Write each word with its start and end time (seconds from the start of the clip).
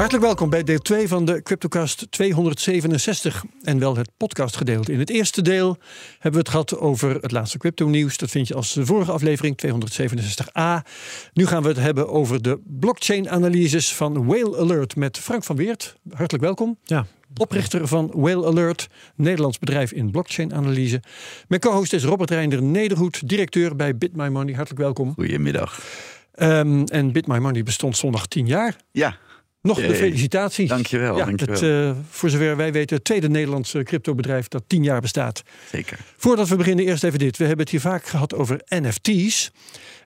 Hartelijk 0.00 0.26
welkom 0.26 0.50
bij 0.50 0.62
deel 0.62 0.78
2 0.78 1.08
van 1.08 1.24
de 1.24 1.42
CryptoCast 1.42 2.06
267 2.10 3.44
en 3.62 3.78
wel 3.78 3.96
het 3.96 4.10
podcastgedeelte. 4.16 4.92
In 4.92 4.98
het 4.98 5.10
eerste 5.10 5.42
deel 5.42 5.76
hebben 6.12 6.32
we 6.32 6.38
het 6.38 6.48
gehad 6.48 6.78
over 6.78 7.14
het 7.20 7.32
laatste 7.32 7.58
crypto-nieuws. 7.58 8.16
Dat 8.16 8.30
vind 8.30 8.48
je 8.48 8.54
als 8.54 8.72
de 8.72 8.86
vorige 8.86 9.12
aflevering 9.12 9.58
267a. 9.66 10.88
Nu 11.32 11.46
gaan 11.46 11.62
we 11.62 11.68
het 11.68 11.76
hebben 11.76 12.08
over 12.08 12.42
de 12.42 12.60
blockchain-analyses 12.66 13.94
van 13.94 14.26
Whale 14.26 14.58
Alert 14.58 14.96
met 14.96 15.18
Frank 15.18 15.44
van 15.44 15.56
Weert. 15.56 15.96
Hartelijk 16.10 16.44
welkom. 16.44 16.78
Ja. 16.84 17.06
Oprichter 17.36 17.88
van 17.88 18.10
Whale 18.14 18.46
Alert, 18.46 18.88
Nederlands 19.14 19.58
bedrijf 19.58 19.92
in 19.92 20.10
blockchain-analyse. 20.10 21.02
Mijn 21.48 21.60
co-host 21.60 21.92
is 21.92 22.04
Robert 22.04 22.30
Reinder 22.30 22.62
Nederhoed, 22.62 23.28
directeur 23.28 23.76
bij 23.76 23.96
BitMyMoney. 23.96 24.54
Hartelijk 24.54 24.82
welkom. 24.82 25.12
Goedemiddag. 25.14 25.80
Um, 26.34 26.84
en 26.84 27.12
BitMyMoney 27.12 27.62
bestond 27.62 27.96
zondag 27.96 28.26
10 28.26 28.46
jaar. 28.46 28.76
Ja, 28.92 29.16
nog 29.62 29.80
de 29.86 29.94
felicitaties. 29.94 30.68
Dankjewel. 30.68 31.16
Ja, 31.16 31.24
dankjewel. 31.24 31.54
Het, 31.54 31.64
uh, 31.64 32.02
voor 32.10 32.30
zover 32.30 32.56
wij 32.56 32.72
weten, 32.72 32.96
het 32.96 33.04
tweede 33.04 33.28
Nederlandse 33.28 33.82
cryptobedrijf 33.82 34.48
dat 34.48 34.62
tien 34.66 34.82
jaar 34.82 35.00
bestaat. 35.00 35.42
Zeker. 35.70 35.98
Voordat 36.16 36.48
we 36.48 36.56
beginnen, 36.56 36.84
eerst 36.84 37.04
even 37.04 37.18
dit. 37.18 37.36
We 37.36 37.44
hebben 37.44 37.64
het 37.64 37.70
hier 37.70 37.80
vaak 37.80 38.04
gehad 38.04 38.34
over 38.34 38.60
NFT's. 38.68 39.50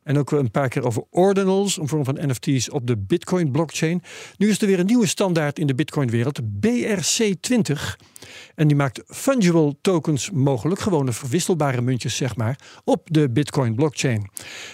En 0.02 0.18
ook 0.18 0.30
een 0.30 0.50
paar 0.50 0.68
keer 0.68 0.84
over 0.84 1.02
ordinals, 1.10 1.78
een 1.78 1.88
vorm 1.88 2.04
van 2.04 2.18
NFT's 2.20 2.70
op 2.72 2.86
de 2.86 2.96
Bitcoin 2.98 3.50
blockchain. 3.50 4.02
Nu 4.36 4.48
is 4.48 4.60
er 4.60 4.66
weer 4.66 4.78
een 4.78 4.86
nieuwe 4.86 5.06
standaard 5.06 5.58
in 5.58 5.66
de 5.66 5.74
Bitcoin 5.74 6.10
wereld, 6.10 6.40
BRC20. 6.40 7.96
En 8.54 8.66
die 8.68 8.76
maakt 8.76 9.02
fungible 9.06 9.76
tokens 9.80 10.30
mogelijk, 10.30 10.80
gewone 10.80 11.12
verwisselbare 11.12 11.80
muntjes 11.80 12.16
zeg 12.16 12.36
maar, 12.36 12.58
op 12.84 13.08
de 13.10 13.30
Bitcoin 13.30 13.74
blockchain. 13.74 14.30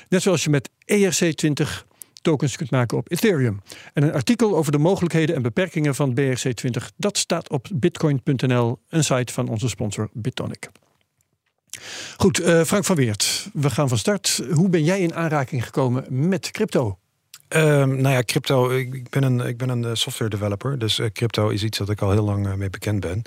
Net 0.09 0.23
zoals 0.23 0.45
je 0.45 0.51
met 0.51 0.71
ERC20 0.85 1.89
tokens 2.23 2.57
kunt 2.57 2.71
maken 2.71 2.99
op 2.99 3.11
Ethereum. 3.11 3.61
En 3.93 4.03
een 4.03 4.13
artikel 4.13 4.57
over 4.57 4.73
de 4.73 4.79
mogelijkheden 4.79 5.37
en 5.37 5.43
beperkingen 5.43 5.95
van 5.95 6.19
BRC20, 6.21 6.85
dat 6.97 7.19
staat 7.19 7.51
op 7.51 7.69
bitcoin.nl, 7.75 8.79
een 8.89 9.05
site 9.05 9.33
van 9.33 9.49
onze 9.49 9.69
sponsor 9.69 10.09
Bitonic. 10.13 10.69
Goed, 12.17 12.41
uh, 12.41 12.63
Frank 12.63 12.85
van 12.85 12.97
Weert, 12.97 13.49
we 13.53 13.71
gaan 13.71 13.89
van 13.89 13.99
start. 13.99 14.43
Hoe 14.53 14.69
ben 14.69 14.85
jij 14.85 15.01
in 15.01 15.15
aanraking 15.15 15.65
gekomen 15.65 16.29
met 16.29 16.51
crypto? 16.51 16.99
Um, 17.49 18.01
nou 18.01 18.15
ja, 18.15 18.23
crypto. 18.23 18.71
Ik 18.71 19.11
ben 19.11 19.23
een, 19.23 19.41
ik 19.41 19.57
ben 19.57 19.69
een 19.69 19.97
software 19.97 20.31
developer. 20.31 20.79
Dus 20.79 20.99
uh, 20.99 21.07
crypto 21.13 21.49
is 21.49 21.63
iets 21.63 21.79
dat 21.79 21.91
ik 21.91 22.01
al 22.01 22.11
heel 22.11 22.25
lang 22.25 22.47
uh, 22.47 22.55
mee 22.55 22.71
bekend 22.71 23.01
ben. 23.01 23.23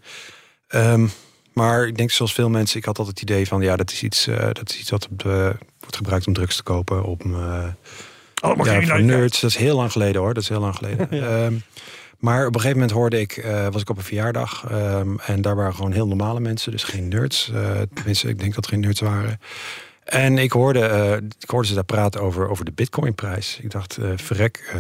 Um, 0.70 1.12
maar 1.54 1.88
ik 1.88 1.98
denk 1.98 2.12
zoals 2.12 2.34
veel 2.34 2.50
mensen, 2.50 2.78
ik 2.80 2.86
had 2.86 2.98
altijd 2.98 3.20
het 3.20 3.30
idee 3.30 3.48
van 3.48 3.62
ja, 3.62 3.76
dat 3.76 3.92
is 3.92 4.04
iets, 4.04 4.26
dat 4.26 4.70
is 4.70 4.80
iets 4.80 4.90
wat 4.90 5.08
de, 5.12 5.56
wordt 5.80 5.96
gebruikt 5.96 6.28
om 6.28 6.34
drugs 6.34 6.56
te 6.56 6.64
kopen. 6.64 7.04
Om, 7.04 7.36
Allemaal 8.44 8.66
ja, 8.66 8.82
geen 8.82 9.06
nerds. 9.06 9.42
Dat 9.42 9.50
is 9.50 9.56
heel 9.56 9.76
lang 9.76 9.92
geleden 9.92 10.22
hoor. 10.22 10.34
Dat 10.34 10.44
is 10.44 10.50
heel 10.50 10.60
lang 10.60 10.76
geleden. 10.76 11.08
Ja. 11.20 11.46
Um, 11.46 11.64
maar 12.20 12.48
op 12.48 12.56
een 12.56 12.62
gegeven 12.62 12.78
moment 12.78 12.98
hoorde 12.98 13.20
ik, 13.20 13.38
uh, 13.38 13.68
was 13.68 13.82
ik 13.82 13.90
op 13.90 13.98
een 13.98 14.04
verjaardag. 14.04 14.72
Um, 14.72 15.20
en 15.20 15.42
daar 15.42 15.56
waren 15.56 15.76
gewoon 15.76 15.92
heel 15.92 16.08
normale 16.08 16.40
mensen. 16.40 16.72
Dus 16.72 16.84
geen 16.84 17.08
nerds. 17.08 17.52
Uh, 17.54 17.82
tenminste, 17.94 18.28
ik 18.28 18.40
denk 18.40 18.56
dat 18.56 18.64
er 18.64 18.70
geen 18.70 18.80
nerds 18.80 19.00
waren. 19.00 19.40
En 20.04 20.38
ik 20.38 20.52
hoorde, 20.52 20.80
uh, 20.80 21.14
ik 21.40 21.50
hoorde 21.50 21.68
ze 21.68 21.74
daar 21.74 21.84
praten 21.84 22.22
over, 22.22 22.50
over 22.50 22.66
de 22.66 22.72
bitcoinprijs. 22.72 23.60
Ik 23.62 23.72
dacht, 23.72 23.98
verrek, 24.16 24.76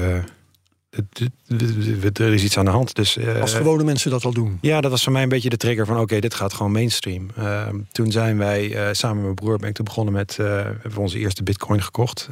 er 2.13 2.33
is 2.33 2.43
iets 2.43 2.57
aan 2.57 2.65
de 2.65 2.71
hand. 2.71 2.95
Dus, 2.95 3.17
uh, 3.17 3.41
Als 3.41 3.53
gewone 3.53 3.83
mensen 3.83 4.11
dat 4.11 4.25
al 4.25 4.33
doen. 4.33 4.57
Ja, 4.61 4.81
dat 4.81 4.91
was 4.91 5.03
voor 5.03 5.11
mij 5.11 5.23
een 5.23 5.29
beetje 5.29 5.49
de 5.49 5.57
trigger 5.57 5.85
van... 5.85 5.99
oké, 5.99 6.19
dit 6.19 6.33
gaat 6.33 6.53
gewoon 6.53 6.71
mainstream. 6.71 7.29
Uh, 7.39 7.67
toen 7.91 8.11
zijn 8.11 8.37
wij 8.37 8.69
uh, 8.69 8.87
samen 8.91 9.15
met 9.15 9.23
mijn 9.23 9.35
broer... 9.35 9.57
ben 9.57 9.69
ik 9.69 9.75
toen 9.75 9.85
begonnen 9.85 10.13
met... 10.13 10.37
hebben 10.37 10.91
we 10.93 10.99
onze 10.99 11.17
eerste 11.17 11.43
bitcoin 11.43 11.81
gekocht. 11.81 12.29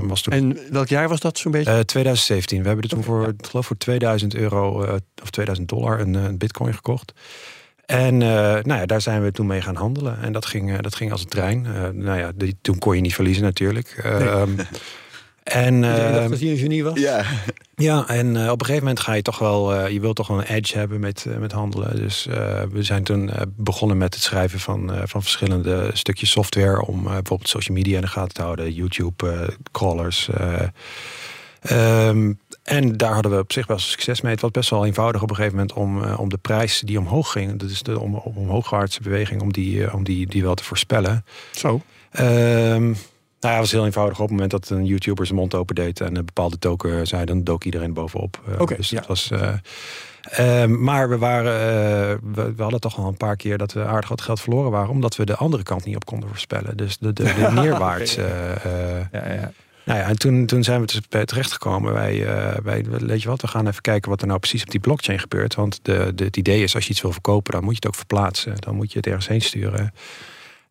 was 0.00 0.22
toen, 0.22 0.32
en 0.32 0.58
welk 0.70 0.88
jaar 0.88 1.08
was 1.08 1.20
dat 1.20 1.38
zo'n 1.38 1.52
beetje? 1.52 1.84
2017. 1.84 2.60
We 2.60 2.66
hebben 2.66 2.84
er 2.84 2.90
toen 2.90 3.04
voor, 3.04 3.32
geloof 3.40 3.66
voor 3.66 3.76
2000 3.76 4.34
euro... 4.34 4.86
of 5.22 5.30
2000 5.30 5.68
dollar 5.68 6.00
een, 6.00 6.14
een 6.14 6.38
bitcoin 6.38 6.74
gekocht. 6.74 7.12
En 7.86 8.16
nou 8.16 8.74
ja, 8.74 8.86
daar 8.86 9.00
zijn 9.00 9.22
we 9.22 9.32
toen 9.32 9.46
mee 9.46 9.60
gaan 9.60 9.76
handelen. 9.76 10.20
En 10.22 10.32
dat 10.32 10.46
ging, 10.46 10.80
dat 10.80 10.94
ging 10.94 11.12
als 11.12 11.20
een 11.20 11.28
trein. 11.28 11.66
nou 11.92 12.18
ja, 12.18 12.32
die, 12.34 12.56
toen 12.60 12.78
kon 12.78 12.94
je 12.94 13.00
niet 13.00 13.14
verliezen 13.14 13.42
natuurlijk. 13.42 14.00
Nee. 14.02 14.66
En, 15.50 15.82
uh, 15.82 16.12
dacht 16.12 16.28
dat 16.28 16.40
hij 16.40 16.50
een 16.50 16.56
genie 16.56 16.84
was? 16.84 16.98
Ja, 16.98 17.24
ja 17.74 18.08
en 18.08 18.34
uh, 18.34 18.50
op 18.50 18.60
een 18.60 18.66
gegeven 18.66 18.86
moment 18.86 19.00
ga 19.00 19.12
je 19.12 19.22
toch 19.22 19.38
wel, 19.38 19.74
uh, 19.74 19.88
je 19.88 20.00
wilt 20.00 20.16
toch 20.16 20.26
wel 20.26 20.38
een 20.38 20.44
edge 20.44 20.78
hebben 20.78 21.00
met, 21.00 21.24
uh, 21.28 21.36
met 21.36 21.52
handelen. 21.52 21.96
Dus 21.96 22.24
we 22.72 22.82
zijn 22.82 23.04
toen 23.04 23.30
begonnen 23.56 23.96
met 23.96 24.14
het 24.14 24.22
schrijven 24.22 24.60
van, 24.60 24.90
van 25.04 25.22
verschillende 25.22 25.90
stukjes 25.92 26.30
software 26.30 26.86
om 26.86 27.02
bijvoorbeeld 27.02 27.48
social 27.48 27.76
media 27.76 27.94
in 27.94 28.00
de 28.00 28.06
gaten 28.06 28.34
te 28.34 28.42
houden, 28.42 28.72
YouTube, 28.72 29.54
crawlers. 29.72 30.28
Um, 31.70 32.38
en 32.62 32.96
daar 32.96 33.12
hadden 33.12 33.32
we 33.32 33.38
op 33.38 33.52
zich 33.52 33.66
wel 33.66 33.78
succes 33.78 34.20
mee. 34.20 34.32
Het 34.32 34.40
was 34.40 34.50
best 34.50 34.70
wel 34.70 34.86
eenvoudig 34.86 35.22
op 35.22 35.30
een 35.30 35.36
gegeven 35.36 35.56
moment 35.56 35.76
om, 35.76 36.04
om 36.04 36.28
de 36.28 36.38
prijs 36.38 36.82
die 36.84 36.98
omhoog 36.98 37.32
ging, 37.32 37.58
dus 37.58 37.82
de 37.82 38.00
om, 38.00 38.14
om 38.14 38.36
omhoogwaartse 38.36 39.02
beweging, 39.02 39.42
om 39.42 39.52
die, 39.52 39.92
om 39.92 40.04
die, 40.04 40.26
die 40.26 40.42
wel 40.42 40.54
te 40.54 40.64
voorspellen. 40.64 41.24
Zo. 41.50 41.82
Um, 42.20 42.96
nou 43.40 43.54
ja, 43.54 43.60
het 43.60 43.70
was 43.70 43.72
heel 43.72 43.84
eenvoudig. 43.84 44.16
Op 44.16 44.22
het 44.22 44.30
moment 44.30 44.50
dat 44.50 44.68
een 44.68 44.86
YouTuber 44.86 45.26
zijn 45.26 45.38
mond 45.38 45.54
open 45.54 45.74
deed 45.74 46.00
en 46.00 46.16
een 46.16 46.24
bepaalde 46.24 46.58
token 46.58 47.06
zei, 47.06 47.24
dan 47.24 47.44
dook 47.44 47.64
iedereen 47.64 47.92
bovenop. 47.92 48.40
Oké. 48.52 48.62
Okay, 48.62 48.76
dus 48.76 48.90
ja. 48.90 48.98
dat 48.98 49.06
was. 49.06 49.30
Uh, 49.30 49.52
uh, 50.40 50.64
maar 50.64 51.08
we 51.08 51.18
waren, 51.18 51.52
uh, 51.52 52.34
we, 52.34 52.54
we, 52.54 52.62
hadden 52.62 52.80
toch 52.80 52.98
al 52.98 53.06
een 53.06 53.16
paar 53.16 53.36
keer 53.36 53.58
dat 53.58 53.72
we 53.72 53.84
aardig 53.84 54.08
wat 54.08 54.20
geld 54.20 54.40
verloren 54.40 54.70
waren, 54.70 54.90
omdat 54.90 55.16
we 55.16 55.24
de 55.24 55.36
andere 55.36 55.62
kant 55.62 55.84
niet 55.84 55.96
op 55.96 56.04
konden 56.04 56.28
voorspellen. 56.28 56.76
Dus 56.76 56.98
de, 56.98 57.12
de, 57.12 57.22
de 57.22 57.48
neerwaarts. 57.60 58.14
ja, 58.14 58.58
ja. 59.12 59.52
Nou 59.84 59.98
ja, 59.98 60.08
en 60.08 60.18
toen, 60.18 60.46
toen 60.46 60.64
zijn 60.64 60.86
we 60.86 61.24
terechtgekomen. 61.24 61.92
Wij, 61.92 62.26
wij, 62.62 62.84
weet 62.84 63.22
je 63.22 63.28
wat, 63.28 63.40
we 63.40 63.48
gaan 63.48 63.66
even 63.66 63.82
kijken 63.82 64.10
wat 64.10 64.20
er 64.20 64.26
nou 64.26 64.38
precies 64.38 64.62
op 64.62 64.70
die 64.70 64.80
blockchain 64.80 65.18
gebeurt. 65.18 65.54
Want 65.54 65.78
de, 65.82 66.12
de, 66.14 66.24
het 66.24 66.36
idee 66.36 66.62
is, 66.62 66.74
als 66.74 66.84
je 66.84 66.90
iets 66.90 67.02
wil 67.02 67.12
verkopen, 67.12 67.52
dan 67.52 67.62
moet 67.62 67.72
je 67.72 67.76
het 67.76 67.86
ook 67.86 67.94
verplaatsen. 67.94 68.54
Dan 68.58 68.74
moet 68.74 68.92
je 68.92 68.96
het 68.98 69.06
ergens 69.06 69.28
heen 69.28 69.40
sturen. 69.40 69.92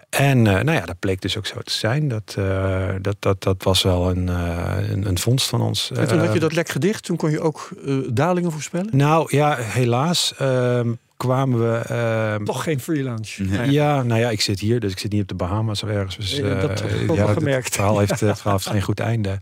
En 0.09 0.37
uh, 0.37 0.43
nou 0.43 0.71
ja, 0.71 0.85
dat 0.85 0.99
bleek 0.99 1.21
dus 1.21 1.37
ook 1.37 1.45
zo 1.45 1.59
te 1.63 1.73
zijn. 1.73 2.07
Dat, 2.07 2.35
uh, 2.39 2.89
dat, 3.01 3.15
dat, 3.19 3.43
dat 3.43 3.63
was 3.63 3.83
wel 3.83 4.09
een, 4.09 4.27
uh, 4.27 4.75
een, 4.89 5.07
een, 5.07 5.17
vondst 5.17 5.47
van 5.47 5.61
ons. 5.61 5.91
En 5.91 6.07
toen 6.07 6.19
had 6.19 6.33
je 6.33 6.39
dat 6.39 6.53
lek 6.53 6.69
gedicht, 6.69 7.03
toen 7.03 7.17
kon 7.17 7.31
je 7.31 7.39
ook 7.39 7.69
dalingen 8.09 8.51
voorspellen? 8.51 8.97
Nou 8.97 9.35
ja, 9.35 9.55
helaas 9.57 10.33
ehm, 10.37 10.91
kwamen 11.17 11.59
we... 11.59 11.77
ehm, 11.77 12.43
Toch 12.43 12.63
geen 12.63 12.79
freelance? 12.79 13.43
Nee. 13.43 13.71
Ja, 13.71 14.03
nou 14.03 14.19
ja, 14.19 14.29
ik 14.29 14.41
zit 14.41 14.59
hier, 14.59 14.79
dus 14.79 14.91
ik 14.91 14.99
zit 14.99 15.11
niet 15.11 15.21
op 15.21 15.27
de 15.27 15.35
Bahamas 15.35 15.83
of 15.83 15.89
ergens. 15.89 16.15
Dus, 16.15 16.35
dat 16.41 16.79
heb 16.79 16.91
ik 16.91 17.11
ook 17.11 17.17
ja, 17.17 17.25
wel 17.25 17.33
gemerkt. 17.33 17.65
Het 17.65 17.75
verhaal 17.75 17.99
heeft, 17.99 18.19
het 18.19 18.19
verhaal 18.39 18.53
heeft 18.53 18.69
geen 18.69 18.81
goed 18.81 18.99
einde. 18.99 19.39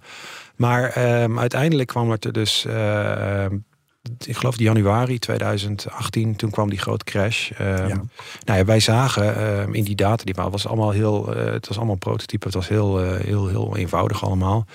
Maar 0.55 1.21
um, 1.21 1.39
uiteindelijk 1.39 1.87
kwam 1.87 2.11
het 2.11 2.25
er 2.25 2.33
dus 2.33 2.65
ik 4.25 4.37
geloof 4.37 4.59
januari 4.59 5.19
2018, 5.19 6.35
toen 6.35 6.49
kwam 6.49 6.69
die 6.69 6.79
grote 6.79 7.03
crash. 7.03 7.51
Um, 7.61 7.67
ja. 7.67 8.03
Nou 8.45 8.59
ja, 8.59 8.65
wij 8.65 8.79
zagen 8.79 9.59
um, 9.59 9.73
in 9.73 9.83
die 9.83 9.95
data, 9.95 10.23
die 10.23 10.33
was 10.33 10.67
allemaal 10.67 10.91
heel, 10.91 11.37
uh, 11.37 11.51
het 11.51 11.67
was 11.67 11.77
allemaal 11.77 11.95
prototype, 11.95 12.45
het 12.45 12.55
was 12.55 12.67
heel, 12.67 13.03
uh, 13.03 13.19
heel, 13.19 13.47
heel 13.47 13.77
eenvoudig 13.77 14.23
allemaal. 14.23 14.65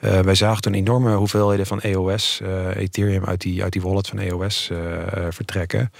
Uh, 0.00 0.20
wij 0.20 0.34
zagen 0.34 0.62
toen 0.62 0.74
enorme 0.74 1.14
hoeveelheden 1.14 1.66
van 1.66 1.80
EOS, 1.80 2.40
Ethereum 2.74 3.24
uit 3.24 3.40
die, 3.40 3.62
uit 3.62 3.72
die 3.72 3.82
wallet 3.82 4.08
van 4.08 4.18
EOS 4.18 4.70
vertrekken. 5.30 5.92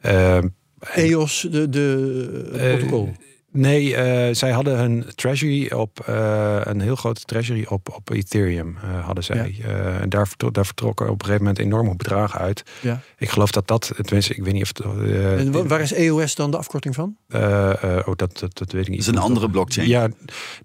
Ehm, 0.00 0.48
EOS, 0.94 1.46
de, 1.50 1.68
de 1.68 2.76
protocol. 2.78 3.12
Nee, 3.56 3.90
uh, 3.90 4.34
zij 4.34 4.50
hadden 4.50 4.78
hun 4.78 5.04
treasury 5.14 5.72
op 5.72 6.06
uh, 6.08 6.60
een 6.62 6.80
heel 6.80 6.96
grote 6.96 7.20
treasury 7.20 7.66
op, 7.68 7.94
op 7.94 8.10
Ethereum 8.10 8.76
uh, 8.84 9.04
hadden 9.04 9.24
zij. 9.24 9.54
Ja. 9.58 10.00
en 10.00 10.08
daar, 10.08 10.28
daar 10.52 10.66
vertrokken 10.66 11.06
op 11.06 11.12
een 11.12 11.20
gegeven 11.20 11.44
moment 11.44 11.58
enorme 11.58 11.96
bedragen 11.96 12.40
uit. 12.40 12.62
Ja. 12.80 13.00
Ik 13.18 13.28
geloof 13.28 13.50
dat 13.50 13.66
dat, 13.66 13.92
tenminste, 13.96 14.34
ik 14.34 14.44
weet 14.44 14.52
niet 14.52 14.62
of. 14.62 14.68
Het, 14.68 15.54
en 15.54 15.68
waar 15.68 15.80
is 15.80 15.92
EOS 15.92 16.34
dan 16.34 16.50
de 16.50 16.56
afkorting 16.56 16.94
van? 16.94 17.16
oh, 17.32 18.12
dat, 18.16 18.38
dat, 18.38 18.58
dat 18.58 18.72
weet 18.72 18.82
ik 18.82 18.88
niet. 18.88 18.98
Het 18.98 19.14
is 19.14 19.20
een 19.20 19.26
andere 19.26 19.50
blockchain. 19.50 19.88
Ja, 19.88 20.08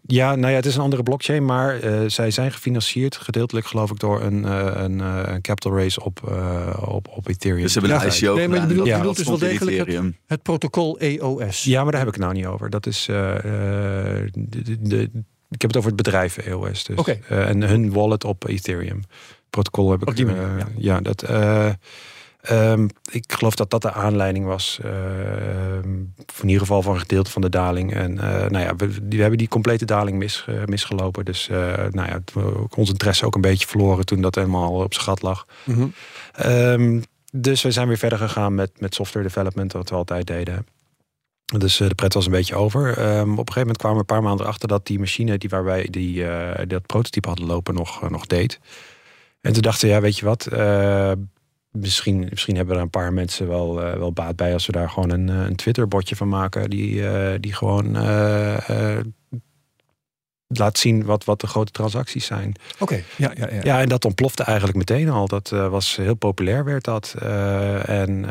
ja, 0.01 0.35
nou 0.35 0.49
ja, 0.49 0.55
het 0.55 0.65
is 0.65 0.75
een 0.75 0.81
andere 0.81 1.03
blockchain, 1.03 1.45
maar 1.45 1.79
zij 2.07 2.31
zijn 2.31 2.51
gefinancierd, 2.51 3.15
gedeeltelijk 3.15 3.65
geloof 3.65 3.91
ik, 3.91 3.99
door 3.99 4.21
een, 4.21 4.43
een, 4.83 4.99
een 5.33 5.41
capital 5.41 5.75
raise 5.75 6.03
op, 6.03 6.19
op, 6.85 7.07
op 7.07 7.27
Ethereum. 7.27 7.61
Dus 7.61 7.73
ze 7.73 7.79
hebben 7.79 8.01
een 8.01 8.13
ICO 8.13 8.35
Nee, 8.35 8.47
maar 8.47 8.61
je 8.61 8.67
bedoelt, 8.67 8.87
ja, 8.87 8.93
je 8.93 8.99
bedoelt 8.99 9.17
dus 9.17 9.27
wel 9.27 9.37
degelijk 9.37 9.77
het, 9.77 10.13
het 10.25 10.41
protocol 10.41 10.99
EOS. 10.99 11.63
Ja, 11.63 11.83
maar 11.83 11.91
daar 11.91 11.99
heb 11.99 12.09
ik 12.09 12.15
het 12.15 12.23
nou 12.23 12.35
niet 12.35 12.45
over. 12.45 12.69
Dat 12.69 12.78
is. 12.85 13.07
Uh, 13.07 13.15
de, 14.33 14.81
de, 14.81 15.09
ik 15.49 15.61
heb 15.61 15.69
het 15.69 15.77
over 15.77 15.91
het 15.91 16.03
bedrijf 16.03 16.37
EOS. 16.37 16.83
Dus. 16.83 16.97
Okay. 16.97 17.21
Uh, 17.31 17.49
en 17.49 17.61
hun 17.61 17.91
wallet 17.91 18.23
op 18.23 18.47
Ethereum. 18.47 19.01
Protocol 19.49 19.91
heb 19.91 20.09
ik. 20.09 20.15
Die 20.15 20.25
uh, 20.25 20.31
manier, 20.31 20.57
ja. 20.57 20.67
ja. 20.77 20.99
dat. 20.99 21.23
Ehm, 22.41 22.87
ik 23.11 23.33
geloof 23.33 23.55
dat 23.55 23.69
dat 23.69 23.81
de 23.81 23.91
aanleiding 23.91 24.45
was. 24.45 24.79
Uh, 24.85 24.91
in 26.41 26.47
ieder 26.47 26.59
geval 26.59 26.81
van 26.81 26.93
een 26.93 26.99
gedeelte 26.99 27.31
van 27.31 27.41
de 27.41 27.49
daling. 27.49 27.93
En 27.93 28.13
nou 28.13 28.59
ja, 28.59 28.75
we, 28.75 28.87
we, 29.09 29.15
hebben 29.15 29.37
die 29.37 29.47
complete 29.47 29.85
daling 29.85 30.17
mis, 30.17 30.45
misgelopen. 30.65 31.25
Dus 31.25 31.47
nou 31.91 32.07
ja, 32.07 32.21
onze 32.75 32.91
interesse 32.91 33.25
ook 33.25 33.35
een 33.35 33.41
beetje 33.41 33.67
verloren 33.67 34.05
toen 34.05 34.21
dat 34.21 34.35
helemaal 34.35 34.71
op 34.71 34.93
zijn 34.93 35.05
gat 35.05 35.21
lag. 35.21 35.45
Mm 35.63 35.93
-hmm. 36.35 37.03
dus 37.31 37.61
we 37.61 37.71
zijn 37.71 37.87
weer 37.87 37.97
verder 37.97 38.17
gegaan 38.17 38.55
met, 38.55 38.71
met 38.79 38.95
software 38.95 39.25
development, 39.27 39.73
wat 39.73 39.89
we 39.89 39.95
altijd 39.95 40.27
deden. 40.27 40.65
Dus 41.57 41.77
de 41.77 41.95
pret 41.95 42.13
was 42.13 42.25
een 42.25 42.31
beetje 42.31 42.55
over. 42.55 42.87
Um, 42.87 43.21
op 43.21 43.27
een 43.27 43.37
gegeven 43.37 43.59
moment 43.59 43.77
kwamen 43.77 43.97
we 43.97 44.03
een 44.03 44.15
paar 44.15 44.23
maanden 44.23 44.45
achter 44.45 44.67
dat 44.67 44.85
die 44.85 44.99
machine 44.99 45.37
die 45.37 45.49
waar 45.49 45.63
wij 45.63 45.87
die, 45.89 46.25
dat 46.67 46.85
prototype 46.85 47.27
hadden 47.27 47.45
lopen 47.45 47.73
nog, 47.73 48.09
nog 48.09 48.25
deed. 48.25 48.59
En 49.41 49.53
toen 49.53 49.61
dachten 49.61 49.87
we, 49.87 49.93
ja, 49.93 50.01
weet 50.01 50.17
je 50.17 50.25
wat, 50.25 50.47
misschien, 51.71 52.27
misschien 52.29 52.55
hebben 52.55 52.75
er 52.75 52.81
een 52.81 52.89
paar 52.89 53.13
mensen 53.13 53.47
wel, 53.47 53.75
wel 53.75 54.13
baat 54.13 54.35
bij 54.35 54.53
als 54.53 54.65
we 54.65 54.71
daar 54.71 54.89
gewoon 54.89 55.09
een, 55.09 55.29
eh, 55.29 55.45
een 55.45 55.55
Twitter-botje 55.55 56.15
van 56.15 56.29
maken. 56.29 56.69
Die, 56.69 57.03
die 57.39 57.53
gewoon 57.53 57.95
laat 60.57 60.77
zien 60.77 61.05
wat, 61.05 61.23
wat 61.23 61.41
de 61.41 61.47
grote 61.47 61.71
transacties 61.71 62.25
zijn. 62.25 62.53
Oké, 62.79 63.03
ja, 63.15 63.31
ja, 63.35 63.49
ja. 63.51 63.59
Ja, 63.63 63.81
en 63.81 63.89
dat 63.89 64.05
ontplofte 64.05 64.43
eigenlijk 64.43 64.77
meteen 64.77 65.09
al. 65.09 65.27
Dat 65.27 65.49
was 65.49 65.95
heel 65.95 66.15
populair, 66.15 66.65
werd 66.65 66.83
dat. 66.83 67.15
en 67.85 68.25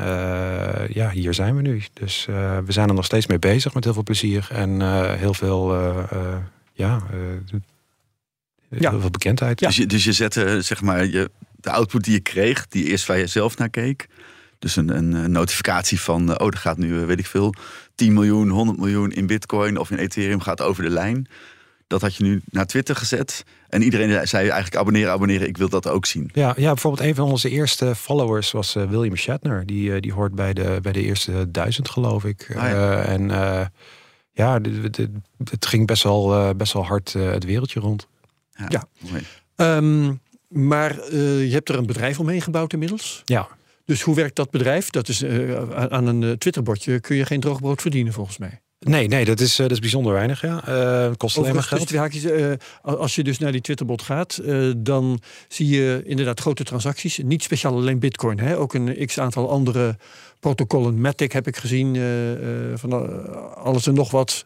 ja, 0.88 1.10
hier 1.10 1.34
zijn 1.34 1.56
we 1.56 1.62
nu. 1.62 1.82
Dus 1.92 2.24
we 2.64 2.72
zijn 2.72 2.88
er 2.88 2.94
nog 2.94 3.04
steeds 3.04 3.26
mee 3.26 3.38
bezig 3.38 3.74
met 3.74 3.84
heel 3.84 3.92
veel 3.92 4.02
plezier 4.02 4.48
en 4.52 4.80
heel 5.18 5.34
veel, 5.34 5.74
ja, 6.72 7.02
ja. 8.68 8.90
heel 8.90 9.00
veel 9.00 9.10
bekendheid. 9.10 9.58
Dus, 9.58 9.76
je, 9.76 9.86
dus 9.86 10.04
je 10.04 10.12
zette, 10.12 10.62
zeg 10.62 10.80
maar, 10.80 11.06
je 11.06 11.30
de 11.60 11.70
output 11.70 12.04
die 12.04 12.12
je 12.12 12.20
kreeg, 12.20 12.68
die 12.68 12.84
eerst 12.84 13.06
waar 13.06 13.18
je 13.18 13.26
zelf 13.26 13.58
naar 13.58 13.70
keek. 13.70 14.06
Dus 14.58 14.76
een, 14.76 14.96
een, 14.96 15.30
notificatie 15.30 16.00
van, 16.00 16.32
eh, 16.32 16.46
oh, 16.46 16.46
er 16.46 16.58
gaat 16.58 16.78
nu, 16.78 17.00
eh, 17.00 17.06
weet 17.06 17.18
ik 17.18 17.26
veel, 17.26 17.54
10 17.94 18.12
miljoen, 18.12 18.48
100 18.48 18.78
miljoen 18.78 19.12
in 19.12 19.26
Bitcoin 19.26 19.78
of 19.78 19.90
in 19.90 19.98
Ethereum 19.98 20.40
gaat 20.40 20.60
over 20.60 20.82
de 20.82 20.90
lijn. 20.90 21.28
Dat 21.88 22.00
had 22.00 22.16
je 22.16 22.24
nu 22.24 22.42
naar 22.50 22.66
Twitter 22.66 22.96
gezet. 22.96 23.44
En 23.68 23.82
iedereen 23.82 24.28
zei 24.28 24.42
eigenlijk 24.42 24.76
abonneren, 24.76 25.12
abonneren, 25.12 25.48
ik 25.48 25.56
wil 25.56 25.68
dat 25.68 25.88
ook 25.88 26.06
zien. 26.06 26.30
Ja, 26.32 26.54
ja 26.56 26.72
bijvoorbeeld 26.72 27.08
een 27.08 27.14
van 27.14 27.30
onze 27.30 27.50
eerste 27.50 27.94
followers 27.94 28.52
was 28.52 28.76
uh, 28.76 28.90
William 28.90 29.16
Shatner. 29.16 29.66
Die, 29.66 30.00
die 30.00 30.12
hoort 30.12 30.34
bij 30.34 30.52
de, 30.52 30.78
bij 30.82 30.92
de 30.92 31.02
eerste 31.02 31.50
duizend, 31.50 31.88
geloof 31.88 32.24
ik. 32.24 32.54
Ah, 32.56 32.70
ja. 32.70 33.02
en 33.02 33.28
ja, 34.32 34.60
het 35.50 35.66
ging 35.66 35.86
best 35.86 36.02
wel, 36.02 36.54
best 36.54 36.72
wel 36.72 36.86
hard 36.86 37.12
het 37.12 37.44
wereldje 37.44 37.80
rond. 37.80 38.08
Ja, 38.50 38.66
ja. 38.68 38.88
Mooi. 39.10 40.18
Maar 40.48 41.08
uh, 41.10 41.46
je 41.46 41.52
hebt 41.52 41.68
er 41.68 41.78
een 41.78 41.86
bedrijf 41.86 42.18
omheen 42.18 42.42
gebouwd 42.42 42.72
inmiddels. 42.72 43.22
Ja. 43.24 43.48
Dus 43.84 44.02
hoe 44.02 44.14
werkt 44.14 44.36
dat 44.36 44.50
bedrijf? 44.50 44.90
Dat 44.90 45.08
is 45.08 45.22
uh, 45.22 45.56
aan 45.70 46.06
een 46.06 46.22
uh, 46.22 46.32
Twitterbordje 46.32 47.00
kun 47.00 47.16
je 47.16 47.24
geen 47.24 47.40
droogbrood 47.40 47.80
verdienen 47.80 48.12
volgens 48.12 48.38
mij. 48.38 48.60
Nee, 48.80 49.08
nee, 49.08 49.24
dat 49.24 49.40
is, 49.40 49.56
dat 49.56 49.70
is 49.70 49.78
bijzonder 49.78 50.12
weinig. 50.12 50.42
Ja. 50.42 50.68
Uh, 50.68 51.14
kost 51.16 51.38
alleen 51.38 51.54
maar 51.54 51.62
geld. 51.62 51.88
Dus 51.88 51.98
haakjes, 51.98 52.24
uh, 52.24 52.52
als 52.82 53.14
je 53.14 53.24
dus 53.24 53.38
naar 53.38 53.52
die 53.52 53.60
Twitterbot 53.60 54.02
gaat, 54.02 54.40
uh, 54.42 54.72
dan 54.76 55.20
zie 55.48 55.68
je 55.68 56.02
inderdaad 56.04 56.40
grote 56.40 56.64
transacties. 56.64 57.18
Niet 57.18 57.42
speciaal 57.42 57.74
alleen 57.74 57.98
Bitcoin, 57.98 58.38
hè? 58.38 58.58
ook 58.58 58.74
een 58.74 59.06
x 59.06 59.18
aantal 59.18 59.50
andere 59.50 59.96
protocollen. 60.40 61.00
Matic 61.00 61.32
heb 61.32 61.46
ik 61.46 61.56
gezien, 61.56 61.96
van 62.74 62.92
alles 63.54 63.86
en 63.86 63.94
nog 63.94 64.10
wat 64.10 64.44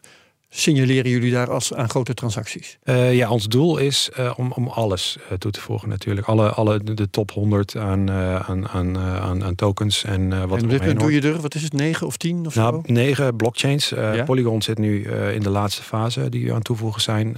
signaleren 0.53 1.11
jullie 1.11 1.31
daar 1.31 1.51
als 1.51 1.73
aan 1.73 1.89
grote 1.89 2.13
transacties? 2.13 2.77
Uh, 2.83 3.15
ja, 3.15 3.29
ons 3.29 3.47
doel 3.47 3.77
is 3.77 4.09
uh, 4.19 4.33
om, 4.37 4.51
om 4.51 4.67
alles 4.67 5.17
uh, 5.31 5.37
toe 5.37 5.51
te 5.51 5.61
voegen 5.61 5.89
natuurlijk. 5.89 6.27
Alle, 6.27 6.49
alle 6.49 6.83
de 6.83 7.09
top 7.09 7.31
100 7.31 7.77
aan, 7.77 8.11
aan, 8.11 8.67
aan, 8.67 8.97
aan, 8.97 9.43
aan 9.43 9.55
tokens 9.55 10.03
en 10.03 10.47
wat 10.47 10.61
En 10.61 10.67
dit 10.67 10.99
doe 10.99 11.13
je 11.13 11.21
er, 11.21 11.41
wat 11.41 11.55
is 11.55 11.63
het, 11.63 11.73
9 11.73 12.07
of 12.07 12.17
10 12.17 12.45
of 12.45 12.55
nou, 12.55 12.81
zo? 12.85 12.93
9 12.93 13.35
blockchains. 13.35 13.89
Ja? 13.89 14.23
Polygon 14.23 14.61
zit 14.61 14.77
nu 14.77 15.07
in 15.09 15.41
de 15.41 15.49
laatste 15.49 15.83
fase 15.83 16.29
die 16.29 16.53
aan 16.53 16.61
toevoegen 16.61 17.01
zijn. 17.01 17.37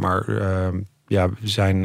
maar 0.00 0.24
ja, 1.06 1.28
we, 1.28 1.48
zijn, 1.48 1.82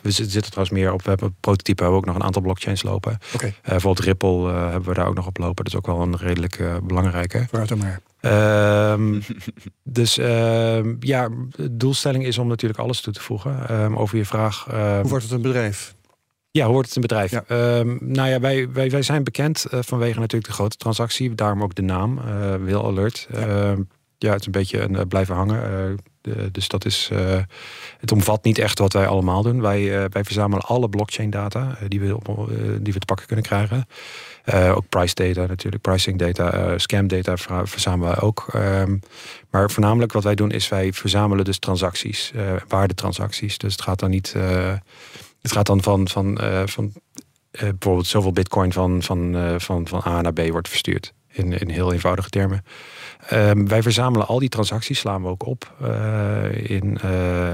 we 0.00 0.10
zitten 0.10 0.42
trouwens 0.42 0.70
meer 0.70 0.92
op. 0.92 1.02
We 1.02 1.08
hebben 1.08 1.36
prototype, 1.40 1.82
hebben 1.82 2.00
we 2.00 2.06
ook 2.06 2.12
nog 2.12 2.20
een 2.20 2.26
aantal 2.26 2.42
blockchains 2.42 2.82
lopen. 2.82 3.18
Okay. 3.34 3.54
bijvoorbeeld 3.62 4.06
Ripple 4.06 4.52
hebben 4.52 4.88
we 4.88 4.94
daar 4.94 5.06
ook 5.06 5.14
nog 5.14 5.26
op 5.26 5.38
lopen. 5.38 5.64
Dat 5.64 5.72
is 5.72 5.78
ook 5.78 5.86
wel 5.86 6.00
een 6.00 6.16
redelijk 6.16 6.80
belangrijke. 6.82 7.46
Vooruit 7.48 7.76
maar. 7.76 8.00
Um, 8.24 9.22
dus 9.82 10.18
uh, 10.18 11.00
ja, 11.00 11.28
de 11.48 11.76
doelstelling 11.76 12.24
is 12.24 12.38
om 12.38 12.48
natuurlijk 12.48 12.80
alles 12.80 13.00
toe 13.00 13.12
te 13.12 13.20
voegen. 13.20 13.80
Um, 13.80 13.96
over 13.96 14.16
je 14.16 14.24
vraag. 14.24 14.64
Hoe 14.64 15.08
wordt 15.08 15.24
het 15.24 15.32
een 15.32 15.42
bedrijf? 15.42 15.94
Ja, 16.50 16.64
hoe 16.64 16.72
wordt 16.72 16.86
het 16.86 16.96
een 16.96 17.02
bedrijf? 17.02 17.30
Ja. 17.30 17.44
nou 18.00 18.28
ja, 18.28 18.40
wij, 18.40 18.72
wij, 18.72 18.90
wij 18.90 19.02
zijn 19.02 19.24
bekend 19.24 19.66
vanwege 19.70 20.18
natuurlijk 20.18 20.46
de 20.46 20.56
grote 20.56 20.76
transactie. 20.76 21.34
Daarom 21.34 21.62
ook 21.62 21.74
de 21.74 21.82
naam, 21.82 22.20
Will 22.64 22.80
Alert. 22.80 23.28
Ja. 23.32 23.76
Ja, 24.22 24.30
het 24.30 24.40
is 24.40 24.46
een 24.46 24.52
beetje 24.52 24.80
een 24.80 25.08
blijven 25.08 25.34
hangen. 25.34 25.98
dus 26.52 26.68
dat 26.68 26.84
is, 26.84 27.10
het 27.98 28.12
omvat 28.12 28.44
niet 28.44 28.58
echt 28.58 28.78
wat 28.78 28.92
wij 28.92 29.06
allemaal 29.06 29.42
doen. 29.42 29.60
Wij, 29.60 30.08
wij 30.08 30.24
verzamelen 30.24 30.64
alle 30.64 30.88
blockchain 30.88 31.30
data 31.30 31.78
die, 31.88 32.00
we, 32.00 32.16
die 32.80 32.92
we 32.92 32.98
te 32.98 33.06
pakken 33.06 33.26
kunnen 33.26 33.44
krijgen. 33.44 33.86
Ook 34.74 34.88
price 34.88 35.14
data 35.14 35.46
natuurlijk, 35.46 35.82
pricing 35.82 36.18
data, 36.18 36.78
scam 36.78 37.06
data 37.06 37.36
verzamelen 37.66 38.14
we 38.14 38.20
ook. 38.20 38.46
Um, 38.54 39.00
maar 39.50 39.70
voornamelijk 39.70 40.12
wat 40.12 40.24
wij 40.24 40.34
doen 40.34 40.50
is 40.50 40.68
wij 40.68 40.92
verzamelen 40.92 41.44
dus 41.44 41.58
transacties, 41.58 42.32
waardetransacties. 42.68 43.58
Dus 43.58 43.72
het 43.72 43.82
gaat 43.82 43.98
dan 43.98 44.10
niet, 44.10 44.34
het 45.40 45.52
gaat 45.52 45.66
dan 45.66 45.82
van, 45.82 46.08
van, 46.08 46.38
van 46.64 46.92
bijvoorbeeld 47.50 48.06
zoveel 48.06 48.32
bitcoin 48.32 48.72
van, 48.72 49.02
van, 49.02 49.54
van, 49.58 49.88
van 49.88 50.02
A 50.06 50.20
naar 50.20 50.32
B 50.32 50.48
wordt 50.50 50.68
verstuurd. 50.68 51.12
In, 51.34 51.58
in 51.58 51.68
heel 51.68 51.92
eenvoudige 51.92 52.28
termen. 52.28 52.64
Um, 53.32 53.68
wij 53.68 53.82
verzamelen 53.82 54.26
al 54.26 54.38
die 54.38 54.48
transacties, 54.48 54.98
slaan 54.98 55.22
we 55.22 55.28
ook 55.28 55.46
op 55.46 55.72
in, 56.52 56.98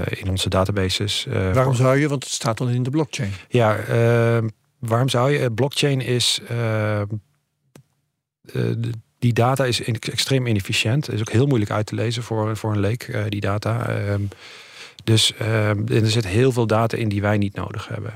in 0.09 0.29
onze 0.29 0.49
databases. 0.49 1.27
Waarom 1.53 1.73
zou 1.73 1.97
je? 1.97 2.07
Want 2.07 2.23
het 2.23 2.33
staat 2.33 2.57
dan 2.57 2.69
in 2.69 2.83
de 2.83 2.89
blockchain. 2.89 3.31
Ja, 3.47 3.75
ehm, 3.77 4.47
Waarom 4.79 5.09
zou 5.09 5.31
je? 5.31 5.51
Blockchain 5.51 6.01
is. 6.01 6.41
Uh, 6.51 7.01
die 9.19 9.33
data 9.33 9.65
is 9.65 9.83
extreem 9.83 10.47
inefficiënt. 10.47 11.11
Is 11.11 11.19
ook 11.19 11.31
heel 11.31 11.45
moeilijk 11.45 11.71
uit 11.71 11.85
te 11.85 11.95
lezen 11.95 12.23
voor, 12.23 12.57
voor 12.57 12.71
een 12.71 12.79
leek, 12.79 13.29
die 13.29 13.41
data. 13.41 13.89
Uh, 15.09 15.71
dus 15.85 16.01
er 16.01 16.09
zit 16.09 16.27
heel 16.27 16.51
veel 16.51 16.67
data 16.67 16.97
in 16.97 17.09
die 17.09 17.21
wij 17.21 17.37
niet 17.37 17.55
nodig 17.55 17.87
hebben. 17.87 18.13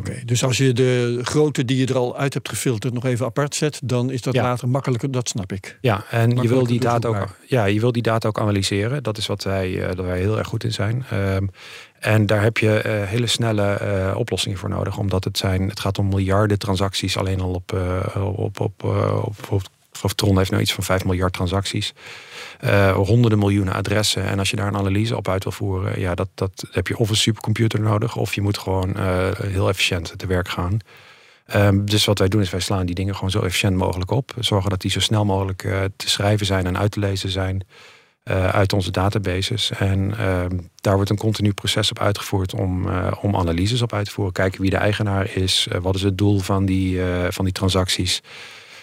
Okay, 0.00 0.22
dus 0.24 0.44
als 0.44 0.56
je 0.56 0.72
de 0.72 1.20
grootte 1.22 1.64
die 1.64 1.76
je 1.76 1.86
er 1.86 1.96
al 1.96 2.16
uit 2.16 2.34
hebt 2.34 2.48
gefilterd 2.48 2.94
nog 2.94 3.04
even 3.04 3.26
apart 3.26 3.54
zet, 3.54 3.80
dan 3.84 4.10
is 4.10 4.22
dat 4.22 4.34
ja. 4.34 4.42
later 4.42 4.68
makkelijker, 4.68 5.10
dat 5.10 5.28
snap 5.28 5.52
ik. 5.52 5.78
Ja, 5.80 6.04
en 6.10 6.42
je 6.42 6.48
wil, 6.48 6.66
die 6.66 6.80
data 6.80 7.08
ook, 7.08 7.36
ja, 7.46 7.64
je 7.64 7.80
wil 7.80 7.92
die 7.92 8.02
data 8.02 8.28
ook 8.28 8.40
analyseren. 8.40 9.02
Dat 9.02 9.18
is 9.18 9.26
wat 9.26 9.44
wij, 9.44 9.86
dat 9.94 10.06
wij 10.06 10.18
heel 10.18 10.38
erg 10.38 10.48
goed 10.48 10.64
in 10.64 10.72
zijn. 10.72 11.04
Um, 11.12 11.50
en 11.98 12.26
daar 12.26 12.42
heb 12.42 12.58
je 12.58 12.82
uh, 12.86 13.08
hele 13.08 13.26
snelle 13.26 13.78
uh, 13.82 14.16
oplossingen 14.16 14.58
voor 14.58 14.68
nodig. 14.68 14.98
Omdat 14.98 15.24
het, 15.24 15.38
zijn, 15.38 15.68
het 15.68 15.80
gaat 15.80 15.98
om 15.98 16.08
miljarden 16.08 16.58
transacties 16.58 17.16
alleen 17.16 17.40
al 17.40 17.52
op, 17.52 17.72
uh, 17.72 18.38
op, 18.38 18.60
op, 18.60 18.84
op, 19.48 19.62
Tron 20.14 20.36
heeft 20.38 20.50
nou 20.50 20.62
iets 20.62 20.72
van 20.72 20.84
5 20.84 21.04
miljard 21.04 21.32
transacties. 21.32 21.92
honderden 22.94 23.38
miljoenen 23.38 23.74
adressen. 23.74 24.24
En 24.24 24.38
als 24.38 24.50
je 24.50 24.56
daar 24.56 24.66
een 24.66 24.76
analyse 24.76 25.16
op 25.16 25.28
uit 25.28 25.42
wil 25.42 25.52
voeren, 25.52 26.00
ja, 26.00 26.14
dat, 26.14 26.28
dat 26.34 26.64
heb 26.70 26.86
je 26.86 26.96
of 26.96 27.10
een 27.10 27.16
supercomputer 27.16 27.80
nodig, 27.80 28.16
of 28.16 28.34
je 28.34 28.40
moet 28.40 28.58
gewoon 28.58 28.96
heel 29.42 29.68
efficiënt 29.68 30.14
te 30.16 30.26
werk 30.26 30.48
gaan. 30.48 30.78
Um, 31.54 31.84
dus 31.84 32.04
wat 32.04 32.18
wij 32.18 32.28
doen 32.28 32.40
is 32.40 32.50
wij 32.50 32.60
slaan 32.60 32.86
die 32.86 32.94
dingen 32.94 33.14
gewoon 33.14 33.30
zo 33.30 33.40
efficiënt 33.40 33.76
mogelijk 33.76 34.10
op. 34.10 34.34
Zorgen 34.38 34.70
dat 34.70 34.80
die 34.80 34.90
zo 34.90 35.00
snel 35.00 35.24
mogelijk 35.24 35.62
te 35.96 36.08
schrijven 36.08 36.46
zijn 36.46 36.66
en 36.66 36.78
uit 36.78 36.90
te 36.90 37.00
lezen 37.00 37.30
zijn. 37.30 37.66
Uit 38.52 38.72
onze 38.72 38.90
databases. 38.90 39.70
En 39.70 40.10
uh, 40.10 40.44
daar 40.74 40.94
wordt 40.94 41.10
een 41.10 41.16
continu 41.16 41.52
proces 41.52 41.90
op 41.90 41.98
uitgevoerd 41.98 42.54
om, 42.54 42.88
om 43.20 43.36
analyses 43.36 43.82
op 43.82 43.92
uit 43.92 44.04
te 44.04 44.10
voeren. 44.10 44.32
Kijken 44.32 44.60
wie 44.60 44.70
de 44.70 44.76
eigenaar 44.76 45.36
is, 45.36 45.68
wat 45.80 45.94
is 45.94 46.02
het 46.02 46.18
doel 46.18 46.38
van 46.38 46.64
die, 46.64 47.00
van 47.28 47.44
die 47.44 47.54
transacties. 47.54 48.20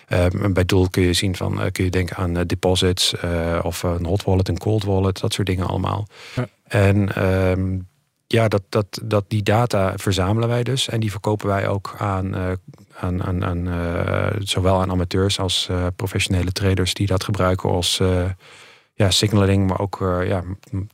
Ehm, 0.07 0.53
bij 0.53 0.65
doel 0.65 0.89
kun 0.89 1.03
je 1.03 1.13
zien 1.13 1.35
van, 1.35 1.71
kun 1.71 1.83
je 1.83 1.89
denken 1.89 2.15
aan 2.15 2.33
deposits 2.33 3.13
of 3.61 3.83
een 3.83 4.05
hot 4.05 4.23
wallet, 4.23 4.47
een 4.47 4.57
cold 4.57 4.83
wallet, 4.83 5.19
dat 5.19 5.33
soort 5.33 5.47
dingen 5.47 5.67
allemaal. 5.67 6.07
Ja. 6.35 6.47
En 6.63 7.23
um, 7.49 7.87
ja, 8.27 8.47
dat, 8.47 8.61
dat, 8.69 8.99
dat 9.03 9.25
die 9.27 9.43
data 9.43 9.93
verzamelen 9.95 10.49
wij 10.49 10.63
dus 10.63 10.89
en 10.89 10.99
die 10.99 11.11
verkopen 11.11 11.47
wij 11.47 11.67
ook 11.67 11.95
aan, 11.97 12.35
aan, 12.99 13.23
aan, 13.23 13.45
aan 13.45 13.69
zowel 14.39 14.81
aan 14.81 14.91
amateurs 14.91 15.39
als 15.39 15.69
professionele 15.95 16.51
traders 16.51 16.93
die 16.93 17.07
dat 17.07 17.23
gebruiken 17.23 17.69
als 17.69 18.01
ja, 18.95 19.11
signaling, 19.11 19.67
maar 19.67 19.79
ook 19.79 19.99
uh, 20.01 20.27
ja, 20.27 20.43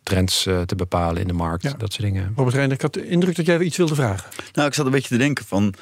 trends 0.03 0.45
uh, 0.45 0.61
te 0.61 0.75
bepalen 0.75 1.21
in 1.21 1.27
de 1.27 1.33
markt. 1.33 1.63
Ja. 1.63 1.73
Dat 1.77 1.93
soort 1.93 2.03
dingen. 2.03 2.33
Robert 2.35 2.55
Reiner, 2.55 2.75
ik 2.75 2.81
had 2.81 2.93
de 2.93 3.07
indruk 3.07 3.35
dat 3.35 3.45
jij 3.45 3.59
iets 3.59 3.77
wilde 3.77 3.95
vragen. 3.95 4.29
Nou, 4.53 4.67
ik 4.67 4.73
zat 4.73 4.85
een 4.85 4.91
beetje 4.91 5.07
te 5.07 5.17
denken 5.17 5.45
van, 5.45 5.73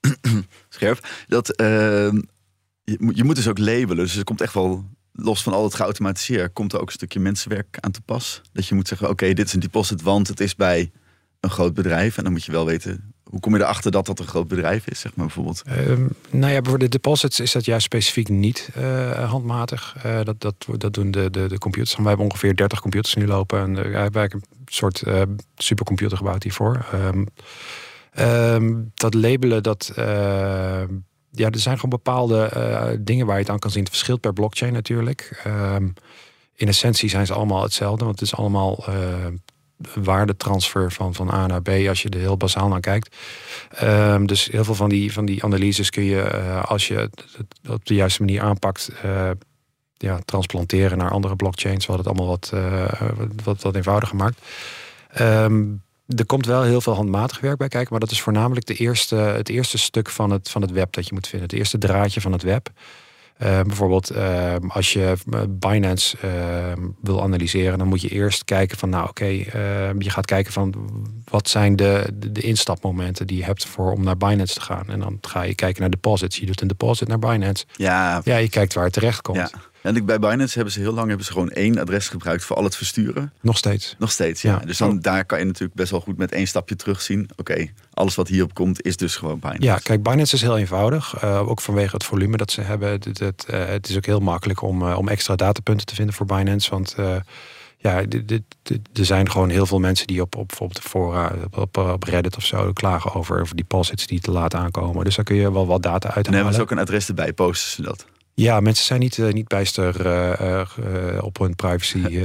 scherp, 0.68 1.08
dat 1.26 1.60
uh, 1.60 2.12
je, 2.84 3.10
je 3.14 3.24
moet 3.24 3.36
dus 3.36 3.48
ook 3.48 3.58
labelen. 3.58 3.96
Dus 3.96 4.16
er 4.16 4.24
komt 4.24 4.40
echt 4.40 4.54
wel, 4.54 4.84
los 5.12 5.42
van 5.42 5.52
al 5.52 5.64
het 5.64 5.74
geautomatiseerd, 5.74 6.52
komt 6.52 6.72
er 6.72 6.80
ook 6.80 6.86
een 6.86 6.92
stukje 6.92 7.20
mensenwerk 7.20 7.76
aan 7.80 7.90
te 7.90 8.00
pas. 8.00 8.40
Dat 8.52 8.66
je 8.66 8.74
moet 8.74 8.88
zeggen, 8.88 9.08
oké, 9.08 9.32
dit 9.32 9.46
is 9.46 9.52
een 9.52 9.60
deposit, 9.60 10.02
want 10.02 10.28
het 10.28 10.40
is 10.40 10.56
bij 10.56 10.90
een 11.40 11.50
groot 11.50 11.74
bedrijf. 11.74 12.16
En 12.16 12.22
dan 12.24 12.32
moet 12.32 12.44
je 12.44 12.52
wel 12.52 12.66
weten 12.66 13.14
hoe 13.34 13.42
kom 13.42 13.54
je 13.54 13.62
erachter 13.62 13.90
dat 13.90 14.06
dat 14.06 14.18
een 14.18 14.26
groot 14.26 14.48
bedrijf 14.48 14.86
is, 14.86 15.00
zeg 15.00 15.14
maar 15.14 15.26
bijvoorbeeld? 15.26 15.62
Um, 15.88 16.08
nou 16.30 16.52
ja, 16.52 16.60
voor 16.62 16.78
de 16.78 16.88
deposits 16.88 17.40
is 17.40 17.52
dat 17.52 17.64
juist 17.64 17.84
specifiek 17.84 18.28
niet 18.28 18.70
uh, 18.78 19.30
handmatig. 19.30 19.96
Uh, 20.06 20.22
dat, 20.22 20.40
dat, 20.40 20.54
dat 20.76 20.94
doen 20.94 21.10
de, 21.10 21.30
de, 21.30 21.46
de 21.48 21.58
computers. 21.58 21.96
We 21.96 22.08
hebben 22.08 22.26
ongeveer 22.26 22.56
30 22.56 22.80
computers 22.80 23.14
nu 23.14 23.26
lopen. 23.26 23.60
En 23.60 23.70
uh, 23.70 23.92
we 23.92 24.18
hebben 24.18 24.32
een 24.32 24.42
soort 24.64 25.02
supercomputer 25.56 26.16
gebouwd 26.16 26.42
hiervoor. 26.42 26.86
Um, 26.94 27.28
um, 28.18 28.90
dat 28.94 29.14
labelen, 29.14 29.62
dat 29.62 29.92
ja, 31.34 31.50
er 31.50 31.58
zijn 31.58 31.74
gewoon 31.74 31.90
bepaalde 31.90 32.98
dingen 33.00 33.26
waar 33.26 33.36
je 33.36 33.42
het 33.42 33.50
aan 33.50 33.58
kan 33.58 33.70
zien. 33.70 33.82
Het 33.82 33.92
verschilt 33.92 34.20
per 34.20 34.32
blockchain 34.32 34.72
natuurlijk. 34.72 35.44
in 36.54 36.68
essentie 36.68 37.08
zijn 37.08 37.26
ze 37.26 37.34
allemaal 37.34 37.62
hetzelfde, 37.62 38.04
want 38.04 38.20
het 38.20 38.28
is 38.28 38.36
allemaal 38.36 38.84
waardetransfer 39.94 40.92
van, 40.92 41.14
van 41.14 41.30
A 41.30 41.46
naar 41.46 41.62
B 41.62 41.68
als 41.68 42.02
je 42.02 42.08
er 42.08 42.18
heel 42.18 42.36
basaal 42.36 42.68
naar 42.68 42.80
kijkt. 42.80 43.16
Um, 43.82 44.26
dus 44.26 44.48
heel 44.50 44.64
veel 44.64 44.74
van 44.74 44.88
die, 44.88 45.12
van 45.12 45.24
die 45.24 45.44
analyses 45.44 45.90
kun 45.90 46.04
je, 46.04 46.30
uh, 46.34 46.64
als 46.64 46.88
je 46.88 46.94
het 46.94 47.24
op 47.68 47.84
de 47.84 47.94
juiste 47.94 48.22
manier 48.22 48.40
aanpakt, 48.40 48.90
ja, 49.96 50.18
transplanteren 50.24 50.98
naar 50.98 51.10
andere 51.10 51.36
blockchains, 51.36 51.86
wat 51.86 51.98
het 51.98 52.06
allemaal 52.06 52.26
wat, 52.26 52.52
wat, 53.44 53.62
wat 53.62 53.74
eenvoudiger 53.74 54.16
maakt. 54.16 54.40
Um, 55.20 55.82
er 56.06 56.26
komt 56.26 56.46
wel 56.46 56.62
heel 56.62 56.80
veel 56.80 56.94
handmatig 56.94 57.40
werk 57.40 57.56
bij 57.56 57.68
kijken, 57.68 57.90
maar 57.90 58.00
dat 58.00 58.10
is 58.10 58.20
voornamelijk 58.20 58.66
de 58.66 58.74
eerste, 58.74 59.14
het 59.14 59.48
eerste 59.48 59.78
stuk 59.78 60.10
van 60.10 60.30
het, 60.30 60.50
van 60.50 60.62
het 60.62 60.70
web 60.70 60.92
dat 60.92 61.06
je 61.06 61.14
moet 61.14 61.26
vinden. 61.26 61.48
Het 61.48 61.58
eerste 61.58 61.78
draadje 61.78 62.20
van 62.20 62.32
het 62.32 62.42
web. 62.42 62.70
Uh, 63.42 63.60
bijvoorbeeld 63.60 64.12
uh, 64.12 64.54
als 64.68 64.92
je 64.92 65.14
eh, 65.32 65.40
Binance 65.48 66.16
uh, 66.24 66.84
wil 67.00 67.22
analyseren, 67.22 67.78
dan 67.78 67.86
moet 67.86 68.00
je 68.00 68.08
eerst 68.08 68.44
kijken 68.44 68.78
van, 68.78 68.88
nou 68.88 69.08
oké, 69.08 69.22
okay, 69.22 69.94
je 69.98 70.10
gaat 70.10 70.26
kijken 70.26 70.52
van 70.52 70.74
wat 71.30 71.48
zijn 71.48 71.76
de, 71.76 72.10
de, 72.14 72.32
de, 72.32 72.40
instapmomenten 72.40 73.26
die 73.26 73.36
je 73.36 73.44
hebt 73.44 73.64
voor 73.64 73.92
om 73.92 74.04
naar 74.04 74.16
Binance 74.16 74.54
te 74.54 74.60
gaan. 74.60 74.88
En 74.88 75.00
dan 75.00 75.18
ga 75.20 75.42
je 75.42 75.54
kijken 75.54 75.80
naar 75.80 75.90
deposits. 75.90 76.36
Je 76.36 76.46
doet 76.46 76.60
een 76.60 76.68
deposit 76.68 77.08
naar 77.08 77.18
Binance. 77.18 77.64
Ja, 77.76 78.20
ja 78.24 78.36
je 78.36 78.48
kijkt 78.48 78.74
waar 78.74 78.84
het 78.84 78.92
terecht 78.92 79.22
komt. 79.22 79.36
Ja. 79.36 79.50
En 79.84 80.06
bij 80.06 80.18
Binance 80.18 80.54
hebben 80.54 80.72
ze 80.72 80.80
heel 80.80 80.92
lang 80.92 81.08
hebben 81.08 81.26
ze 81.26 81.32
gewoon 81.32 81.50
één 81.50 81.78
adres 81.78 82.08
gebruikt 82.08 82.44
voor 82.44 82.56
al 82.56 82.64
het 82.64 82.76
versturen. 82.76 83.32
Nog 83.40 83.56
steeds. 83.56 83.94
Nog 83.98 84.10
steeds, 84.10 84.42
ja. 84.42 84.58
Dus 84.58 84.78
dan, 84.78 85.00
daar 85.00 85.24
kan 85.24 85.38
je 85.38 85.44
natuurlijk 85.44 85.74
best 85.74 85.90
wel 85.90 86.00
goed 86.00 86.16
met 86.16 86.32
één 86.32 86.46
stapje 86.46 86.76
terugzien. 86.76 87.30
Oké, 87.36 87.66
alles 87.94 88.14
wat 88.14 88.28
hierop 88.28 88.54
komt 88.54 88.82
is 88.82 88.96
dus 88.96 89.16
gewoon 89.16 89.38
Binance. 89.38 89.62
Ja, 89.62 89.78
kijk, 89.78 90.02
Binance 90.02 90.34
is 90.34 90.40
heel 90.40 90.58
eenvoudig. 90.58 91.22
Uh, 91.24 91.48
ook 91.48 91.60
vanwege 91.60 91.94
het 91.94 92.04
volume 92.04 92.36
dat 92.36 92.50
ze 92.50 92.60
hebben. 92.60 92.90
Het, 92.90 93.18
het, 93.18 93.46
uh, 93.50 93.64
het 93.66 93.88
is 93.88 93.96
ook 93.96 94.06
heel 94.06 94.20
makkelijk 94.20 94.62
om, 94.62 94.82
uh, 94.82 94.98
om 94.98 95.08
extra 95.08 95.36
datapunten 95.36 95.86
te 95.86 95.94
vinden 95.94 96.14
voor 96.14 96.26
Binance. 96.26 96.70
Want 96.70 96.94
ja, 97.76 98.02
er 98.92 99.04
zijn 99.04 99.30
gewoon 99.30 99.48
heel 99.48 99.66
veel 99.66 99.78
mensen 99.78 100.06
die 100.06 100.20
op, 100.20 100.36
op 100.36 100.48
bijvoorbeeld 100.48 100.82
de 100.82 100.88
fora, 100.88 101.32
op, 101.50 101.76
op 101.76 102.02
Reddit 102.02 102.36
of 102.36 102.44
zo, 102.44 102.72
klagen 102.72 103.14
over, 103.14 103.40
over 103.40 103.56
deposits 103.56 104.06
die 104.06 104.20
te 104.20 104.30
laat 104.30 104.54
aankomen. 104.54 105.04
Dus 105.04 105.16
daar 105.16 105.24
kun 105.24 105.36
je 105.36 105.52
wel 105.52 105.66
wat 105.66 105.82
data 105.82 106.14
uit 106.14 106.26
En 106.26 106.34
hebben 106.34 106.54
ze 106.54 106.60
ook 106.60 106.70
een 106.70 106.78
adres 106.78 107.08
erbij, 107.08 107.32
posten 107.32 107.70
ze 107.70 107.82
dat? 107.82 108.06
Ja, 108.36 108.60
mensen 108.60 108.84
zijn 108.84 109.00
niet, 109.00 109.16
uh, 109.16 109.32
niet 109.32 109.48
bijster 109.48 110.06
uh, 110.06 110.62
uh, 110.78 111.22
op 111.22 111.38
hun 111.38 111.54
privacy 111.54 112.02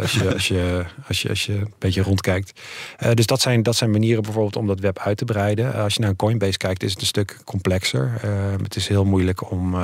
als, 0.00 0.12
je, 0.12 0.32
als, 0.32 0.48
je, 0.48 0.84
als, 1.08 1.22
je, 1.22 1.28
als 1.28 1.46
je 1.46 1.52
een 1.52 1.74
beetje 1.78 2.02
rondkijkt. 2.02 2.60
dus 3.14 3.26
dat 3.26 3.40
zijn, 3.40 3.62
dat 3.62 3.76
zijn 3.76 3.90
manieren 3.90 4.22
bijvoorbeeld 4.22 4.56
om 4.56 4.66
dat 4.66 4.80
web 4.80 4.98
uit 4.98 5.16
te 5.16 5.24
breiden. 5.24 5.74
als 5.74 5.94
je 5.94 6.00
naar 6.00 6.10
een 6.10 6.16
Coinbase 6.16 6.58
kijkt, 6.58 6.82
is 6.82 6.90
het 6.90 7.00
een 7.00 7.06
stuk 7.06 7.40
complexer. 7.44 8.20
het 8.62 8.76
is 8.76 8.88
heel 8.88 9.04
moeilijk 9.04 9.50
om, 9.50 9.76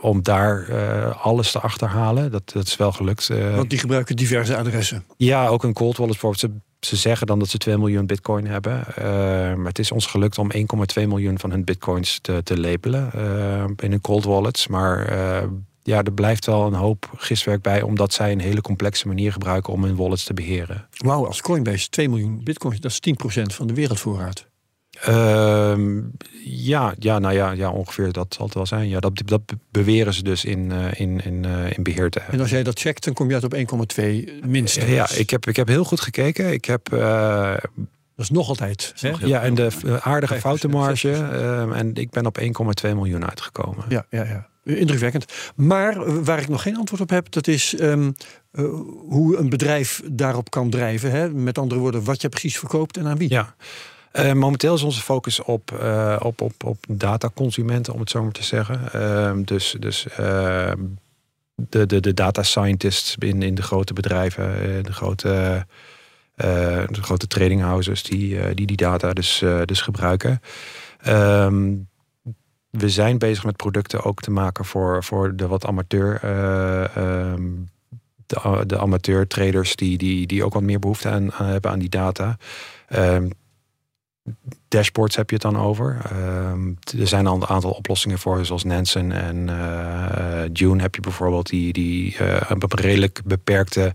om 0.00 0.22
daar 0.22 0.74
alles 1.14 1.52
te 1.52 1.60
achterhalen. 1.60 2.30
Dat, 2.30 2.52
dat 2.52 2.66
is 2.66 2.76
wel 2.76 2.92
gelukt. 2.92 3.28
Want 3.28 3.70
die 3.70 3.78
gebruiken 3.78 4.16
diverse 4.16 4.56
adressen. 4.56 5.04
Ja, 5.16 5.46
ook 5.46 5.62
een 5.62 5.72
cold 5.72 5.96
wallet 5.96 6.12
bijvoorbeeld 6.12 6.40
ze 6.40 6.60
zeggen 6.86 7.26
dan 7.26 7.38
dat 7.38 7.48
ze 7.48 7.58
2 7.58 7.78
miljoen 7.78 8.06
bitcoin 8.06 8.46
hebben. 8.46 8.84
Uh, 8.98 9.04
maar 9.54 9.66
het 9.66 9.78
is 9.78 9.92
ons 9.92 10.06
gelukt 10.06 10.38
om 10.38 10.50
1,2 10.56 10.62
miljoen 11.06 11.38
van 11.38 11.50
hun 11.50 11.64
bitcoins 11.64 12.18
te, 12.20 12.42
te 12.42 12.60
labelen 12.60 13.10
uh, 13.16 13.64
in 13.76 13.92
een 13.92 14.00
cold 14.00 14.24
wallets. 14.24 14.66
Maar 14.66 15.12
uh, 15.12 15.48
ja, 15.82 16.02
er 16.02 16.12
blijft 16.12 16.46
wel 16.46 16.66
een 16.66 16.74
hoop 16.74 17.10
giswerk 17.16 17.62
bij, 17.62 17.82
omdat 17.82 18.12
zij 18.12 18.32
een 18.32 18.40
hele 18.40 18.60
complexe 18.60 19.06
manier 19.06 19.32
gebruiken 19.32 19.72
om 19.72 19.84
hun 19.84 19.96
wallets 19.96 20.24
te 20.24 20.34
beheren. 20.34 20.88
Wauw, 20.96 21.26
als 21.26 21.40
Coinbase 21.40 21.88
2 21.88 22.08
miljoen 22.08 22.40
bitcoins, 22.44 22.80
dat 22.80 22.90
is 22.90 23.00
10% 23.40 23.42
van 23.42 23.66
de 23.66 23.74
wereldvoorraad. 23.74 24.50
Uh, 25.08 25.74
ja, 26.44 26.94
ja, 26.98 27.18
nou 27.18 27.34
ja, 27.34 27.50
ja, 27.50 27.70
ongeveer 27.70 28.12
dat 28.12 28.34
zal 28.34 28.44
het 28.44 28.54
wel 28.54 28.66
zijn. 28.66 28.88
Ja, 28.88 29.00
dat, 29.00 29.22
dat 29.24 29.40
beweren 29.70 30.14
ze 30.14 30.22
dus 30.22 30.44
in, 30.44 30.70
uh, 30.70 31.00
in, 31.00 31.24
in, 31.24 31.44
uh, 31.46 31.70
in 31.76 31.82
beheer 31.82 32.10
te 32.10 32.18
hebben. 32.18 32.36
En 32.36 32.40
als 32.40 32.50
jij 32.50 32.62
dat 32.62 32.78
checkt, 32.78 33.04
dan 33.04 33.14
kom 33.14 33.28
je 33.28 33.34
uit 33.34 33.44
op 33.44 33.54
1,2 33.54 33.62
minstens. 34.46 34.86
ja, 34.86 35.10
ik 35.10 35.30
heb, 35.30 35.46
ik 35.46 35.56
heb 35.56 35.68
heel 35.68 35.84
goed 35.84 36.00
gekeken. 36.00 36.52
Ik 36.52 36.64
heb. 36.64 36.92
Uh, 36.92 37.54
dat 38.16 38.24
is 38.24 38.30
nog 38.30 38.48
altijd. 38.48 38.92
Hè? 38.96 39.12
Ja, 39.24 39.42
en 39.42 39.54
de 39.54 39.70
aardige 40.00 40.40
foutenmarge. 40.40 41.12
Ehm, 41.12 41.72
en 41.72 41.94
ik 41.94 42.10
ben 42.10 42.26
op 42.26 42.38
1,2 42.40 42.94
miljoen 42.94 43.28
uitgekomen. 43.28 43.84
Ja, 43.88 44.06
ja, 44.10 44.24
ja. 44.24 44.48
Indrukwekkend. 44.64 45.24
Maar 45.54 46.22
waar 46.24 46.40
ik 46.40 46.48
nog 46.48 46.62
geen 46.62 46.76
antwoord 46.76 47.02
op 47.02 47.10
heb, 47.10 47.30
dat 47.30 47.46
is 47.46 47.80
um, 47.80 48.14
uh, 48.52 48.64
hoe 49.08 49.36
een 49.36 49.48
bedrijf 49.48 50.02
daarop 50.12 50.50
kan 50.50 50.70
drijven. 50.70 51.10
Hè? 51.10 51.30
Met 51.30 51.58
andere 51.58 51.80
woorden, 51.80 52.04
wat 52.04 52.22
je 52.22 52.28
precies 52.28 52.58
verkoopt 52.58 52.96
en 52.96 53.06
aan 53.06 53.18
wie. 53.18 53.30
Ja. 53.30 53.54
Uh, 54.12 54.32
momenteel 54.32 54.74
is 54.74 54.82
onze 54.82 55.00
focus 55.00 55.42
op, 55.42 55.78
uh, 55.82 56.16
op, 56.22 56.40
op, 56.40 56.64
op 56.64 56.84
dataconsumenten, 56.88 57.92
om 57.92 58.00
het 58.00 58.10
zo 58.10 58.22
maar 58.22 58.32
te 58.32 58.44
zeggen. 58.44 58.80
Uh, 58.94 59.44
dus 59.44 59.76
dus 59.78 60.06
uh, 60.06 60.72
de, 61.54 61.86
de, 61.86 62.00
de 62.00 62.14
data 62.14 62.42
scientists 62.42 63.16
in, 63.18 63.42
in 63.42 63.54
de 63.54 63.62
grote 63.62 63.92
bedrijven, 63.92 64.44
de 64.84 64.92
grote, 64.92 65.66
de 66.36 67.02
grote 67.02 67.26
trading 67.26 67.60
houses 67.60 68.02
die, 68.02 68.54
die 68.54 68.66
die 68.66 68.76
data 68.76 69.12
dus, 69.12 69.44
dus 69.64 69.80
gebruiken. 69.80 70.40
Ehm, 70.98 71.74
we 72.70 72.88
zijn 72.88 73.18
bezig 73.18 73.44
met 73.44 73.56
producten 73.56 74.02
ook 74.02 74.20
te 74.20 74.30
maken 74.30 74.64
voor, 74.64 75.04
voor 75.04 75.36
de 75.36 75.46
wat 75.46 75.66
amateur. 75.66 76.20
Ehm, 76.22 77.50
de, 78.26 78.66
de 78.66 78.78
amateur 78.78 79.26
traders 79.26 79.76
die, 79.76 79.98
die, 79.98 80.26
die 80.26 80.44
ook 80.44 80.52
wat 80.52 80.62
meer 80.62 80.78
behoefte 80.78 81.08
aan, 81.08 81.32
aan 81.32 81.46
hebben 81.46 81.70
aan 81.70 81.78
die 81.78 81.88
data. 81.88 82.36
Um, 82.94 83.30
dashboards 84.68 85.16
heb 85.16 85.30
je 85.30 85.34
het 85.34 85.44
dan 85.44 85.58
over. 85.58 86.00
Ehm, 86.10 86.68
er 87.00 87.06
zijn 87.06 87.26
al 87.26 87.34
een 87.34 87.46
aantal 87.46 87.70
oplossingen 87.70 88.18
voor, 88.18 88.44
zoals 88.44 88.64
Nansen 88.64 89.12
en 89.12 89.48
uh, 89.48 90.42
June 90.52 90.82
heb 90.82 90.94
je 90.94 91.00
bijvoorbeeld, 91.00 91.48
die, 91.48 91.72
die 91.72 92.16
uh, 92.20 92.40
op 92.50 92.72
een 92.72 92.80
redelijk 92.80 93.20
beperkte 93.24 93.94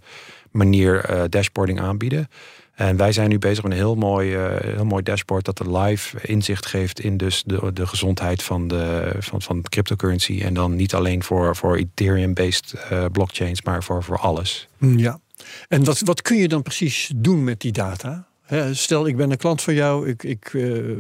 manier 0.52 1.12
uh, 1.12 1.24
dashboarding 1.30 1.82
aanbieden. 1.82 2.28
En 2.74 2.98
wij 2.98 3.12
zijn 3.12 3.30
nu 3.30 3.38
bezig 3.38 3.64
met 3.64 3.72
een 3.72 3.78
heel 3.78 3.96
mooi, 3.96 4.38
heel 4.64 4.86
mooi 4.86 5.04
dashboard 5.04 5.46
dat 5.46 5.58
de 5.58 5.78
live 5.78 6.28
inzicht 6.28 6.66
geeft 6.66 7.00
in 7.00 7.18
dus 7.18 7.44
de, 7.46 7.74
de 7.74 7.88
gezondheid 7.88 8.44
van 8.44 8.68
de 8.68 9.12
van, 9.20 9.42
van 9.42 9.62
cryptocurrency. 9.62 10.42
En 10.42 10.54
dan 10.54 10.76
niet 10.76 10.94
alleen 10.94 11.24
voor, 11.24 11.56
voor 11.56 11.76
Ethereum-based 11.76 12.74
blockchains, 13.12 13.62
maar 13.62 13.84
voor, 13.84 14.04
voor 14.04 14.18
alles. 14.18 14.68
Ja. 14.80 15.20
En 15.68 15.84
wat, 15.84 16.00
wat 16.00 16.22
kun 16.22 16.38
je 16.38 16.48
dan 16.48 16.62
precies 16.62 17.12
doen 17.16 17.44
met 17.44 17.60
die 17.60 17.72
data? 17.72 18.27
Stel, 18.72 19.08
ik 19.08 19.18
ben 19.18 19.32
een 19.32 19.38
klant 19.38 19.62
van 19.62 19.74
jou, 19.74 20.10
ik, 20.10 20.24
ik 20.24 20.54
uh, 20.54 20.96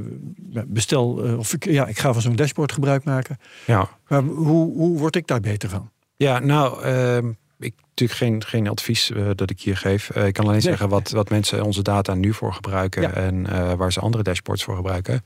bestel, 0.66 1.26
uh, 1.26 1.38
of 1.38 1.54
ik, 1.54 1.66
ja, 1.66 1.88
ik 1.88 2.00
ga 2.00 2.14
van 2.14 2.22
zo'n 2.22 2.36
dashboard 2.36 2.72
gebruik 2.72 3.04
maken. 3.04 3.38
Ja. 3.66 3.90
Maar 4.08 4.22
hoe, 4.22 4.74
hoe 4.74 4.98
word 4.98 5.16
ik 5.16 5.28
daar 5.28 5.40
beter 5.40 5.70
van? 5.70 5.92
Ja, 6.16 6.40
nou, 6.40 6.86
uh, 6.86 7.18
ik 7.60 7.74
natuurlijk 7.90 8.20
geen, 8.20 8.44
geen 8.44 8.68
advies 8.68 9.10
uh, 9.10 9.30
dat 9.36 9.50
ik 9.50 9.62
hier 9.62 9.78
geef. 9.78 10.10
ik 10.10 10.34
kan 10.34 10.44
alleen 10.44 10.52
nee. 10.52 10.62
zeggen 10.62 10.90
wat, 10.90 11.10
wat 11.10 11.30
mensen 11.30 11.64
onze 11.64 11.82
data 11.82 12.14
nu 12.14 12.34
voor 12.34 12.54
gebruiken 12.54 13.02
ja. 13.02 13.14
en 13.14 13.78
waar 13.78 13.92
ze 13.92 14.00
andere 14.00 14.24
dashboards 14.24 14.64
voor 14.64 14.76
gebruiken. 14.76 15.24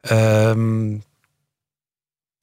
Ehm, 0.00 0.96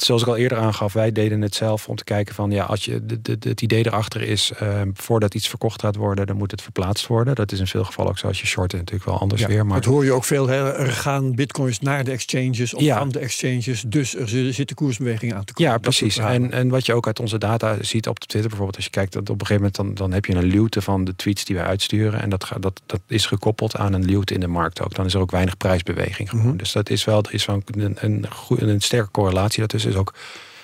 zoals 0.03 0.21
ik 0.21 0.27
al 0.27 0.37
eerder 0.37 0.57
aangaf, 0.57 0.93
wij 0.93 1.11
deden 1.11 1.41
het 1.41 1.55
zelf 1.55 1.87
om 1.87 1.95
te 1.95 2.03
kijken 2.03 2.35
van 2.35 2.51
ja, 2.51 2.63
als 2.63 2.85
je 2.85 3.05
de, 3.05 3.21
de, 3.21 3.37
het 3.39 3.61
idee 3.61 3.85
erachter 3.85 4.21
is, 4.21 4.51
uh, 4.61 4.81
voordat 4.93 5.33
iets 5.33 5.47
verkocht 5.47 5.81
gaat 5.81 5.95
worden, 5.95 6.27
dan 6.27 6.35
moet 6.35 6.51
het 6.51 6.61
verplaatst 6.61 7.07
worden. 7.07 7.35
Dat 7.35 7.51
is 7.51 7.59
in 7.59 7.67
veel 7.67 7.83
gevallen 7.83 8.11
ook 8.11 8.17
zo 8.17 8.27
als 8.27 8.41
je 8.41 8.47
shorten 8.47 8.77
natuurlijk 8.77 9.05
wel 9.05 9.19
anders 9.19 9.41
ja, 9.41 9.47
weer. 9.47 9.65
Maar 9.65 9.81
dat 9.81 9.91
hoor 9.93 10.05
je 10.05 10.11
ook 10.11 10.23
veel. 10.23 10.47
Hè? 10.47 10.73
Er 10.73 10.91
gaan 10.91 11.35
bitcoins 11.35 11.79
naar 11.79 12.03
de 12.03 12.11
exchanges 12.11 12.73
of 12.73 12.81
ja. 12.81 12.97
van 12.97 13.09
de 13.09 13.19
exchanges, 13.19 13.83
dus 13.87 14.15
er 14.15 14.53
zitten 14.53 14.75
koersbewegingen 14.75 15.35
aan 15.35 15.43
te 15.43 15.53
komen. 15.53 15.71
Ja, 15.71 15.77
precies. 15.77 16.17
En, 16.17 16.51
en 16.51 16.69
wat 16.69 16.85
je 16.85 16.93
ook 16.93 17.05
uit 17.05 17.19
onze 17.19 17.37
data 17.37 17.77
ziet 17.81 18.07
op 18.07 18.19
Twitter 18.19 18.49
bijvoorbeeld, 18.49 18.75
als 18.75 18.85
je 18.85 18.91
kijkt, 18.91 19.13
dat 19.13 19.29
op 19.29 19.41
een 19.41 19.47
gegeven 19.47 19.71
moment 19.73 19.75
dan, 19.75 20.07
dan 20.07 20.11
heb 20.11 20.25
je 20.25 20.35
een 20.35 20.43
luwte 20.43 20.81
van 20.81 21.03
de 21.03 21.15
tweets 21.15 21.45
die 21.45 21.55
wij 21.55 21.65
uitsturen 21.65 22.21
en 22.21 22.29
dat, 22.29 22.51
dat, 22.59 22.81
dat 22.85 23.01
is 23.07 23.25
gekoppeld 23.25 23.75
aan 23.75 23.93
een 23.93 24.05
luwte 24.05 24.33
in 24.33 24.39
de 24.39 24.47
markt 24.47 24.81
ook. 24.81 24.95
Dan 24.95 25.05
is 25.05 25.13
er 25.13 25.19
ook 25.19 25.31
weinig 25.31 25.57
prijsbeweging 25.57 26.29
gewoon. 26.29 26.43
Mm 26.43 26.49
-hmm. 26.49 26.57
Dus 26.57 26.71
dat 26.71 26.89
is 26.89 27.05
wel, 27.05 27.23
er 27.23 27.33
is 27.33 27.45
wel 27.45 27.61
een, 27.65 27.95
een, 28.01 28.25
een, 28.49 28.69
een 28.69 28.81
sterke 28.81 29.11
correlatie. 29.11 29.61
Dat 29.61 29.73
is 29.88 29.96
ook 29.96 30.13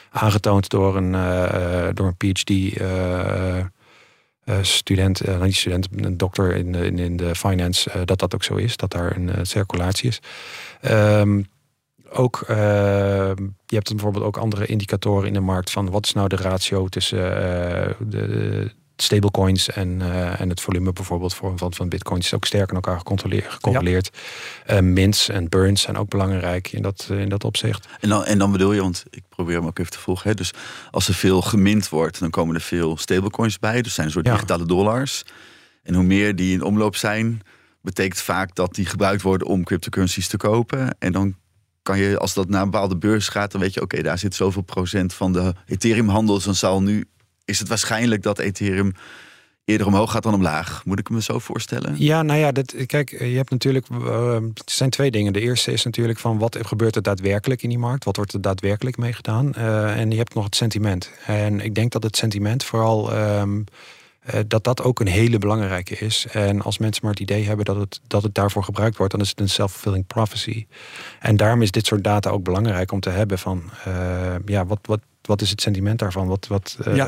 aangetoond 0.10 0.70
door 0.70 0.98
een, 0.98 1.14
uh, 1.14 1.88
door 1.94 2.08
een 2.08 2.18
PhD 2.18 2.50
uh, 2.82 3.66
student, 4.62 5.28
uh, 5.28 5.42
niet 5.42 5.56
student, 5.56 5.88
een 5.96 6.18
dokter 6.18 6.56
in 6.56 6.76
in, 6.76 7.00
in 7.00 7.18
de 7.18 7.36
finance, 7.36 8.06
dat 8.06 8.20
dat 8.20 8.36
ook 8.36 8.44
zo 8.44 8.56
is, 8.56 8.78
dat 8.78 8.92
daar 8.92 9.16
een 9.16 9.46
circulatie 9.46 10.10
is. 10.10 10.20
Um, 10.92 11.48
ook, 12.10 12.44
je 12.48 13.76
hebt 13.76 13.90
bijvoorbeeld 13.90 14.26
ook 14.26 14.38
andere 14.38 14.66
indicatoren 14.66 15.28
in 15.28 15.34
de 15.34 15.40
markt 15.40 15.72
van 15.72 15.90
wat 15.90 16.06
is 16.06 16.14
nou 16.14 16.28
de 16.28 16.36
ratio 16.36 16.88
tussen 16.88 17.20
de, 18.00 18.72
stablecoins 18.96 19.70
en, 19.70 20.00
uh, 20.00 20.42
en 20.42 20.50
het 20.50 20.62
volume 20.62 20.94
bijvoorbeeld 20.94 21.34
van, 21.34 21.58
van, 21.58 21.74
van 21.74 21.90
bitcoins 21.90 22.26
is 22.26 22.34
ook 22.34 22.46
sterk 22.46 22.70
aan 22.70 22.76
elkaar 22.76 22.98
gecontroleerd. 22.98 24.10
Ja. 24.66 24.82
mints 24.82 25.30
en 25.30 25.50
burns 25.50 25.82
zijn 25.82 25.98
ook 25.98 26.10
belangrijk 26.10 26.72
in 26.72 26.82
dat, 26.82 27.08
in 27.10 27.30
dat 27.30 27.44
opzicht. 27.44 27.88
En 28.00 28.10
dan, 28.10 28.26
en 28.26 28.38
dan 28.38 28.52
bedoel 28.52 28.74
je, 28.74 28.82
want 28.82 29.04
ik 29.10 29.24
probeer 29.30 29.56
hem 29.56 29.66
ook 29.66 29.80
even 29.80 29.92
te 29.92 30.00
volgen. 30.00 30.30
Hè? 30.30 30.36
Dus 30.36 30.52
als 30.92 31.08
er 31.08 31.14
veel 31.14 31.42
gemint 31.42 31.90
wordt, 31.90 32.20
dan 32.20 32.30
komen 32.30 32.56
er 32.56 32.62
veel 32.62 32.98
stablecoins 32.98 33.60
bij. 33.60 33.82
Dus 33.82 33.94
zijn 33.94 34.08
een 34.08 34.14
soort 34.14 34.26
digitale 34.26 34.66
dollars. 34.66 35.24
En 35.84 35.94
hoe 35.94 36.04
meer 36.04 36.36
die 36.36 36.54
in 36.54 36.64
omloop 36.64 36.96
zijn, 36.96 37.42
betekent 37.82 38.22
vaak 38.22 38.56
dat 38.56 38.76
die 38.76 38.86
gebruikt 38.86 39.22
worden 39.22 39.48
om 39.48 39.64
cryptocurrencies 39.64 40.28
te 40.28 40.38
kopen. 40.38 40.96
En 41.00 41.12
dan 41.12 41.36
kan 41.82 41.98
je, 41.98 42.18
als 42.18 42.34
dat 42.34 42.50
naar 42.50 42.62
een 42.62 42.70
bepaalde 42.70 42.98
beurs 42.98 43.28
gaat, 43.28 43.52
dan 43.52 43.62
weet 43.62 43.74
je, 43.74 43.82
oké, 43.82 44.02
daar 44.02 44.18
zit 44.18 44.36
zoveel 44.36 44.62
procent 44.62 45.14
van 45.14 45.34
de 45.34 45.54
Ethereum-handel. 45.66 46.36
Dus 46.36 46.44
dan 46.44 46.56
zal 46.56 46.82
nu, 46.82 47.06
is 47.46 47.60
het 47.60 47.68
waarschijnlijk 47.68 48.22
dat 48.24 48.40
Ethereum 48.40 48.94
eerder 49.66 49.88
omhoog 49.88 50.12
gaat 50.12 50.24
dan 50.24 50.34
omlaag. 50.34 50.86
Moet 50.86 51.00
ik 51.00 51.10
me 51.10 51.22
zo 51.22 51.40
voorstellen? 51.40 51.96
Ja, 51.98 52.22
nou 52.22 52.40
ja, 52.40 52.52
kijk, 52.86 53.10
je 53.10 53.36
hebt 53.36 53.50
natuurlijk. 53.50 53.88
Uh, 53.90 54.34
het 54.54 54.72
zijn 54.72 54.90
twee 54.90 55.12
dingen. 55.12 55.34
De 55.34 55.40
eerste 55.40 55.72
is 55.72 55.84
natuurlijk 55.84 56.20
van 56.20 56.38
wat 56.38 56.58
gebeurt 56.62 56.96
er 56.96 57.02
daadwerkelijk 57.02 57.64
in 57.64 57.70
die 57.70 57.78
markt? 57.78 58.04
Wat 58.04 58.16
wordt 58.16 58.34
er 58.34 58.42
daadwerkelijk 58.42 58.98
mee 58.98 59.14
gedaan? 59.14 59.54
Uh, 59.58 60.00
en 60.00 60.12
je 60.12 60.18
hebt 60.18 60.34
nog 60.34 60.44
het 60.44 60.56
sentiment. 60.56 61.12
En 61.26 61.60
ik 61.60 61.76
denk 61.76 61.92
dat 61.92 62.04
het 62.04 62.18
sentiment 62.18 62.64
vooral. 62.64 63.14
Uh, 63.14 63.44
dat 64.48 64.64
dat 64.64 64.82
ook 64.82 65.00
een 65.00 65.08
hele 65.08 65.38
belangrijke 65.38 65.96
is. 65.96 66.26
En 66.32 66.62
als 66.62 66.78
mensen 66.78 67.02
maar 67.04 67.12
het 67.12 67.22
idee 67.22 67.46
hebben 67.46 67.66
dat 67.66 67.76
het, 67.76 68.00
dat 68.08 68.24
het 68.24 68.36
daarvoor 68.36 68.64
gebruikt 68.64 68.98
wordt, 68.98 69.12
dan 69.12 69.22
is 69.22 69.30
het 69.30 69.40
een 69.40 69.50
self-fulfilling 69.50 70.08
prophecy. 70.08 70.66
En 71.20 71.38
daarom 71.38 71.62
is 71.62 71.72
dit 71.72 71.86
soort 71.86 72.04
data 72.04 72.30
ook 72.30 72.44
belangrijk 72.44 72.92
om 72.92 73.00
te 73.00 73.10
hebben 73.10 73.40
van 73.40 73.64
ja, 74.46 74.66
wat, 74.66 74.80
wat, 74.82 75.00
wat 75.28 75.42
is 75.42 75.50
het 75.50 75.62
sentiment 75.62 76.00
daarvan? 76.00 76.28
Wat, 76.28 76.48
wat, 76.48 76.78
uh, 76.88 76.96
ja. 76.96 77.08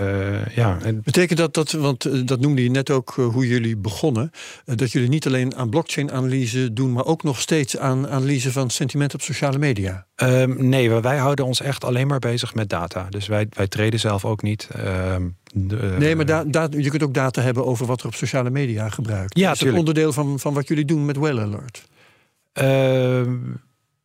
ja. 0.55 0.77
Betekent 1.03 1.39
dat, 1.39 1.53
dat 1.53 1.71
want 1.71 2.27
dat 2.27 2.39
noemde 2.39 2.63
je 2.63 2.69
net 2.69 2.89
ook 2.89 3.13
hoe 3.13 3.47
jullie 3.47 3.77
begonnen, 3.77 4.31
dat 4.65 4.91
jullie 4.91 5.09
niet 5.09 5.25
alleen 5.25 5.55
aan 5.55 5.69
blockchain-analyse 5.69 6.73
doen, 6.73 6.91
maar 6.91 7.05
ook 7.05 7.23
nog 7.23 7.39
steeds 7.39 7.77
aan 7.77 8.07
analyse 8.07 8.51
van 8.51 8.69
sentiment 8.69 9.13
op 9.13 9.21
sociale 9.21 9.57
media? 9.57 10.05
Um, 10.15 10.69
nee, 10.69 10.89
wij 10.89 11.17
houden 11.17 11.45
ons 11.45 11.61
echt 11.61 11.83
alleen 11.83 12.07
maar 12.07 12.19
bezig 12.19 12.53
met 12.53 12.69
data. 12.69 13.07
Dus 13.09 13.27
wij, 13.27 13.47
wij 13.49 13.67
treden 13.67 13.99
zelf 13.99 14.25
ook 14.25 14.41
niet. 14.41 14.67
Um, 14.77 15.35
de, 15.53 15.95
nee, 15.99 16.15
maar 16.15 16.25
da, 16.25 16.43
da, 16.43 16.67
je 16.71 16.89
kunt 16.89 17.03
ook 17.03 17.13
data 17.13 17.41
hebben 17.41 17.65
over 17.65 17.85
wat 17.85 18.01
er 18.01 18.07
op 18.07 18.15
sociale 18.15 18.49
media 18.49 18.89
gebruikt. 18.89 19.37
Ja, 19.37 19.51
is 19.51 19.59
dat 19.59 19.73
onderdeel 19.73 20.13
van, 20.13 20.39
van 20.39 20.53
wat 20.53 20.67
jullie 20.67 20.85
doen 20.85 21.05
met 21.05 21.17
Well 21.17 21.39
Alert? 21.39 21.87
Uh, 22.61 23.33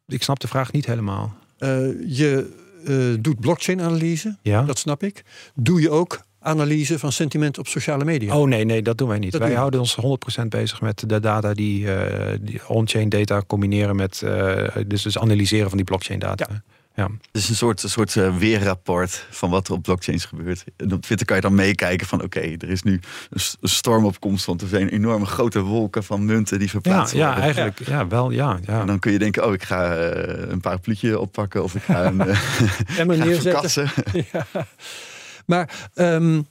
ik 0.06 0.22
snap 0.22 0.40
de 0.40 0.48
vraag 0.48 0.72
niet 0.72 0.86
helemaal. 0.86 1.34
Uh, 1.58 1.68
je 2.06 2.58
uh, 2.84 3.16
doet 3.20 3.40
blockchain-analyse, 3.40 4.36
ja. 4.42 4.62
dat 4.62 4.78
snap 4.78 5.02
ik. 5.02 5.24
Doe 5.54 5.80
je 5.80 5.90
ook 5.90 6.20
analyse 6.40 6.98
van 6.98 7.12
sentiment 7.12 7.58
op 7.58 7.66
sociale 7.66 8.04
media? 8.04 8.36
Oh 8.36 8.48
nee, 8.48 8.64
nee, 8.64 8.82
dat 8.82 8.98
doen 8.98 9.08
wij 9.08 9.18
niet. 9.18 9.32
Dat 9.32 9.40
wij 9.40 9.54
houden 9.54 9.80
ons 9.80 9.96
100% 10.42 10.46
bezig 10.48 10.80
met 10.80 11.08
de 11.08 11.20
data 11.20 11.54
die, 11.54 11.84
uh, 11.84 12.02
die 12.40 12.68
on-chain 12.68 13.08
data 13.08 13.42
combineren 13.46 13.96
met, 13.96 14.20
uh, 14.24 14.66
dus, 14.86 15.02
dus 15.02 15.18
analyseren 15.18 15.68
van 15.68 15.76
die 15.76 15.86
blockchain 15.86 16.18
data. 16.18 16.46
Ja. 16.50 16.62
Ja. 16.94 17.08
Het 17.32 17.42
is 17.42 17.48
een 17.48 17.54
soort, 17.54 17.82
een 17.82 17.88
soort 17.88 18.14
uh, 18.14 18.36
weerrapport 18.36 19.26
van 19.30 19.50
wat 19.50 19.68
er 19.68 19.74
op 19.74 19.82
blockchains 19.82 20.24
gebeurt. 20.24 20.64
En 20.76 20.92
op 20.92 21.02
Twitter 21.02 21.26
kan 21.26 21.36
je 21.36 21.42
dan 21.42 21.54
meekijken 21.54 22.06
van 22.06 22.22
oké, 22.22 22.40
er 22.40 22.68
is 22.68 22.82
nu 22.82 23.00
een 23.30 23.40
stormopkomst. 23.62 24.46
Want 24.46 24.62
er 24.62 24.68
zijn 24.68 24.88
enorme 24.88 25.26
grote 25.26 25.60
wolken 25.60 26.04
van 26.04 26.24
munten 26.24 26.58
die 26.58 26.70
verplaatst 26.70 27.14
ja, 27.14 27.18
worden. 27.18 27.38
Ja, 27.38 27.44
eigenlijk. 27.44 27.88
Ja, 27.88 28.06
wel, 28.06 28.30
ja, 28.30 28.58
ja. 28.62 28.80
En 28.80 28.86
dan 28.86 28.98
kun 28.98 29.12
je 29.12 29.18
denken, 29.18 29.46
oh, 29.46 29.52
ik 29.52 29.62
ga 29.62 29.96
uh, 29.96 30.50
een 30.50 30.60
parapluutje 30.60 31.18
oppakken 31.18 31.62
of 31.62 31.74
ik 31.74 31.82
ga 31.82 32.04
een 32.96 33.08
uh, 33.08 33.18
neerzetten. 33.24 33.90
ja. 34.32 34.46
Maar 35.46 35.90
um, 35.94 36.46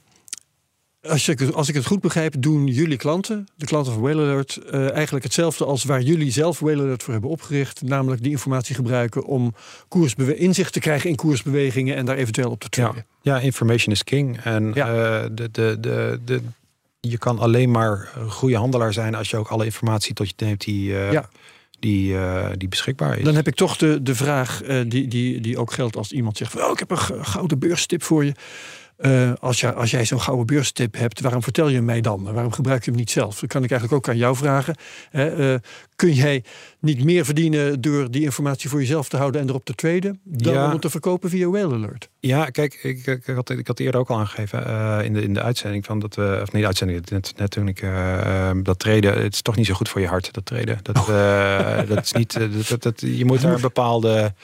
als, 1.08 1.26
je, 1.26 1.52
als 1.52 1.68
ik 1.68 1.74
het 1.74 1.86
goed 1.86 2.00
begrijp, 2.00 2.34
doen 2.38 2.66
jullie 2.66 2.96
klanten, 2.96 3.48
de 3.56 3.66
klanten 3.66 3.92
van 3.92 4.02
Whale 4.02 4.22
Alert, 4.22 4.60
uh, 4.70 4.92
eigenlijk 4.92 5.24
hetzelfde 5.24 5.64
als 5.64 5.84
waar 5.84 6.02
jullie 6.02 6.30
zelf 6.30 6.58
Whale 6.58 6.82
Alert 6.82 7.02
voor 7.02 7.12
hebben 7.12 7.30
opgericht. 7.30 7.82
Namelijk 7.82 8.22
die 8.22 8.30
informatie 8.30 8.74
gebruiken 8.74 9.24
om 9.24 9.54
inzicht 10.16 10.72
te 10.72 10.80
krijgen 10.80 11.10
in 11.10 11.16
koersbewegingen 11.16 11.96
en 11.96 12.04
daar 12.04 12.16
eventueel 12.16 12.50
op 12.50 12.60
te 12.60 12.68
traden. 12.68 13.06
Ja, 13.22 13.34
ja 13.34 13.40
information 13.40 13.94
is 13.94 14.04
king. 14.04 14.40
En 14.40 14.70
ja. 14.74 14.88
uh, 14.88 15.28
de, 15.32 15.50
de, 15.50 15.76
de, 15.80 16.20
de, 16.24 16.40
je 17.00 17.18
kan 17.18 17.38
alleen 17.38 17.70
maar 17.70 18.12
een 18.16 18.30
goede 18.30 18.56
handelaar 18.56 18.92
zijn 18.92 19.14
als 19.14 19.30
je 19.30 19.36
ook 19.36 19.48
alle 19.48 19.64
informatie 19.64 20.14
tot 20.14 20.28
je 20.28 20.34
neemt 20.36 20.64
die. 20.64 20.90
Uh, 20.90 21.12
ja 21.12 21.28
die, 21.80 22.12
uh, 22.12 22.46
die 22.56 22.68
beschikbaar 22.68 23.18
is. 23.18 23.24
Dan 23.24 23.34
heb 23.34 23.46
ik 23.46 23.54
toch 23.54 23.76
de, 23.76 24.02
de 24.02 24.14
vraag 24.14 24.62
uh, 24.62 24.80
die, 24.86 25.08
die, 25.08 25.40
die 25.40 25.58
ook 25.58 25.72
geldt 25.72 25.96
als 25.96 26.12
iemand 26.12 26.36
zegt: 26.36 26.52
van, 26.52 26.62
oh, 26.62 26.70
Ik 26.70 26.78
heb 26.78 26.90
een 26.90 27.24
gouden 27.24 27.58
beurstip 27.58 28.02
voor 28.02 28.24
je. 28.24 28.32
Uh, 29.02 29.32
als, 29.40 29.60
jij, 29.60 29.72
als 29.72 29.90
jij 29.90 30.04
zo'n 30.04 30.20
gouden 30.20 30.46
beurstip 30.46 30.96
hebt, 30.96 31.20
waarom 31.20 31.42
vertel 31.42 31.68
je 31.68 31.74
hem 31.74 31.84
mij 31.84 32.00
dan? 32.00 32.32
Waarom 32.32 32.52
gebruik 32.52 32.84
je 32.84 32.90
hem 32.90 32.98
niet 32.98 33.10
zelf? 33.10 33.40
Dat 33.40 33.48
kan 33.48 33.64
ik 33.64 33.70
eigenlijk 33.70 34.00
ook 34.00 34.12
aan 34.12 34.20
jou 34.20 34.36
vragen. 34.36 34.76
Uh, 35.12 35.54
kun 35.96 36.12
jij 36.12 36.44
niet 36.78 37.04
meer 37.04 37.24
verdienen 37.24 37.80
door 37.80 38.10
die 38.10 38.22
informatie 38.22 38.70
voor 38.70 38.80
jezelf 38.80 39.08
te 39.08 39.16
houden 39.16 39.40
en 39.40 39.48
erop 39.48 39.64
te 39.64 39.74
traden, 39.74 40.20
dan 40.24 40.52
ja. 40.52 40.72
om 40.72 40.80
te 40.80 40.90
verkopen 40.90 41.30
via 41.30 41.48
Whale 41.48 41.74
Alert? 41.74 42.08
Ja, 42.18 42.44
kijk, 42.44 42.74
ik, 42.82 43.06
ik, 43.06 43.26
had, 43.26 43.50
ik 43.50 43.66
had 43.66 43.78
eerder 43.78 44.00
ook 44.00 44.10
al 44.10 44.18
aangegeven 44.18 44.66
uh, 44.66 44.98
in, 45.02 45.12
de, 45.12 45.22
in 45.22 45.34
de 45.34 45.42
uitzending 45.42 45.84
van 45.84 45.98
dat 45.98 46.14
we, 46.14 46.38
of 46.42 46.52
niet 46.52 46.62
de 46.62 46.66
uitzending, 46.66 47.10
net, 47.10 47.32
net 47.36 47.50
toen 47.50 47.68
ik 47.68 47.84
dat 48.62 48.78
treden, 48.78 49.22
het 49.22 49.34
is 49.34 49.42
toch 49.42 49.56
niet 49.56 49.66
zo 49.66 49.74
goed 49.74 49.88
voor 49.88 50.00
je 50.00 50.06
hart, 50.06 50.32
dat 50.32 50.46
treden. 50.46 50.78
Dat, 50.82 50.98
oh. 50.98 51.78
dat 51.88 52.04
is 52.04 52.12
niet, 52.12 52.32
dat, 52.32 52.68
dat, 52.68 52.82
dat, 52.82 53.00
je 53.00 53.24
moet 53.24 53.40
daar 53.40 53.54
een 53.54 53.60
bepaalde, 53.72 54.34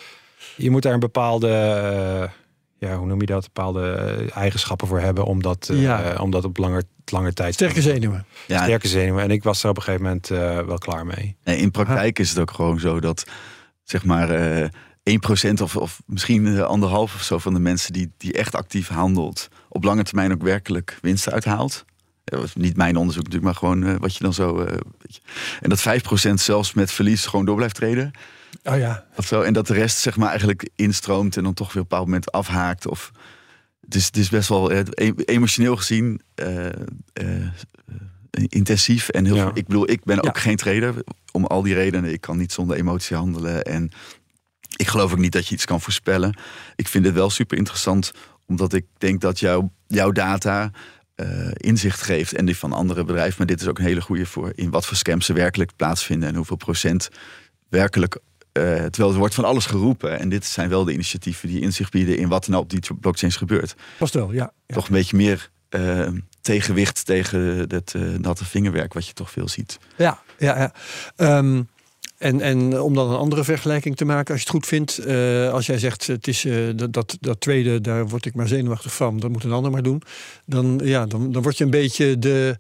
je 0.57 0.71
moet 0.71 0.83
daar 0.83 0.95
een 0.95 1.01
bepaalde 1.01 2.31
ja, 2.79 2.97
hoe 2.97 3.07
noem 3.07 3.21
je 3.21 3.27
dat, 3.27 3.43
bepaalde 3.43 3.91
eh, 3.91 4.37
eigenschappen 4.37 4.89
voor 4.89 5.01
hebben 5.01 5.25
om 5.25 5.43
dat, 5.43 5.69
uh, 5.73 5.83
ja. 5.83 6.17
om 6.21 6.31
dat 6.31 6.45
op 6.45 6.57
langer, 6.57 6.83
langer 7.05 7.35
tijd 7.35 7.55
Sterke 7.55 7.83
zenuwen. 7.83 8.27
Ja. 8.47 8.63
Sterke 8.63 8.89
zenuwen. 8.89 9.23
En 9.23 9.31
ik 9.31 9.43
was 9.43 9.63
er 9.63 9.71
op 9.71 9.77
een 9.77 9.83
gegeven 9.83 10.05
moment 10.05 10.31
uh, 10.31 10.59
wel 10.61 10.79
klaar 10.79 11.07
mee. 11.07 11.37
Nee, 11.45 11.57
in 11.57 11.71
praktijk 11.71 12.19
is 12.19 12.29
het 12.29 12.39
ook 12.39 12.51
gewoon 12.51 12.81
zo 12.81 13.01
dat 13.01 13.27
zeg 13.83 14.05
maar 14.05 14.59
uh, 14.61 14.69
1% 15.51 15.63
of, 15.63 15.77
of 15.77 16.03
misschien 16.07 16.63
anderhalf 16.63 17.15
of 17.15 17.23
zo 17.23 17.39
van 17.39 17.55
de 17.55 17.61
mensen 17.61 17.93
die, 17.93 18.13
die 18.17 18.33
echt 18.33 18.55
actief 18.55 18.89
handelt, 18.89 19.49
op 19.69 19.85
lange 19.85 20.03
termijn 20.03 20.33
ook 20.33 20.43
werkelijk 20.43 20.99
winst 21.01 21.31
uithaalt. 21.31 21.85
Dat 22.25 22.41
was 22.41 22.55
niet 22.55 22.77
mijn 22.77 22.97
onderzoek 22.97 23.25
natuurlijk, 23.25 23.53
maar 23.53 23.71
gewoon 23.71 23.99
wat 23.99 24.17
je 24.17 24.23
dan 24.23 24.33
zo. 24.33 24.67
en 25.61 25.69
dat 25.69 25.85
5% 26.29 26.33
zelfs 26.35 26.75
met 26.75 26.93
verlies 26.93 27.27
gewoon 27.27 27.45
door 27.45 27.57
blijft 27.57 27.75
treden. 27.75 28.13
Oh 28.65 28.79
ja. 28.79 29.07
Of 29.17 29.27
zo. 29.27 29.43
En 29.43 29.53
dat 29.53 29.67
de 29.67 29.75
rest 29.75 29.99
zeg 29.99 30.17
maar 30.17 30.29
eigenlijk 30.29 30.69
instroomt 30.77 31.37
en 31.37 31.43
dan 31.43 31.55
toch 31.55 31.73
weer 31.73 31.83
op 31.83 31.83
een 31.83 31.89
bepaald 31.89 32.07
moment 32.07 32.33
afhaakt. 32.33 32.87
Of, 32.87 33.11
het, 33.81 33.95
is, 33.95 34.07
het 34.07 34.17
is 34.17 34.29
best 34.29 34.49
wel 34.49 34.73
emotioneel 35.25 35.77
gezien 35.77 36.21
uh, 36.35 36.65
uh, 37.23 37.47
intensief. 38.49 39.09
En 39.09 39.25
heel 39.25 39.35
ja. 39.37 39.51
ik 39.55 39.67
bedoel, 39.67 39.91
ik 39.91 40.05
ben 40.05 40.19
ook 40.19 40.37
ja. 40.37 40.41
geen 40.41 40.57
trader. 40.57 40.95
Om 41.33 41.45
al 41.45 41.63
die 41.63 41.75
redenen. 41.75 42.13
Ik 42.13 42.21
kan 42.21 42.37
niet 42.37 42.53
zonder 42.53 42.77
emotie 42.77 43.17
handelen. 43.17 43.63
En 43.63 43.91
ik 44.77 44.89
geloof 44.89 45.13
ook 45.13 45.19
niet 45.19 45.33
dat 45.33 45.47
je 45.47 45.55
iets 45.55 45.65
kan 45.65 45.81
voorspellen. 45.81 46.39
Ik 46.77 46.89
vind 46.89 47.05
het 47.05 47.15
wel 47.15 47.31
super 47.31 47.59
interessant. 47.59 48.13
Omdat 48.47 48.73
ik 48.73 48.87
denk 48.99 49.21
dat 49.21 49.39
jouw 49.39 49.73
jouw 49.87 50.13
data 50.13 50.71
uh, 51.17 51.51
inzicht 51.55 52.03
geeft. 52.03 52.33
En 52.33 52.45
die 52.45 52.57
van 52.57 52.73
andere 52.73 53.05
bedrijven. 53.05 53.35
Maar 53.39 53.47
dit 53.47 53.61
is 53.61 53.67
ook 53.67 53.79
een 53.79 53.85
hele 53.85 54.01
goede 54.01 54.27
voor 54.27 54.53
in 54.55 54.71
wat 54.71 54.87
voor 54.87 54.97
scams 54.97 55.29
er 55.29 55.35
werkelijk 55.35 55.77
plaatsvinden. 55.77 56.29
En 56.29 56.35
hoeveel 56.35 56.57
procent 56.57 57.09
werkelijk 57.69 58.19
uh, 58.57 58.63
terwijl 58.63 59.13
er 59.13 59.19
wordt 59.19 59.35
van 59.35 59.45
alles 59.45 59.67
geroepen. 59.67 60.19
En 60.19 60.29
dit 60.29 60.45
zijn 60.45 60.69
wel 60.69 60.85
de 60.85 60.93
initiatieven 60.93 61.49
die 61.49 61.61
inzicht 61.61 61.91
bieden 61.91 62.19
in 62.19 62.29
wat 62.29 62.45
er 62.45 62.51
nou 62.51 62.63
op 62.63 62.71
die 62.71 62.81
blockchains 63.01 63.37
gebeurt. 63.37 63.75
Past 63.99 64.15
wel, 64.15 64.33
ja. 64.33 64.53
ja. 64.67 64.75
Toch 64.75 64.87
een 64.87 64.95
beetje 64.95 65.17
meer 65.17 65.51
uh, 65.71 66.09
tegenwicht 66.41 67.05
tegen 67.05 67.69
dat 67.69 67.93
uh, 67.97 68.19
natte 68.19 68.45
vingerwerk 68.45 68.93
wat 68.93 69.07
je 69.07 69.13
toch 69.13 69.31
veel 69.31 69.49
ziet. 69.49 69.79
Ja, 69.97 70.23
ja, 70.39 70.73
ja. 71.17 71.39
Um, 71.39 71.69
en, 72.19 72.41
en 72.41 72.81
om 72.81 72.95
dan 72.95 73.11
een 73.11 73.17
andere 73.17 73.45
vergelijking 73.45 73.97
te 73.97 74.05
maken, 74.05 74.33
als 74.33 74.43
je 74.43 74.49
het 74.49 74.57
goed 74.57 74.67
vindt, 74.67 75.07
uh, 75.07 75.53
als 75.53 75.67
jij 75.67 75.79
zegt 75.79 76.07
het 76.07 76.29
is 76.29 76.45
uh, 76.45 76.71
dat, 76.77 76.93
dat, 76.93 77.17
dat, 77.21 77.41
tweede, 77.41 77.81
daar 77.81 78.09
word 78.09 78.25
ik 78.25 78.35
maar 78.35 78.49
zenuwachtig 78.49 78.95
van, 78.95 79.21
dat 79.21 79.31
moet 79.31 79.45
een 79.45 79.53
ander 79.53 79.71
maar 79.71 79.83
doen. 79.83 80.03
Dan, 80.47 80.81
ja, 80.85 81.07
dan, 81.07 81.33
dan 81.33 81.43
word 81.43 81.59
je 81.59 81.65
een 81.65 81.71
beetje 81.71 82.19
de. 82.19 82.57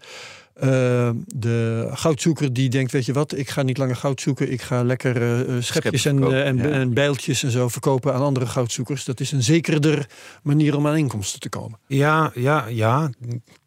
Uh, 0.62 1.10
de 1.26 1.88
goudzoeker 1.92 2.52
die 2.52 2.68
denkt, 2.68 2.92
weet 2.92 3.04
je 3.04 3.12
wat, 3.12 3.36
ik 3.36 3.50
ga 3.50 3.62
niet 3.62 3.78
langer 3.78 3.96
goud 3.96 4.20
zoeken. 4.20 4.52
Ik 4.52 4.62
ga 4.62 4.82
lekker 4.82 5.46
uh, 5.48 5.62
schepjes 5.62 6.04
en, 6.04 6.18
uh, 6.18 6.46
en, 6.46 6.56
ja. 6.56 6.64
en, 6.64 6.94
bijltjes 6.94 7.42
en 7.42 7.50
zo 7.50 7.68
verkopen 7.68 8.14
aan 8.14 8.22
andere 8.22 8.46
goudzoekers. 8.46 9.04
Dat 9.04 9.20
is 9.20 9.32
een 9.32 9.42
zekerder 9.42 10.06
manier 10.42 10.76
om 10.76 10.86
aan 10.86 10.96
inkomsten 10.96 11.40
te 11.40 11.48
komen. 11.48 11.78
Ja, 11.86 12.30
ja, 12.34 12.66
ja. 12.66 13.10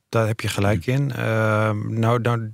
Daar 0.09 0.27
heb 0.27 0.39
je 0.39 0.47
gelijk 0.47 0.85
in. 0.85 1.11
Ehm, 1.11 1.99
nou, 1.99 2.21
nou 2.21 2.51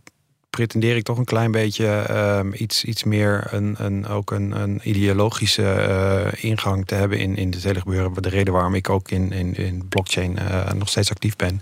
pretendeer 0.49 0.95
ik 0.95 1.03
toch 1.03 1.17
een 1.17 1.25
klein 1.25 1.51
beetje 1.51 1.87
ehm, 1.87 2.51
iets, 2.53 2.83
iets 2.83 3.03
meer 3.03 3.47
een, 3.51 3.75
een, 3.77 4.07
ook 4.07 4.31
een, 4.31 4.61
een 4.61 4.79
ideologische 4.83 6.33
ingang 6.35 6.85
te 6.85 6.95
hebben 6.95 7.19
in, 7.19 7.35
in 7.35 7.51
het 7.51 7.63
hele 7.63 7.79
gebeuren. 7.79 8.21
De 8.21 8.29
reden 8.29 8.53
waarom 8.53 8.75
ik 8.75 8.89
ook 8.89 9.11
in, 9.11 9.31
in, 9.31 9.55
in 9.55 9.87
blockchain 9.87 10.37
nog 10.77 10.89
steeds 10.89 11.11
actief 11.11 11.35
ben. 11.35 11.61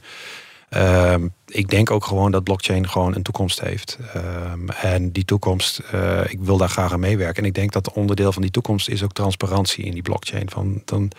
Uh, 0.75 1.15
ik 1.47 1.69
denk 1.69 1.91
ook 1.91 2.05
gewoon 2.05 2.31
dat 2.31 2.43
blockchain 2.43 2.89
gewoon 2.89 3.15
een 3.15 3.23
toekomst 3.23 3.61
heeft. 3.61 3.97
Um, 4.51 4.69
en 4.69 5.11
die 5.11 5.25
toekomst, 5.25 5.81
uh, 5.93 6.21
ik 6.27 6.39
wil 6.41 6.57
daar 6.57 6.69
graag 6.69 6.91
aan 6.93 6.99
meewerken. 6.99 7.43
En 7.43 7.49
ik 7.49 7.55
denk 7.55 7.71
dat 7.71 7.93
onderdeel 7.93 8.31
van 8.31 8.41
die 8.41 8.51
toekomst 8.51 8.89
is 8.89 9.03
ook 9.03 9.13
transparantie 9.13 9.85
in 9.85 9.91
die 9.91 10.01
blockchain. 10.01 10.49
Van, 10.49 10.81
dan, 10.85 11.11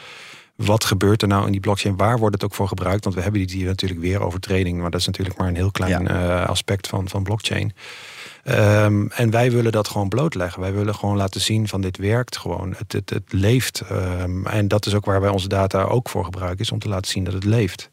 wat 0.55 0.85
gebeurt 0.85 1.23
er 1.23 1.29
nou 1.29 1.47
in 1.47 1.53
die 1.53 1.61
blockchain? 1.61 1.97
Waar 1.97 2.19
wordt 2.19 2.35
het 2.35 2.45
ook 2.45 2.55
voor 2.55 2.69
gebruikt? 2.69 3.05
Want 3.05 3.17
we 3.17 3.23
hebben 3.23 3.47
die 3.47 3.64
natuurlijk 3.64 4.01
weer 4.01 4.21
over 4.21 4.40
trading, 4.40 4.81
maar 4.81 4.90
dat 4.90 5.01
is 5.01 5.07
natuurlijk 5.07 5.38
maar 5.38 5.49
een 5.49 5.57
heel 5.57 5.71
klein 5.71 6.09
eh, 6.09 6.47
aspect 6.47 6.88
van, 6.88 7.09
van 7.09 7.23
blockchain. 7.23 7.73
Ehm, 8.45 9.07
en 9.07 9.31
wij 9.31 9.51
willen 9.51 9.73
dat 9.73 9.88
gewoon 9.88 10.09
blootleggen. 10.09 10.61
Wij 10.61 10.73
willen 10.73 10.95
gewoon 10.95 11.17
laten 11.17 11.40
zien 11.40 11.69
van 11.69 11.81
dit 11.81 11.97
werkt 11.97 12.37
gewoon. 12.37 12.75
Het, 12.77 12.93
het, 12.93 13.11
het 13.11 13.33
leeft. 13.33 13.81
Ehm, 13.81 14.47
en 14.47 14.69
dat 14.69 14.87
is 14.87 14.95
ook 14.95 15.05
waar 15.05 15.21
wij 15.21 15.31
onze 15.31 15.49
data 15.49 15.83
ook 15.83 16.09
voor 16.09 16.25
gebruiken, 16.25 16.61
is 16.61 16.73
om 16.73 16.79
te 16.79 16.88
laten 16.88 17.11
zien 17.11 17.25
dat 17.25 17.35
het 17.35 17.45
leeft. 17.45 17.90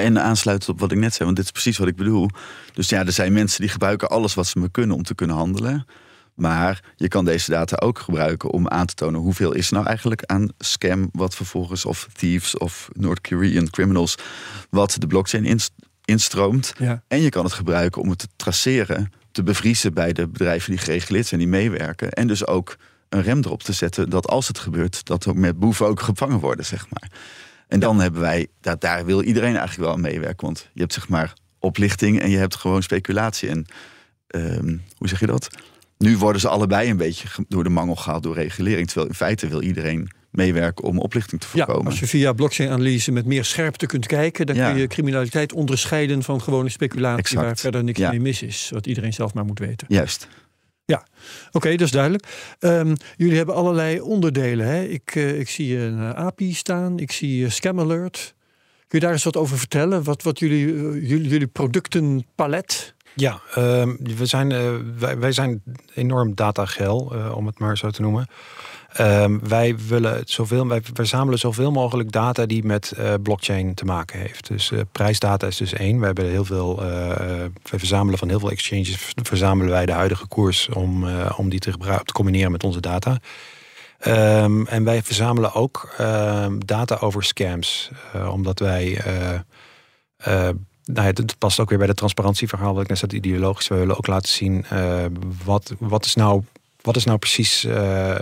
En 0.00 0.22
aansluitend 0.22 0.70
op 0.70 0.80
wat 0.80 0.92
ik 0.92 0.98
net 0.98 1.14
zei, 1.14 1.24
want 1.24 1.36
dit 1.36 1.44
is 1.44 1.50
precies 1.50 1.78
wat 1.78 1.88
ik 1.88 1.96
bedoel. 1.96 2.28
Dus 2.72 2.88
ja, 2.88 3.06
er 3.06 3.12
zijn 3.12 3.32
mensen 3.32 3.60
die 3.60 3.70
gebruiken 3.70 4.08
alles 4.08 4.34
wat 4.34 4.46
ze 4.46 4.58
me 4.58 4.70
kunnen 4.70 4.96
om 4.96 5.02
te 5.02 5.14
kunnen 5.14 5.36
handelen. 5.36 5.86
Maar 6.34 6.82
je 6.96 7.08
kan 7.08 7.24
deze 7.24 7.50
data 7.50 7.76
ook 7.76 7.98
gebruiken 7.98 8.50
om 8.50 8.68
aan 8.68 8.86
te 8.86 8.94
tonen 8.94 9.20
hoeveel 9.20 9.52
is 9.52 9.70
nou 9.70 9.86
eigenlijk 9.86 10.24
aan 10.24 10.48
scam, 10.58 11.08
wat 11.12 11.34
vervolgens, 11.34 11.84
of 11.84 12.08
thieves 12.12 12.58
of 12.58 12.88
North 12.92 13.20
Korean 13.20 13.70
criminals, 13.70 14.16
wat 14.70 14.96
de 14.98 15.06
blockchain 15.06 15.60
instroomt. 16.04 16.72
Ja. 16.78 17.02
En 17.08 17.20
je 17.20 17.28
kan 17.28 17.44
het 17.44 17.52
gebruiken 17.52 18.02
om 18.02 18.08
het 18.08 18.18
te 18.18 18.28
traceren, 18.36 19.12
te 19.32 19.42
bevriezen 19.42 19.94
bij 19.94 20.12
de 20.12 20.28
bedrijven 20.28 20.70
die 20.70 20.80
gereguleerd 20.80 21.26
zijn, 21.26 21.40
die 21.40 21.48
meewerken. 21.48 22.10
En 22.10 22.26
dus 22.26 22.46
ook 22.46 22.76
een 23.08 23.22
rem 23.22 23.38
erop 23.38 23.62
te 23.62 23.72
zetten 23.72 24.10
dat 24.10 24.28
als 24.28 24.48
het 24.48 24.58
gebeurt, 24.58 25.04
dat 25.04 25.24
er 25.24 25.36
met 25.36 25.58
boeven 25.58 25.86
ook 25.86 26.00
gevangen 26.00 26.38
worden, 26.38 26.64
zeg 26.64 26.86
maar. 26.90 27.10
En 27.72 27.80
dan 27.80 28.00
hebben 28.00 28.20
wij, 28.20 28.46
dat, 28.60 28.80
daar 28.80 29.04
wil 29.04 29.22
iedereen 29.22 29.56
eigenlijk 29.56 29.80
wel 29.80 29.92
aan 29.92 30.00
meewerken. 30.00 30.46
Want 30.46 30.68
je 30.72 30.80
hebt 30.80 30.92
zeg 30.92 31.08
maar 31.08 31.32
oplichting 31.58 32.20
en 32.20 32.30
je 32.30 32.36
hebt 32.36 32.56
gewoon 32.56 32.82
speculatie. 32.82 33.48
En 33.48 33.66
ehm, 34.26 34.76
hoe 34.96 35.08
zeg 35.08 35.20
je 35.20 35.26
dat? 35.26 35.48
Nu 35.98 36.18
worden 36.18 36.40
ze 36.40 36.48
allebei 36.48 36.90
een 36.90 36.96
beetje 36.96 37.28
door 37.48 37.64
de 37.64 37.70
mangel 37.70 37.96
gehaald 37.96 38.22
door 38.22 38.34
regulering. 38.34 38.86
Terwijl 38.86 39.08
in 39.08 39.14
feite 39.14 39.48
wil 39.48 39.62
iedereen 39.62 40.10
meewerken 40.30 40.84
om 40.84 40.98
oplichting 40.98 41.40
te 41.40 41.46
voorkomen. 41.46 41.82
Ja, 41.82 41.88
als 41.88 42.00
je 42.00 42.06
via 42.06 42.32
blockchain-analyse 42.32 43.12
met 43.12 43.26
meer 43.26 43.44
scherpte 43.44 43.86
kunt 43.86 44.06
kijken, 44.06 44.46
dan 44.46 44.56
kun 44.56 44.76
je 44.76 44.86
criminaliteit 44.86 45.52
onderscheiden 45.52 46.22
van 46.22 46.42
gewone 46.42 46.68
speculatie 46.68 47.38
waar 47.38 47.56
verder 47.56 47.84
niks 47.84 47.98
mee 47.98 48.20
mis 48.20 48.42
is. 48.42 48.70
Wat 48.72 48.86
iedereen 48.86 49.12
zelf 49.12 49.34
maar 49.34 49.44
moet 49.44 49.58
weten. 49.58 49.86
Juist. 49.90 50.28
Ja, 50.84 51.06
oké, 51.52 51.70
dat 51.70 51.80
is 51.80 51.90
duidelijk. 51.90 52.56
Um, 52.60 52.96
jullie 53.16 53.36
hebben 53.36 53.54
allerlei 53.54 54.00
onderdelen. 54.00 54.66
Hè? 54.66 54.82
Ik, 54.82 55.14
uh, 55.14 55.38
ik 55.38 55.48
zie 55.48 55.78
een 55.78 55.98
uh, 55.98 56.10
API 56.10 56.54
staan, 56.54 56.98
ik 56.98 57.12
zie 57.12 57.44
uh, 57.44 57.50
Scam 57.50 57.80
Alert. 57.80 58.34
Kun 58.88 58.98
je 58.98 59.04
daar 59.04 59.14
eens 59.14 59.24
wat 59.24 59.36
over 59.36 59.58
vertellen? 59.58 60.02
Wat, 60.02 60.22
wat 60.22 60.38
jullie, 60.38 60.66
jullie, 61.06 61.28
jullie 61.28 61.46
productenpalet 61.46 62.94
ja, 63.14 63.40
uh, 63.48 63.54
we 64.16 64.26
zijn, 64.26 64.50
uh, 64.50 64.70
wij, 65.18 65.32
zijn 65.32 65.62
enorm 65.94 66.34
datagel, 66.34 67.12
uh, 67.16 67.36
om 67.36 67.46
het 67.46 67.58
maar 67.58 67.78
zo 67.78 67.90
te 67.90 68.02
noemen. 68.02 68.26
Uh, 69.00 69.24
wij 69.42 69.76
willen 69.88 70.22
zoveel, 70.24 70.66
wij 70.66 70.80
verzamelen 70.92 71.38
zoveel 71.38 71.70
mogelijk 71.70 72.12
data 72.12 72.46
die 72.46 72.64
met 72.64 72.92
uh, 72.98 73.14
blockchain 73.22 73.74
te 73.74 73.84
maken 73.84 74.20
heeft. 74.20 74.48
Dus 74.48 74.72
prijsdata 74.92 75.46
is 75.46 75.56
dus 75.56 75.72
één. 75.72 75.98
We 75.98 76.06
hebben 76.06 76.30
heel 76.30 76.44
veel, 76.44 76.76
wij 76.76 77.78
verzamelen 77.78 78.18
van 78.18 78.28
heel 78.28 78.38
veel 78.38 78.50
exchanges, 78.50 79.12
verzamelen 79.22 79.72
wij 79.72 79.86
de 79.86 79.92
huidige 79.92 80.26
koers 80.26 80.68
om, 80.68 81.06
om 81.36 81.48
die 81.48 81.58
te, 81.58 81.70
te 82.04 82.12
combineren 82.12 82.52
met 82.52 82.64
onze 82.64 82.80
data. 82.80 83.18
Um, 84.06 84.66
en 84.66 84.84
wij 84.84 85.02
verzamelen 85.02 85.54
ook 85.54 85.94
ehm, 85.98 86.58
data 86.58 86.96
over 87.00 87.24
scams, 87.24 87.90
omdat 88.30 88.58
wij 88.58 89.00
nou, 90.84 91.06
het 91.06 91.38
past 91.38 91.60
ook 91.60 91.68
weer 91.68 91.78
bij 91.78 91.86
de 91.86 91.94
transparantieverhaal 91.94 92.74
wat 92.74 92.82
ik 92.82 92.88
net 92.88 92.98
zei, 92.98 93.12
ideologisch. 93.12 93.68
We 93.68 93.74
willen 93.74 93.96
ook 93.96 94.06
laten 94.06 94.28
zien 94.28 94.64
uh, 94.72 95.04
wat, 95.44 95.74
wat 95.78 96.04
is 96.04 96.14
nou 96.14 96.42
wat, 96.82 96.96
is 96.96 97.04
nou 97.04 97.18
precies, 97.18 97.64
uh, 97.64 97.72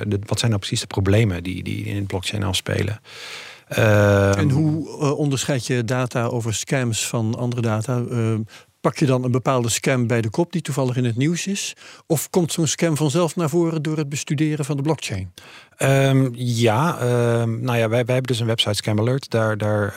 de, 0.06 0.18
wat 0.26 0.38
zijn 0.38 0.50
nou 0.50 0.62
precies 0.62 0.80
de 0.80 0.86
problemen 0.86 1.42
die, 1.42 1.62
die 1.62 1.84
in 1.84 1.96
het 1.96 2.06
blockchain 2.06 2.42
afspelen. 2.42 3.00
Uh, 3.78 4.38
en 4.38 4.50
hoe 4.50 4.88
uh, 4.88 5.18
onderscheid 5.18 5.66
je 5.66 5.84
data 5.84 6.24
over 6.24 6.54
scams 6.54 7.06
van 7.06 7.34
andere 7.34 7.62
data? 7.62 8.04
pak 8.80 8.98
je 8.98 9.06
dan 9.06 9.24
een 9.24 9.30
bepaalde 9.30 9.68
scam 9.68 10.06
bij 10.06 10.20
de 10.20 10.30
kop 10.30 10.52
die 10.52 10.62
toevallig 10.62 10.96
in 10.96 11.04
het 11.04 11.16
nieuws 11.16 11.46
is? 11.46 11.76
Of 12.06 12.30
komt 12.30 12.52
zo'n 12.52 12.66
scam 12.66 12.96
vanzelf 12.96 13.36
naar 13.36 13.48
voren 13.48 13.82
door 13.82 13.96
het 13.96 14.08
bestuderen 14.08 14.64
van 14.64 14.76
de 14.76 14.82
blockchain? 14.82 15.32
Um, 15.78 16.30
ja, 16.34 17.02
um, 17.40 17.60
nou 17.60 17.78
ja, 17.78 17.88
wij, 17.88 18.04
wij 18.04 18.14
hebben 18.14 18.32
dus 18.32 18.40
een 18.40 18.46
website 18.46 18.74
Scam 18.74 18.98
Alert. 18.98 19.30
Daar, 19.30 19.58
daar 19.58 19.94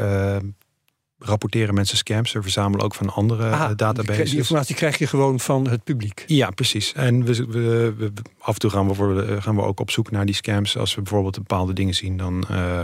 rapporteren 1.25 1.73
mensen 1.73 1.97
scams. 1.97 2.31
We 2.31 2.41
verzamelen 2.41 2.85
ook 2.85 2.95
van 2.95 3.09
andere 3.09 3.49
ah, 3.49 3.71
databases. 3.75 4.29
Die 4.29 4.37
informatie 4.37 4.75
krijg 4.75 4.97
je 4.97 5.07
gewoon 5.07 5.39
van 5.39 5.67
het 5.67 5.83
publiek. 5.83 6.23
Ja, 6.27 6.49
precies. 6.49 6.93
En 6.93 7.23
we, 7.25 7.45
we, 7.45 7.93
we 7.97 8.11
af 8.39 8.53
en 8.53 8.59
toe 8.59 8.69
gaan 8.69 8.87
we, 8.87 8.93
voor, 8.93 9.25
gaan 9.41 9.55
we 9.55 9.61
ook 9.61 9.79
op 9.79 9.91
zoek 9.91 10.11
naar 10.11 10.25
die 10.25 10.35
scams. 10.35 10.77
Als 10.77 10.95
we 10.95 11.01
bijvoorbeeld 11.01 11.35
bepaalde 11.35 11.73
dingen 11.73 11.93
zien, 11.93 12.17
dan 12.17 12.45
uh, 12.51 12.81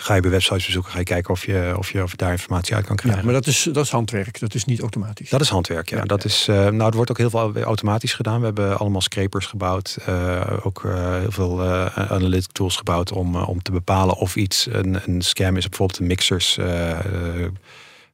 ga 0.00 0.14
je 0.14 0.20
bij 0.20 0.30
websites 0.30 0.66
bezoeken, 0.66 0.92
ga 0.92 0.98
je 0.98 1.04
kijken 1.04 1.30
of 1.30 1.46
je, 1.46 1.74
of 1.78 1.90
je, 1.90 2.02
of 2.02 2.10
je 2.10 2.16
daar 2.16 2.30
informatie 2.30 2.74
uit 2.74 2.84
kan 2.86 2.96
krijgen. 2.96 3.20
Ja, 3.20 3.26
maar 3.26 3.34
dat 3.34 3.46
is, 3.46 3.68
dat 3.72 3.84
is 3.84 3.90
handwerk, 3.90 4.40
dat 4.40 4.54
is 4.54 4.64
niet 4.64 4.80
automatisch. 4.80 5.30
Dat 5.30 5.40
is 5.40 5.48
handwerk, 5.48 5.88
ja. 5.88 6.02
dat 6.02 6.24
Is, 6.24 6.48
uh, 6.48 6.56
nou, 6.56 6.84
het 6.84 6.94
wordt 6.94 7.10
ook 7.10 7.18
heel 7.18 7.30
veel 7.30 7.56
automatisch 7.56 8.14
gedaan. 8.14 8.38
We 8.38 8.44
hebben 8.44 8.78
allemaal 8.78 9.00
scrapers 9.00 9.46
gebouwd, 9.46 9.96
uh, 10.08 10.40
ook 10.62 10.82
uh, 10.84 11.18
heel 11.18 11.30
veel 11.30 11.62
analytic 11.94 12.52
tools 12.52 12.76
gebouwd 12.76 13.12
om, 13.12 13.36
om 13.36 13.62
te 13.62 13.72
bepalen 13.72 14.16
of 14.16 14.36
iets 14.36 14.66
een, 14.70 15.00
een 15.06 15.22
scam 15.22 15.56
is. 15.56 15.68
Bijvoorbeeld 15.68 15.98
de 15.98 16.04
mixers. 16.04 16.56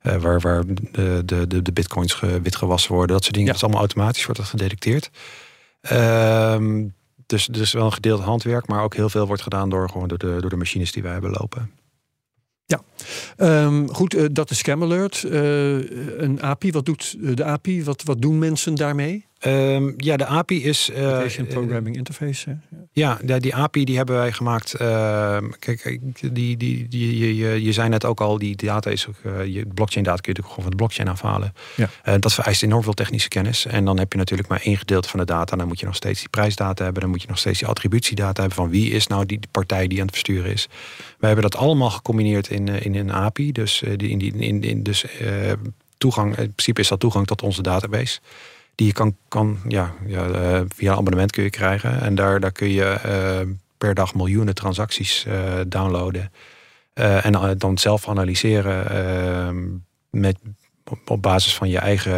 waar, 0.03 0.41
waar 0.41 0.63
de, 0.67 1.23
de, 1.25 1.63
de, 1.63 1.73
bitcoins 1.73 2.13
ge, 2.13 2.41
witgewassen 2.43 2.93
worden. 2.93 3.15
Dat 3.15 3.23
soort 3.23 3.35
dingen. 3.35 3.53
Ja. 3.53 3.59
Dat 3.59 3.63
is 3.63 3.69
allemaal 3.69 3.89
automatisch, 3.89 4.25
wordt 4.25 4.41
dat 4.41 4.49
gedetecteerd. 4.49 5.11
Ehm, 5.81 6.83
dus, 7.31 7.47
dus 7.47 7.73
wel 7.73 7.85
een 7.85 7.93
gedeeld 7.93 8.21
handwerk, 8.21 8.67
maar 8.67 8.83
ook 8.83 8.95
heel 8.95 9.09
veel 9.09 9.27
wordt 9.27 9.43
gedaan 9.43 9.71
door, 9.71 9.89
gewoon 9.89 10.09
door, 10.09 10.19
de, 10.19 10.37
door 10.41 10.51
de 10.51 10.57
machines 10.57 10.93
die 10.93 11.03
wij 11.03 11.13
hebben 11.13 11.31
lopen. 11.31 11.71
Ja, 12.65 12.81
um, 13.65 13.95
goed, 13.95 14.15
uh, 14.15 14.25
dat 14.33 14.51
is 14.51 14.59
Scam 14.59 14.83
Alert. 14.83 15.23
Uh, 15.23 16.21
een 16.21 16.43
API, 16.43 16.73
wat 16.73 16.85
doet 16.85 17.37
de 17.37 17.45
API? 17.45 17.85
Wat, 17.85 18.03
wat 18.03 18.23
doen 18.23 18.39
mensen 18.39 18.75
daarmee? 18.75 19.27
Um, 19.47 19.95
ja, 19.97 20.17
de 20.17 20.27
API 20.27 20.65
is. 20.65 20.91
Uh, 20.91 21.27
Programming 21.49 21.97
Interface. 21.97 22.59
Ja, 22.93 23.19
die 23.39 23.55
API 23.55 23.85
die 23.85 23.97
hebben 23.97 24.17
wij 24.17 24.33
gemaakt. 24.33 24.81
Uh, 24.81 25.39
kijk, 25.59 25.99
die, 26.21 26.57
die, 26.57 26.89
die, 26.89 27.37
je, 27.37 27.63
je 27.63 27.73
zei 27.73 27.89
net 27.89 28.05
ook 28.05 28.21
al, 28.21 28.39
die 28.39 28.57
data 28.57 28.91
is 28.91 29.09
ook. 29.09 29.15
Uh, 29.27 29.47
je 29.47 29.67
blockchain 29.75 30.05
data 30.05 30.21
kun 30.21 30.35
je 30.37 30.43
gewoon 30.43 30.63
van 30.63 30.71
de 30.71 30.77
blockchain 30.77 31.09
afhalen. 31.09 31.55
Ja. 31.77 32.19
dat 32.19 32.33
vereist 32.33 32.63
enorm 32.63 32.83
veel 32.83 32.93
technische 32.93 33.29
kennis. 33.29 33.67
En 33.67 33.85
dan 33.85 33.99
heb 33.99 34.13
je 34.13 34.19
natuurlijk 34.19 34.49
maar 34.49 34.61
één 34.61 34.77
gedeelte 34.77 35.09
van 35.09 35.19
de 35.19 35.27
data. 35.27 35.57
Dan 35.57 35.67
moet 35.67 35.81
je 35.81 35.87
nog 35.87 35.95
steeds 35.95 36.21
die 36.21 36.29
prijsdata 36.29 36.85
hebben. 36.85 37.03
Dan 37.03 37.11
moet 37.11 37.23
je 37.23 37.29
nog 37.29 37.39
steeds 37.39 37.59
die 37.59 37.69
attributiedata 37.69 38.41
hebben 38.41 38.59
van 38.59 38.71
wie 38.71 38.91
is 38.91 39.07
nou 39.07 39.27
die 39.27 39.41
partij 39.51 39.87
die 39.87 39.99
aan 39.99 40.07
het 40.07 40.15
versturen 40.15 40.53
is. 40.53 40.69
Wij 41.19 41.31
hebben 41.31 41.51
dat 41.51 41.61
allemaal 41.61 41.91
gecombineerd 41.91 42.49
in, 42.49 42.69
in 42.69 42.95
een 42.95 43.13
API. 43.13 43.53
Dus, 43.53 43.83
die, 43.97 44.09
in 44.09 44.19
die, 44.19 44.35
in, 44.37 44.63
in, 44.63 44.83
dus 44.83 45.05
toegang, 45.99 46.37
in 46.37 46.53
principe 46.53 46.81
is 46.81 46.89
dat 46.89 47.01
toegang 47.01 47.27
tot 47.27 47.43
onze 47.43 47.63
database 47.63 48.21
die 48.81 48.89
je 48.89 48.95
kan, 48.95 49.17
kan 49.29 49.59
ja, 49.69 49.95
ja 50.07 50.27
uh, 50.27 50.61
via 50.75 50.91
een 50.91 50.99
abonnement 50.99 51.33
kun 51.33 51.43
je 51.43 51.51
krijgen. 51.51 52.01
En 52.01 52.15
daar, 52.15 52.41
daar 52.41 52.53
kun 52.53 52.69
je 52.69 52.99
uh, 53.07 53.53
per 53.79 53.95
dag 53.95 54.15
miljoenen 54.15 54.55
transacties 54.55 55.25
uh, 55.29 55.35
downloaden. 55.67 56.33
en 56.95 57.59
dan 57.59 57.79
zelf 57.79 58.09
analyseren 58.09 58.91
ehm, 58.91 59.67
met, 60.11 60.37
op 61.07 61.23
basis 61.23 61.55
van 61.55 61.69
je 61.69 61.79
eigen, 61.79 62.13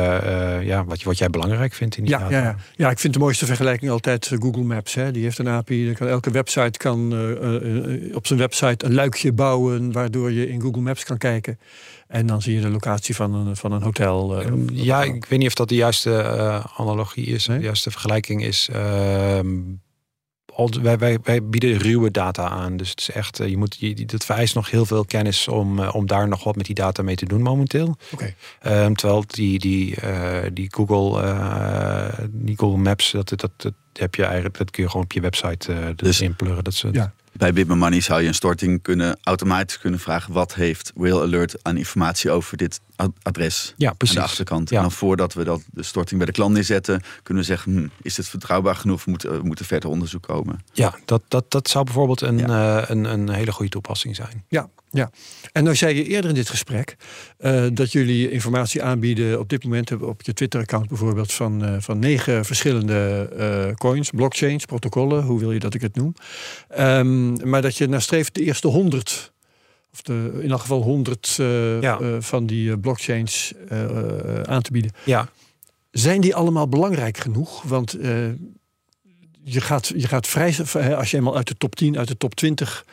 ja, 0.65 0.85
wat, 0.85 1.03
wat 1.03 1.19
jij 1.19 1.31
belangrijk 1.31 1.73
vindt 1.73 1.97
in 1.97 2.05
die 2.05 2.13
ja, 2.13 2.19
data. 2.19 2.37
Ja, 2.37 2.43
ja. 2.43 2.57
ja, 2.77 2.91
ik 2.91 2.99
vind 2.99 3.13
de 3.13 3.19
mooiste 3.19 3.47
vergelijking 3.47 3.91
altijd 3.91 4.31
Google 4.39 4.63
Maps. 4.63 4.95
Hè. 4.95 5.11
Die 5.11 5.23
heeft 5.23 5.39
een 5.39 5.49
API. 5.49 5.93
Kan, 5.93 6.09
elke 6.09 6.31
website 6.31 6.79
kan 6.79 7.01
op 8.15 8.27
zijn 8.27 8.39
website 8.39 8.85
een 8.87 8.95
luikje 8.95 9.33
bouwen... 9.33 9.93
waardoor 9.93 10.33
je 10.33 10.49
in 10.49 10.61
Google 10.61 10.83
Maps 10.83 11.05
kan 11.05 11.19
kijken. 11.19 11.59
En 12.13 12.27
dan 12.27 12.43
zie 12.43 12.55
je 12.55 12.61
de 12.61 12.69
locatie 12.69 13.15
van 13.15 13.35
een, 13.35 13.57
van 13.57 13.73
een 13.73 13.83
hotel. 13.83 14.43
Uh, 14.43 14.53
ja, 14.73 15.03
ik 15.03 15.25
weet 15.25 15.39
niet 15.39 15.49
of 15.49 15.55
dat 15.55 15.69
de 15.69 15.75
juiste 15.75 16.11
uh, 16.11 16.65
analogie 16.77 17.27
is, 17.27 17.47
nee? 17.47 17.59
de 17.59 17.65
juiste 17.65 17.91
vergelijking 17.91 18.45
is. 18.45 18.69
Uh, 18.73 19.39
wij, 20.83 20.99
wij, 20.99 21.19
wij 21.23 21.45
bieden 21.45 21.79
ruwe 21.79 22.11
data 22.11 22.49
aan. 22.49 22.77
Dus 22.77 22.91
het 22.91 23.01
is 23.01 23.11
echt, 23.11 23.37
je 23.37 23.57
moet, 23.57 23.77
je, 23.79 24.05
dat 24.05 24.25
vereist 24.25 24.55
nog 24.55 24.71
heel 24.71 24.87
veel 24.87 25.05
kennis 25.05 25.49
om, 25.49 25.81
om 25.81 26.07
daar 26.07 26.29
nog 26.29 26.45
wat 26.45 26.57
met 26.57 26.67
die 26.67 26.75
data 26.75 27.03
mee 27.03 27.17
te 27.17 27.27
doen 27.27 27.43
momenteel. 27.43 27.97
Okay. 28.13 28.35
Um, 28.85 28.97
terwijl 28.97 29.25
die, 29.27 29.59
die, 29.59 29.97
die, 30.53 30.69
Google, 30.75 31.21
die 32.31 32.59
Google 32.59 32.79
Maps, 32.79 33.11
dat, 33.11 33.29
dat, 33.29 33.51
dat, 33.57 33.73
heb 33.93 34.15
je 34.15 34.25
eigenlijk, 34.25 34.59
dat 34.59 34.71
kun 34.71 34.83
je 34.83 34.89
gewoon 34.89 35.05
op 35.05 35.13
je 35.13 35.21
website 35.21 35.93
dus 35.97 36.21
inpluggen. 36.21 36.65
Dat 36.65 36.75
ze, 36.75 36.89
ja. 36.93 37.15
Bij 37.33 37.53
Bitme 37.53 37.75
Money 37.75 38.01
zou 38.01 38.21
je 38.23 38.29
een 38.29 38.35
storting 38.35 38.83
kunnen 38.83 39.19
automatisch 39.23 39.79
kunnen 39.79 40.01
vragen: 40.01 40.33
wat 40.33 40.55
heeft 40.55 40.93
Whale 40.95 41.23
Alert 41.23 41.65
aan 41.65 41.77
informatie 41.77 42.31
over 42.31 42.57
dit 42.57 42.81
adres 43.23 43.75
ja, 43.77 43.93
precies. 43.93 44.17
aan 44.17 44.23
de 44.23 44.29
achterkant? 44.29 44.71
Ja. 44.71 44.77
En 44.77 44.83
dan 44.83 44.93
voordat 44.93 45.35
we 45.35 45.45
dat, 45.45 45.63
de 45.71 45.83
storting 45.83 46.17
bij 46.17 46.27
de 46.27 46.33
klant 46.33 46.55
neerzetten, 46.55 47.03
kunnen 47.23 47.43
we 47.43 47.49
zeggen: 47.49 47.73
hm, 47.73 47.89
is 48.03 48.15
dit 48.15 48.29
vertrouwbaar 48.29 48.77
genoeg? 48.77 49.07
Moeten, 49.07 49.47
moeten 49.47 49.65
verder 49.65 49.91
onderzoek 49.91 50.23
komen. 50.23 50.61
Ja, 50.73 50.99
dat, 51.05 51.23
dat, 51.29 51.51
dat 51.51 51.69
zou 51.69 51.85
bijvoorbeeld 51.85 52.21
een, 52.21 52.39
ja. 52.39 52.81
uh, 52.81 52.89
een, 52.89 53.05
een 53.05 53.31
hele 53.31 53.53
goede 53.53 53.71
toepassing 53.71 54.17
zijn. 54.17 54.45
Ja, 54.49 54.69
Ja, 54.91 55.11
en 55.53 55.65
nou 55.65 55.77
zei 55.77 55.97
je 55.97 56.05
eerder 56.05 56.31
in 56.31 56.37
dit 56.37 56.49
gesprek 56.49 56.97
uh, 57.41 57.67
dat 57.73 57.93
jullie 57.93 58.31
informatie 58.31 58.83
aanbieden 58.83 59.39
op 59.39 59.49
dit 59.49 59.65
moment 59.65 60.03
op 60.03 60.23
je 60.23 60.33
Twitter-account 60.33 60.89
bijvoorbeeld 60.89 61.33
van, 61.33 61.65
uh, 61.65 61.77
van 61.79 61.99
negen 61.99 62.45
verschillende 62.45 63.31
uh, 63.39 63.75
coins, 63.75 64.11
blockchains, 64.11 64.65
protocollen, 64.65 65.23
hoe 65.23 65.39
wil 65.39 65.53
je 65.53 65.59
dat 65.59 65.75
ik 65.75 65.81
het 65.81 65.97
noem. 65.97 66.15
Um, 66.79 67.49
maar 67.49 67.63
dat 67.63 67.77
je 67.77 67.89
nastreeft 67.89 68.35
de 68.35 68.43
eerste 68.43 68.69
honderd, 68.69 69.32
of 69.93 70.03
de, 70.03 70.39
in 70.41 70.51
elk 70.51 70.61
geval 70.61 70.83
honderd 70.83 71.35
ja. 71.81 72.21
van 72.21 72.47
die 72.47 72.79
blockchains 72.79 73.53
aan 74.43 74.63
te 74.63 74.73
bieden. 74.73 74.93
Ja. 75.05 75.29
Zijn 75.91 76.21
die 76.21 76.35
allemaal 76.35 76.69
belangrijk 76.69 77.19
genoeg? 77.19 77.63
Want 77.63 77.97
je, 79.45 79.61
gaat, 79.61 79.93
je 79.97 80.09
gaat 80.09 80.27
vrij, 80.27 80.57
als 80.97 81.11
je 81.11 81.17
eenmaal 81.17 81.37
uit 81.37 81.49
de 81.49 81.57
top 81.57 81.75
10, 81.75 81.99
uit 81.99 82.09
de 82.09 82.17
top 82.17 82.35
20 82.35 82.85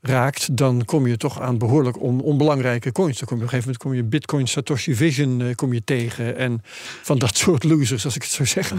raakt, 0.00 0.56
dan 0.56 0.84
kom 0.84 1.06
je 1.06 1.16
toch 1.16 1.40
aan 1.40 1.58
behoorlijk 1.58 2.00
on, 2.00 2.20
onbelangrijke 2.20 2.92
coins. 2.92 3.18
Dan 3.18 3.28
kom 3.28 3.36
je 3.36 3.44
op 3.44 3.52
een 3.52 3.60
gegeven 3.60 3.82
moment 3.82 3.82
kom 3.82 3.94
je 3.94 4.18
Bitcoin, 4.18 4.48
Satoshi 4.48 4.94
Vision 4.94 5.40
uh, 5.40 5.54
kom 5.54 5.72
je 5.72 5.84
tegen 5.84 6.36
en 6.36 6.62
van 7.02 7.18
dat 7.18 7.36
soort 7.44 7.64
losers, 7.64 8.04
als 8.04 8.16
ik 8.16 8.22
het 8.22 8.30
zo 8.30 8.44
zeg. 8.44 8.72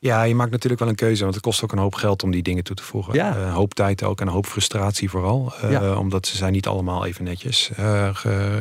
Ja, 0.00 0.22
je 0.22 0.34
maakt 0.34 0.50
natuurlijk 0.50 0.80
wel 0.80 0.90
een 0.90 0.94
keuze, 0.94 1.22
want 1.22 1.34
het 1.34 1.42
kost 1.42 1.62
ook 1.62 1.72
een 1.72 1.78
hoop 1.78 1.94
geld 1.94 2.22
om 2.22 2.30
die 2.30 2.42
dingen 2.42 2.64
toe 2.64 2.76
te 2.76 2.82
voegen. 2.82 3.14
Ja. 3.14 3.36
Uh, 3.36 3.42
een 3.42 3.50
hoop 3.50 3.74
tijd 3.74 4.02
ook 4.02 4.20
en 4.20 4.26
een 4.26 4.32
hoop 4.32 4.46
frustratie 4.46 5.10
vooral, 5.10 5.52
uh, 5.64 5.70
ja. 5.70 5.96
omdat 5.96 6.26
ze 6.26 6.36
zijn 6.36 6.52
niet 6.52 6.66
allemaal 6.66 7.06
even 7.06 7.24
netjes 7.24 7.70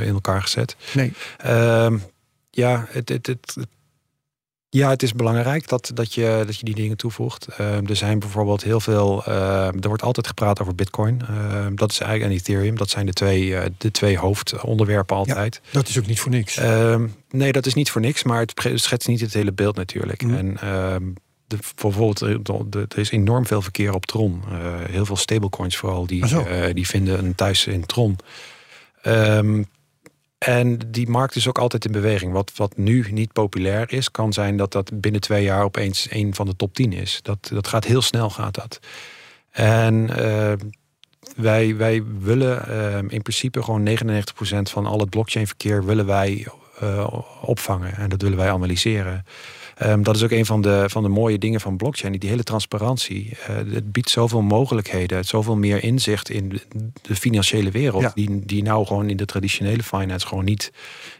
in 0.01 0.13
elkaar 0.13 0.41
gezet. 0.41 0.75
Nee. 0.93 1.13
Ehm, 1.37 1.97
ja, 2.49 2.85
het, 2.89 3.09
het, 3.09 3.27
het, 3.27 3.57
ja, 4.77 4.89
het 4.89 5.03
is 5.03 5.13
belangrijk 5.13 5.67
dat, 5.67 5.91
dat, 5.93 6.13
je, 6.13 6.43
dat 6.45 6.57
je 6.57 6.65
die 6.65 6.75
dingen 6.75 6.97
toevoegt. 6.97 7.47
Uh, 7.59 7.89
er 7.89 7.95
zijn 7.95 8.19
bijvoorbeeld 8.19 8.63
heel 8.63 8.79
veel. 8.79 9.23
Uh, 9.27 9.65
er 9.65 9.87
wordt 9.87 10.03
altijd 10.03 10.27
gepraat 10.27 10.61
over 10.61 10.75
Bitcoin. 10.75 11.21
Uh, 11.29 11.65
dat 11.75 11.91
is 11.91 11.99
eigenlijk 11.99 12.31
en 12.31 12.37
Ethereum. 12.37 12.77
Dat 12.77 12.89
zijn 12.89 13.05
de 13.05 13.13
twee, 13.13 13.55
de 13.77 13.91
twee 13.91 14.17
hoofdonderwerpen 14.17 15.15
altijd. 15.15 15.61
Ja, 15.63 15.69
dat 15.71 15.87
is 15.87 15.97
ook 15.97 16.05
niet 16.05 16.19
voor 16.19 16.31
niks. 16.31 16.57
Ehm, 16.57 17.07
nee, 17.29 17.51
dat 17.51 17.65
is 17.65 17.73
niet 17.73 17.91
voor 17.91 18.01
niks, 18.01 18.23
maar 18.23 18.39
het 18.39 18.53
schetst 18.75 19.07
niet 19.07 19.21
het 19.21 19.33
hele 19.33 19.53
beeld 19.53 19.75
natuurlijk. 19.75 20.21
Mhm. 20.21 20.33
En 20.33 20.57
ehm, 20.59 21.03
de, 21.47 21.57
bijvoorbeeld, 21.75 22.21
er 22.71 22.99
is 22.99 23.11
enorm 23.11 23.45
veel 23.45 23.61
verkeer 23.61 23.93
op 23.93 24.05
Tron. 24.05 24.43
heel 24.89 25.05
veel 25.05 25.15
stablecoins 25.15 25.77
vooral, 25.77 26.07
die, 26.07 26.25
die 26.73 26.87
vinden 26.87 27.19
een 27.19 27.35
thuis 27.35 27.67
in 27.67 27.85
Tron. 27.85 28.17
Um, 29.03 29.67
en 30.37 30.79
die 30.87 31.09
markt 31.09 31.35
is 31.35 31.47
ook 31.47 31.57
altijd 31.57 31.85
in 31.85 31.91
beweging. 31.91 32.31
Wat, 32.31 32.51
wat 32.55 32.77
nu 32.77 33.05
niet 33.11 33.33
populair 33.33 33.93
is, 33.93 34.11
kan 34.11 34.33
zijn 34.33 34.57
dat 34.57 34.71
dat 34.71 35.01
binnen 35.01 35.21
twee 35.21 35.43
jaar 35.43 35.63
opeens 35.63 36.07
een 36.09 36.35
van 36.35 36.45
de 36.45 36.55
top 36.55 36.73
10 36.73 36.93
is. 36.93 37.19
Dat, 37.21 37.49
dat 37.53 37.67
gaat 37.67 37.85
heel 37.85 38.01
snel, 38.01 38.29
gaat 38.29 38.55
dat. 38.55 38.79
En 39.51 40.09
uh, 40.19 40.53
wij, 41.35 41.75
wij 41.75 42.03
willen 42.19 42.65
uh, 42.69 42.97
in 42.97 43.21
principe 43.21 43.63
gewoon 43.63 43.89
99% 43.89 43.93
van 44.61 44.85
al 44.85 44.99
het 44.99 45.09
blockchain-verkeer 45.09 45.85
willen 45.85 46.05
wij 46.05 46.47
uh, 46.83 47.07
opvangen. 47.41 47.95
En 47.95 48.09
dat 48.09 48.21
willen 48.21 48.37
wij 48.37 48.51
analyseren. 48.51 49.25
Um, 49.83 50.03
dat 50.03 50.15
is 50.15 50.23
ook 50.23 50.31
een 50.31 50.45
van 50.45 50.61
de, 50.61 50.83
van 50.87 51.03
de 51.03 51.09
mooie 51.09 51.37
dingen 51.37 51.61
van 51.61 51.77
blockchain. 51.77 52.13
Die 52.13 52.29
hele 52.29 52.43
transparantie. 52.43 53.29
Uh, 53.49 53.73
het 53.73 53.91
biedt 53.91 54.09
zoveel 54.09 54.41
mogelijkheden. 54.41 55.25
Zoveel 55.25 55.55
meer 55.55 55.83
inzicht 55.83 56.29
in 56.29 56.59
de 57.01 57.15
financiële 57.15 57.71
wereld. 57.71 58.01
Ja. 58.01 58.11
Die, 58.13 58.45
die 58.45 58.63
nou 58.63 58.85
gewoon 58.85 59.09
in 59.09 59.17
de 59.17 59.25
traditionele 59.25 59.83
finance 59.83 60.27
gewoon 60.27 60.45
niet, 60.45 60.71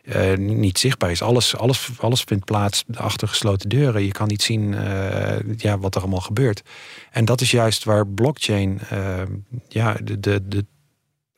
uh, 0.03 0.37
niet 0.37 0.79
zichtbaar 0.79 1.11
is. 1.11 1.21
Alles, 1.21 1.57
alles, 1.57 1.89
alles 1.99 2.21
vindt 2.21 2.45
plaats 2.45 2.83
achter 2.93 3.27
gesloten 3.27 3.69
deuren. 3.69 4.03
Je 4.03 4.11
kan 4.11 4.27
niet 4.27 4.41
zien 4.41 4.73
uh, 4.73 5.35
ja, 5.57 5.79
wat 5.79 5.95
er 5.95 6.01
allemaal 6.01 6.19
gebeurt. 6.19 6.61
En 7.11 7.25
dat 7.25 7.41
is 7.41 7.51
juist 7.51 7.83
waar 7.83 8.07
blockchain 8.07 8.79
ja, 9.67 9.97
de, 10.03 10.19
de, 10.19 10.47
de 10.47 10.65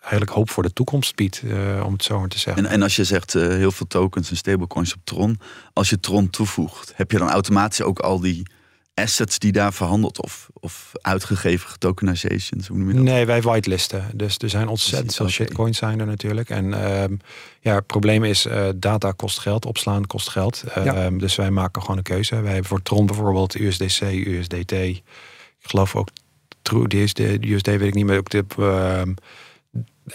eigenlijk 0.10 0.32
hoop 0.32 0.50
voor 0.50 0.63
de 0.63 0.74
toekomst 0.74 1.15
biedt, 1.15 1.41
uh, 1.43 1.84
om 1.86 1.93
het 1.93 2.04
zo 2.04 2.19
maar 2.19 2.28
te 2.28 2.39
zeggen. 2.39 2.65
En, 2.65 2.72
en 2.72 2.82
als 2.82 2.95
je 2.95 3.04
zegt 3.04 3.36
uh, 3.36 3.48
heel 3.48 3.72
veel 3.72 3.88
tokens 3.88 4.30
en 4.30 4.38
stablecoins 4.38 4.93
op 4.93 5.00
Tron, 5.04 5.39
als 5.74 5.89
je 5.89 6.00
Tron 6.00 6.30
toevoegt, 6.30 6.93
heb 6.95 7.12
je 7.12 7.17
dan 7.17 7.30
automatisch 7.30 7.82
ook 7.82 8.00
al 8.00 8.19
die 8.19 8.48
assets 8.93 9.39
die 9.39 9.52
daar 9.52 9.74
verhandeld 9.74 10.22
of, 10.22 10.50
of 10.54 10.91
uitgegeven 11.02 11.69
getokenizations? 11.69 12.67
Hoe 12.67 12.78
noem 12.78 12.88
je 12.88 12.93
dat? 12.93 13.04
Nee, 13.04 13.26
wij 13.26 13.41
whitelisten. 13.41 14.04
Dus 14.13 14.38
er 14.38 14.50
zijn 14.50 14.67
ontzettend 14.67 15.15
veel 15.15 15.30
shitcoins 15.30 15.78
zijn 15.78 16.00
er 16.00 16.06
natuurlijk. 16.06 16.50
En 16.50 16.65
uh, 16.65 17.04
ja, 17.60 17.76
het 17.76 17.86
probleem 17.86 18.24
is, 18.24 18.45
uh, 18.45 18.69
data 18.76 19.12
kost 19.12 19.39
geld, 19.39 19.65
opslaan 19.65 20.06
kost 20.06 20.30
geld. 20.30 20.63
Ja. 20.84 21.10
Dus 21.10 21.36
wij 21.36 21.52
maken 21.52 21.82
gewoon 21.82 21.98
een 21.98 22.04
keuze. 22.04 22.36
Wij 22.41 22.52
hebben 22.52 22.69
voor 22.69 22.82
Tron 22.82 23.06
bijvoorbeeld 23.06 23.56
USDC, 23.60 24.02
USDT. 24.02 24.72
Ik 24.72 25.04
geloof 25.62 25.95
ook 25.95 26.10
True, 26.62 27.02
USD, 27.02 27.19
USD 27.19 27.67
weet 27.67 27.82
ik 27.82 27.93
niet 27.93 28.06
meer. 28.06 28.17
Ook 28.17 28.30
de, 28.30 28.45
ehm, 28.58 29.13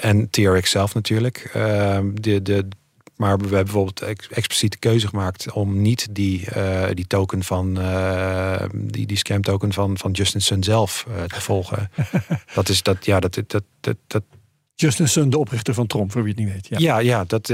en 0.01 0.31
TRX 0.31 0.71
zelf 0.71 0.95
natuurlijk. 0.95 1.53
Uh, 1.57 1.99
de, 2.15 2.43
de, 2.43 2.69
maar 3.17 3.37
we 3.37 3.43
hebben 3.43 3.65
bijvoorbeeld 3.65 4.01
ex 4.03 4.29
expliciete 4.29 4.79
keuze 4.79 5.09
gemaakt 5.09 5.53
om 5.53 5.83
niet 5.83 6.07
die, 6.11 6.47
uh, 6.57 6.87
die 6.93 7.07
token 7.07 7.43
van 7.43 7.79
uh, 7.79 8.63
die, 8.75 9.07
die 9.07 9.17
scam 9.17 9.43
token 9.43 9.73
van, 9.73 9.99
van 9.99 10.11
Justin 10.11 10.41
Sun 10.41 10.63
zelf 10.63 11.07
uh, 11.09 11.23
te 11.23 11.41
volgen. 11.41 11.91
dat 12.55 12.69
is 12.69 12.83
dat, 12.83 13.05
ja, 13.05 13.21
dat, 13.21 13.35
dat, 13.47 13.65
dat, 13.81 13.97
dat 14.07 14.23
Justin 14.75 15.09
Sun, 15.09 15.31
de 15.31 15.39
oprichter 15.39 15.75
van 15.75 15.87
Trump, 15.87 16.13
voor 16.13 16.23
wie 16.23 16.33
het 16.33 16.41
niet 16.41 16.53
weet. 16.53 16.67
Ja, 16.69 16.79
ja, 16.79 16.99
ja 16.99 17.25
dat, 17.25 17.47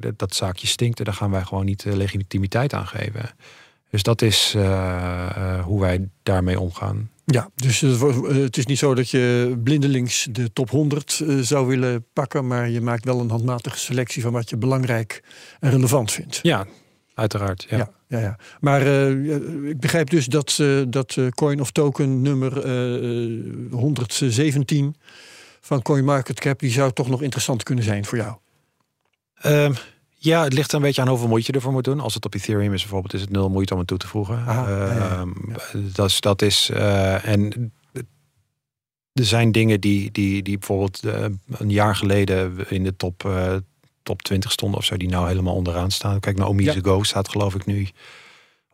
dat, 0.00 0.18
dat 0.18 0.34
zaakje 0.34 0.66
stinkt 0.66 0.98
en 0.98 1.04
daar 1.04 1.14
gaan 1.14 1.30
wij 1.30 1.42
gewoon 1.42 1.64
niet 1.64 1.84
legitimiteit 1.84 2.72
aan 2.72 2.86
geven. 2.86 3.30
Dus 3.90 4.02
dat 4.02 4.22
is 4.22 4.52
hoe 5.64 5.80
wij 5.80 6.08
daarmee 6.22 6.60
omgaan. 6.60 7.10
Ja, 7.30 7.50
dus 7.54 7.80
het 7.80 8.56
is 8.56 8.66
niet 8.66 8.78
zo 8.78 8.94
dat 8.94 9.10
je 9.10 9.56
blindelings 9.64 10.28
de 10.30 10.52
top 10.52 10.70
100 10.70 11.22
zou 11.40 11.66
willen 11.66 12.04
pakken, 12.12 12.46
maar 12.46 12.68
je 12.68 12.80
maakt 12.80 13.04
wel 13.04 13.20
een 13.20 13.30
handmatige 13.30 13.78
selectie 13.78 14.22
van 14.22 14.32
wat 14.32 14.50
je 14.50 14.56
belangrijk 14.56 15.22
en 15.60 15.70
relevant 15.70 16.12
vindt. 16.12 16.38
Ja, 16.42 16.66
uiteraard. 17.14 17.66
Ja. 17.68 17.76
Ja, 17.76 17.90
ja, 18.06 18.18
ja. 18.18 18.38
Maar 18.60 18.86
uh, 18.86 19.68
ik 19.70 19.80
begrijp 19.80 20.10
dus 20.10 20.26
dat, 20.26 20.58
uh, 20.60 20.82
dat 20.88 21.16
uh, 21.16 21.28
coin 21.28 21.60
of 21.60 21.70
token 21.70 22.22
nummer 22.22 22.52
117 23.70 24.96
van 25.60 25.82
CoinMarketCap, 25.82 26.58
die 26.58 26.70
zou 26.70 26.92
toch 26.92 27.08
nog 27.08 27.22
interessant 27.22 27.62
kunnen 27.62 27.84
zijn 27.84 28.04
voor 28.04 28.18
jou? 28.18 28.36
Um, 29.46 29.74
ja, 30.20 30.42
het 30.42 30.52
ligt 30.52 30.70
er 30.70 30.76
een 30.76 30.82
beetje 30.82 31.02
aan 31.02 31.08
hoeveel 31.08 31.28
moeite 31.28 31.46
je 31.50 31.56
ervoor 31.56 31.72
moet 31.72 31.84
doen. 31.84 32.00
Als 32.00 32.14
het 32.14 32.24
op 32.24 32.34
Ethereum 32.34 32.72
is 32.72 32.80
bijvoorbeeld, 32.80 33.14
is 33.14 33.20
het 33.20 33.30
nul 33.30 33.48
moeite 33.50 33.72
om 33.72 33.78
het 33.78 33.88
toe 33.88 33.98
te 33.98 34.06
voegen. 34.06 34.44
Ja, 34.46 34.68
ja. 34.94 35.24
Dat, 35.92 36.08
is, 36.08 36.20
dat 36.20 36.42
is 36.42 36.70
uh, 36.72 37.26
en 37.26 37.72
er 39.12 39.24
zijn 39.24 39.52
dingen 39.52 39.80
die, 39.80 40.10
die, 40.10 40.42
die 40.42 40.58
bijvoorbeeld 40.58 41.04
uh, 41.04 41.24
een 41.48 41.70
jaar 41.70 41.96
geleden 41.96 42.70
in 42.70 42.84
de 42.84 42.96
top, 42.96 43.24
uh, 43.26 43.54
top 44.02 44.22
20 44.22 44.52
stonden 44.52 44.78
of 44.78 44.84
zo, 44.84 44.96
die 44.96 45.08
nou 45.08 45.28
helemaal 45.28 45.54
onderaan 45.54 45.90
staan. 45.90 46.20
Kijk 46.20 46.36
naar 46.36 46.48
Omise 46.48 46.84
Go 46.84 47.02
staat 47.02 47.28
geloof 47.28 47.54
ik 47.54 47.66
nu 47.66 47.88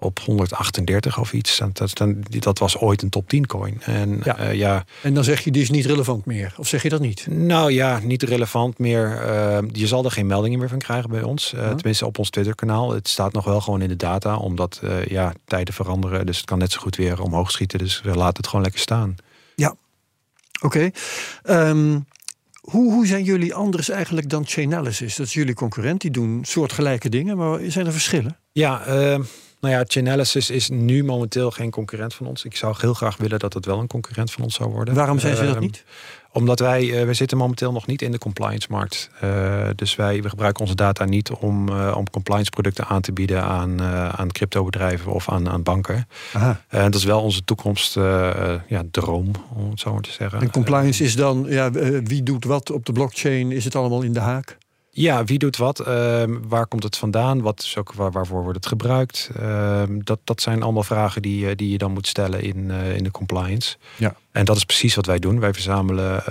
op 0.05 0.19
138 0.19 1.19
of 1.19 1.33
iets. 1.33 1.63
Dat, 1.73 1.97
dat, 1.97 2.15
dat 2.29 2.59
was 2.59 2.79
ooit 2.79 3.03
een 3.03 3.09
top 3.09 3.29
10 3.29 3.47
coin. 3.47 3.83
En, 3.83 4.21
ja. 4.25 4.41
Uh, 4.41 4.55
ja. 4.55 4.85
en 5.03 5.15
dan 5.15 5.25
zeg 5.25 5.41
je, 5.41 5.51
die 5.51 5.63
is 5.63 5.71
niet 5.71 5.87
relevant 5.87 6.27
meer. 6.27 6.55
Of 6.57 6.69
zeg 6.69 6.83
je 6.83 6.89
dat 6.89 7.01
niet? 7.01 7.27
Nou 7.31 7.73
ja, 7.73 8.01
niet 8.03 8.23
relevant 8.23 8.79
meer. 8.79 9.27
Uh, 9.27 9.59
je 9.73 9.87
zal 9.87 10.05
er 10.05 10.11
geen 10.11 10.27
meldingen 10.27 10.59
meer 10.59 10.69
van 10.69 10.79
krijgen 10.79 11.11
bij 11.11 11.23
ons. 11.23 11.53
Uh, 11.53 11.61
huh? 11.61 11.75
Tenminste 11.75 12.07
op 12.07 12.19
ons 12.19 12.31
Twitter 12.31 12.55
kanaal. 12.55 12.93
Het 12.93 13.09
staat 13.09 13.33
nog 13.33 13.45
wel 13.45 13.61
gewoon 13.61 13.83
in 13.83 13.89
de 13.89 13.97
data. 13.97 14.37
Omdat 14.37 14.81
ja, 15.09 15.33
tijden 15.45 15.75
veranderen. 15.75 16.27
Dus 16.27 16.37
het 16.37 16.47
kan 16.47 16.59
net 16.59 16.73
zo 16.73 16.81
goed 16.81 16.97
weer 16.97 17.23
omhoog 17.23 17.51
schieten. 17.51 17.79
Dus 17.79 18.01
we 18.03 18.15
laten 18.15 18.37
het 18.37 18.47
gewoon 18.47 18.63
lekker 18.63 18.81
staan. 18.81 19.15
Ja, 19.55 19.75
oké. 20.61 20.93
Okay. 21.43 21.69
Um, 21.69 22.07
hoe, 22.65 22.93
hoe 22.93 23.07
zijn 23.07 23.25
jullie 23.25 23.55
anders 23.55 23.89
eigenlijk 23.89 24.29
dan 24.29 24.47
Chainalysis? 24.47 25.17
Dat 25.17 25.27
is 25.27 25.33
jullie 25.33 25.55
concurrent. 25.55 26.01
Die 26.01 26.11
doen 26.11 26.45
soortgelijke 26.45 27.09
dingen. 27.09 27.37
Maar 27.37 27.61
zijn 27.67 27.87
er 27.87 27.93
verschillen? 27.93 28.37
Ja, 28.53 28.87
uh, 28.89 29.19
nou 29.65 29.77
ja, 29.77 29.85
Chainalysis 29.87 30.51
is 30.51 30.69
nu 30.69 31.05
momenteel 31.05 31.51
geen 31.51 31.71
concurrent 31.71 32.15
van 32.15 32.27
ons. 32.27 32.45
Ik 32.45 32.57
zou 32.57 32.75
heel 32.79 32.95
graag 32.95 33.17
willen 33.17 33.39
dat 33.39 33.55
het 33.55 33.67
wel 33.67 33.79
een 33.79 33.87
concurrent 33.87 34.33
van 34.33 34.45
ons 34.45 34.55
zou 34.55 34.71
worden. 34.71 34.95
Waarom 34.95 35.19
zijn 35.19 35.37
ze 35.37 35.45
dat 35.45 35.61
niet? 35.61 35.85
Omdat 36.33 36.59
wij, 36.59 36.85
uh, 36.85 37.05
wij 37.05 37.15
zitten 37.15 37.39
momenteel 37.39 37.73
nog 37.73 37.87
niet 37.87 38.03
in 38.03 38.13
de 38.13 38.19
compliance 38.19 38.67
markt. 38.71 39.11
Uh, 39.25 39.69
dus 39.75 39.95
wij 39.95 40.23
we 40.23 40.29
gebruiken 40.29 40.63
onze 40.63 40.75
data 40.75 41.05
niet 41.05 41.31
om, 41.31 41.69
uh, 41.69 41.95
om 41.97 42.11
compliance 42.11 42.51
producten 42.51 42.87
aan 42.87 43.01
te 43.01 43.13
bieden 43.13 43.43
aan, 43.43 43.83
aan 44.17 44.33
cryptobedrijven 44.33 45.13
of 45.13 45.29
aan, 45.29 45.49
aan 45.49 45.63
banken. 45.63 46.09
En 46.69 46.85
dat 46.91 46.95
is 46.95 47.05
wel 47.05 47.23
onze 47.23 47.45
toekomst 47.45 47.95
ja, 48.67 48.83
droom, 48.91 49.31
om 49.55 49.71
het 49.71 49.81
zo 49.81 49.93
maar 49.93 50.03
te 50.03 50.13
zeggen. 50.13 50.41
En 50.41 50.51
compliance 50.51 51.05
is 51.05 51.17
dan, 51.17 51.47
ja, 51.49 51.71
wie 52.05 52.23
doet 52.23 52.45
wat 52.45 52.71
op 52.71 52.87
de 52.87 52.93
blockchain? 52.93 53.53
Is 53.53 53.65
het 53.65 53.77
allemaal 53.77 54.03
in 54.03 54.13
de 54.13 54.21
haak? 54.21 54.59
Ja, 54.97 55.25
wie 55.25 55.39
doet 55.39 55.57
wat? 55.57 55.81
Uh, 55.81 56.23
waar 56.49 56.67
komt 56.67 56.83
het 56.83 56.97
vandaan? 56.97 57.41
Wat 57.41 57.63
is 57.63 57.77
ook, 57.77 57.93
waar, 57.93 58.11
waarvoor 58.11 58.43
wordt 58.43 58.57
het 58.57 58.67
gebruikt? 58.67 59.31
Uh, 59.41 59.83
dat, 59.89 60.19
dat 60.25 60.41
zijn 60.41 60.63
allemaal 60.63 60.83
vragen 60.83 61.23
die, 61.23 61.55
die 61.55 61.71
je 61.71 61.79
dan 61.79 61.93
moet 61.93 62.07
stellen 62.07 62.43
in, 62.43 62.65
uh, 62.65 62.97
in 62.97 63.05
de 63.05 63.11
compliance. 63.11 63.77
Ja. 63.97 64.17
En 64.33 64.45
dat 64.45 64.57
is 64.57 64.65
precies 64.65 64.95
wat 64.95 65.07
wij 65.07 65.19
doen. 65.19 65.41
Wij 65.41 65.53
verzamelen, 65.53 66.23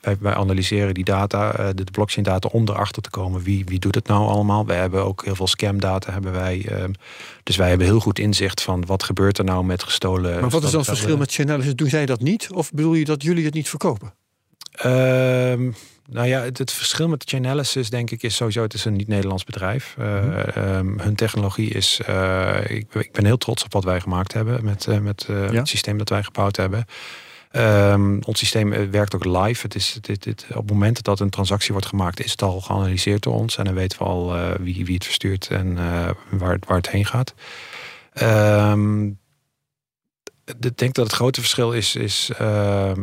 wij, 0.00 0.16
wij, 0.20 0.34
analyseren 0.34 0.94
die 0.94 1.04
data, 1.04 1.72
de 1.72 1.84
blockchain 1.92 2.24
data, 2.24 2.48
om 2.52 2.68
erachter 2.68 3.02
te 3.02 3.10
komen 3.10 3.42
wie, 3.42 3.64
wie 3.64 3.78
doet 3.78 3.94
het 3.94 4.06
nou 4.06 4.28
allemaal. 4.28 4.66
Wij 4.66 4.78
hebben 4.78 5.04
ook 5.04 5.24
heel 5.24 5.34
veel 5.34 5.46
scam 5.46 5.80
data. 5.80 6.12
Hebben 6.12 6.32
wij, 6.32 6.66
dus 7.42 7.56
wij 7.56 7.68
hebben 7.68 7.86
heel 7.86 8.00
goed 8.00 8.18
inzicht 8.18 8.62
van 8.62 8.86
wat 8.86 9.02
gebeurt 9.02 9.38
er 9.38 9.44
nou 9.44 9.64
met 9.64 9.82
gestolen. 9.82 10.40
Maar 10.40 10.50
wat 10.50 10.62
is 10.62 10.70
dan 10.70 10.80
het 10.80 10.88
verschil 10.88 11.16
met 11.16 11.32
Chainalysis? 11.32 11.74
Doen 11.74 11.88
zij 11.88 12.06
dat 12.06 12.20
niet? 12.20 12.48
Of 12.52 12.70
bedoel 12.70 12.94
je 12.94 13.04
dat 13.04 13.22
jullie 13.22 13.44
het 13.44 13.54
niet 13.54 13.68
verkopen? 13.68 14.12
Ehm, 14.72 15.70
nou 16.08 16.26
ja, 16.26 16.40
het, 16.40 16.58
het 16.58 16.72
verschil 16.72 17.08
met 17.08 17.24
Chainalysis 17.26 17.90
denk 17.90 18.10
ik 18.10 18.22
is 18.22 18.36
sowieso, 18.36 18.62
het 18.62 18.74
is 18.74 18.84
een 18.84 18.96
niet-Nederlands 18.96 19.44
bedrijf. 19.44 19.96
Uh, 19.98 20.06
hun 20.96 21.14
technologie 21.14 21.70
is, 21.70 22.00
uh, 22.08 22.58
ik, 22.68 22.94
ik, 22.94 23.12
ben 23.12 23.24
heel 23.24 23.38
trots 23.38 23.64
op 23.64 23.72
wat 23.72 23.84
wij 23.84 24.00
gemaakt 24.00 24.32
hebben 24.32 24.64
met, 24.64 24.86
uh, 24.86 24.98
met 24.98 25.24
ja. 25.28 25.34
het 25.34 25.68
systeem 25.68 25.98
dat 25.98 26.08
wij 26.08 26.22
gebouwd 26.22 26.56
hebben. 26.56 26.84
Um, 27.56 28.22
ons 28.24 28.38
systeem 28.38 28.90
werkt 28.90 29.14
ook 29.14 29.24
live. 29.24 29.62
Het 29.62 29.74
is, 29.74 29.98
dit, 30.00 30.22
dit, 30.22 30.46
op 30.48 30.56
het 30.56 30.70
moment 30.70 31.02
dat 31.02 31.20
een 31.20 31.30
transactie 31.30 31.72
wordt 31.72 31.86
gemaakt, 31.86 32.24
is 32.24 32.30
het 32.30 32.42
al 32.42 32.60
geanalyseerd 32.60 33.22
door 33.22 33.34
ons. 33.34 33.56
En 33.56 33.64
dan 33.64 33.74
weten 33.74 33.98
we 33.98 34.04
al 34.04 34.36
wie, 34.60 34.84
wie 34.84 34.94
het 34.94 35.04
verstuurt 35.04 35.48
en 35.50 35.74
waar, 36.30 36.58
waar 36.66 36.76
het 36.76 36.90
heen 36.90 37.06
gaat. 37.06 37.34
Um, 38.22 39.18
ik 40.44 40.78
denk 40.78 40.94
dat 40.94 41.06
het 41.06 41.14
grote 41.14 41.40
verschil 41.40 41.72
is, 41.72 41.96
is 41.96 42.30
uh, 42.32 42.38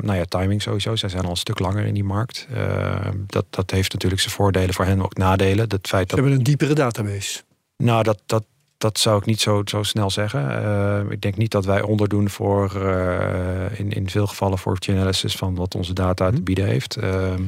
nou 0.01 0.15
ja, 0.15 0.25
timing 0.25 0.61
sowieso. 0.61 0.95
Zij 0.95 1.09
zijn 1.09 1.23
al 1.23 1.29
een 1.29 1.35
stuk 1.35 1.59
langer 1.59 1.85
in 1.85 1.93
die 1.93 2.03
markt. 2.03 2.47
Uh, 2.53 3.07
dat, 3.27 3.45
dat 3.49 3.71
heeft 3.71 3.93
natuurlijk 3.93 4.21
zijn 4.21 4.33
voordelen, 4.33 4.73
voor 4.73 4.85
hen 4.85 5.01
ook 5.01 5.17
nadelen. 5.17 5.69
Dat 5.69 5.87
feit 5.87 6.09
Ze 6.09 6.15
dat, 6.15 6.19
hebben 6.19 6.37
een 6.37 6.43
diepere 6.43 6.73
database. 6.73 7.41
Nou, 7.77 8.03
dat, 8.03 8.21
dat, 8.25 8.43
dat 8.77 8.99
zou 8.99 9.17
ik 9.17 9.25
niet 9.25 9.41
zo, 9.41 9.61
zo 9.65 9.83
snel 9.83 10.09
zeggen. 10.09 10.41
Uh, 10.41 11.11
ik 11.11 11.21
denk 11.21 11.37
niet 11.37 11.51
dat 11.51 11.65
wij 11.65 11.81
onderdoen 11.81 12.29
voor, 12.29 12.75
in, 13.73 13.91
in 13.91 14.09
veel 14.09 14.27
gevallen 14.27 14.57
voor 14.57 14.75
Chainalysis 14.79 15.35
van 15.35 15.55
wat 15.55 15.75
onze 15.75 15.93
data 15.93 16.31
te 16.31 16.41
bieden 16.41 16.65
heeft. 16.65 16.95
Ehm, 16.95 17.41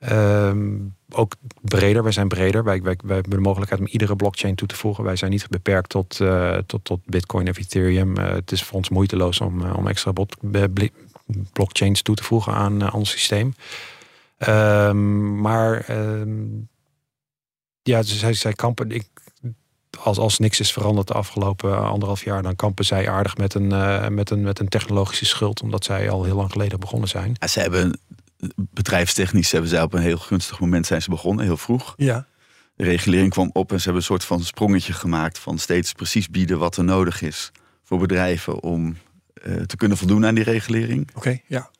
Um, 0.00 0.94
ook 1.10 1.34
breder, 1.60 2.02
wij 2.02 2.12
zijn 2.12 2.28
breder. 2.28 2.64
Wij, 2.64 2.82
wij, 2.82 2.96
hebben 3.06 3.30
de 3.30 3.38
mogelijkheid 3.38 3.80
om 3.80 3.86
iedere 3.86 4.16
blockchain 4.16 4.54
toe 4.54 4.68
te 4.68 4.76
voegen. 4.76 5.04
Wij 5.04 5.16
zijn 5.16 5.30
niet 5.30 5.48
beperkt 5.48 5.88
tot, 5.88 6.20
uh, 6.20 6.58
tot, 6.66 6.84
tot 6.84 7.00
Bitcoin 7.04 7.48
of 7.48 7.58
Ethereum. 7.58 8.18
Uh, 8.18 8.28
het 8.28 8.52
is 8.52 8.62
voor 8.62 8.76
ons 8.76 8.88
moeiteloos 8.88 9.40
om, 9.40 9.60
uh, 9.60 9.76
om 9.76 9.86
extra 9.86 10.12
blockchains 11.52 12.02
toe 12.02 12.14
te 12.14 12.24
voegen 12.24 12.54
aan 12.54 12.92
ons 12.92 13.10
systeem. 13.10 13.54
Um, 14.48 15.40
maar 15.40 15.90
um, 15.90 16.68
ja, 17.82 18.02
zij, 18.02 18.32
zij 18.32 18.52
kampen. 18.52 18.90
Ik, 18.90 19.08
als, 20.02 20.18
als 20.18 20.38
niks 20.38 20.60
is 20.60 20.72
veranderd 20.72 21.06
de 21.06 21.14
afgelopen 21.14 21.78
anderhalf 21.88 22.24
jaar, 22.24 22.42
dan 22.42 22.56
kampen 22.56 22.84
zij 22.84 23.08
aardig 23.08 23.36
met 23.36 23.54
een, 23.54 23.68
met 24.14 24.30
een, 24.30 24.42
met 24.42 24.58
een 24.58 24.68
technologische 24.68 25.24
schuld, 25.24 25.62
omdat 25.62 25.84
zij 25.84 26.10
al 26.10 26.24
heel 26.24 26.36
lang 26.36 26.52
geleden 26.52 26.80
begonnen 26.80 27.08
zijn. 27.08 27.36
Ja, 27.38 27.46
ze 27.46 27.60
hebben 27.60 27.98
bedrijfstechnisch 28.56 29.52
hebben 29.52 29.70
zij 29.70 29.82
op 29.82 29.92
een 29.92 30.00
heel 30.00 30.18
gunstig 30.18 30.60
moment 30.60 30.86
zijn 30.86 31.02
ze 31.02 31.10
begonnen, 31.10 31.44
heel 31.44 31.56
vroeg. 31.56 31.94
Ja. 31.96 32.26
De 32.76 32.84
regulering 32.84 33.30
kwam 33.30 33.50
op 33.52 33.72
en 33.72 33.78
ze 33.78 33.84
hebben 33.84 34.02
een 34.02 34.08
soort 34.08 34.24
van 34.24 34.40
sprongetje 34.40 34.92
gemaakt 34.92 35.38
van 35.38 35.58
steeds 35.58 35.92
precies 35.92 36.28
bieden 36.28 36.58
wat 36.58 36.76
er 36.76 36.84
nodig 36.84 37.22
is 37.22 37.50
voor 37.82 37.98
bedrijven 37.98 38.62
om 38.62 38.96
uh, 39.46 39.62
te 39.62 39.76
kunnen 39.76 39.96
voldoen 39.96 40.26
aan 40.26 40.34
die 40.34 40.44
regulering. 40.44 41.08
Oké, 41.08 41.18
okay, 41.18 41.42
ja. 41.46 41.70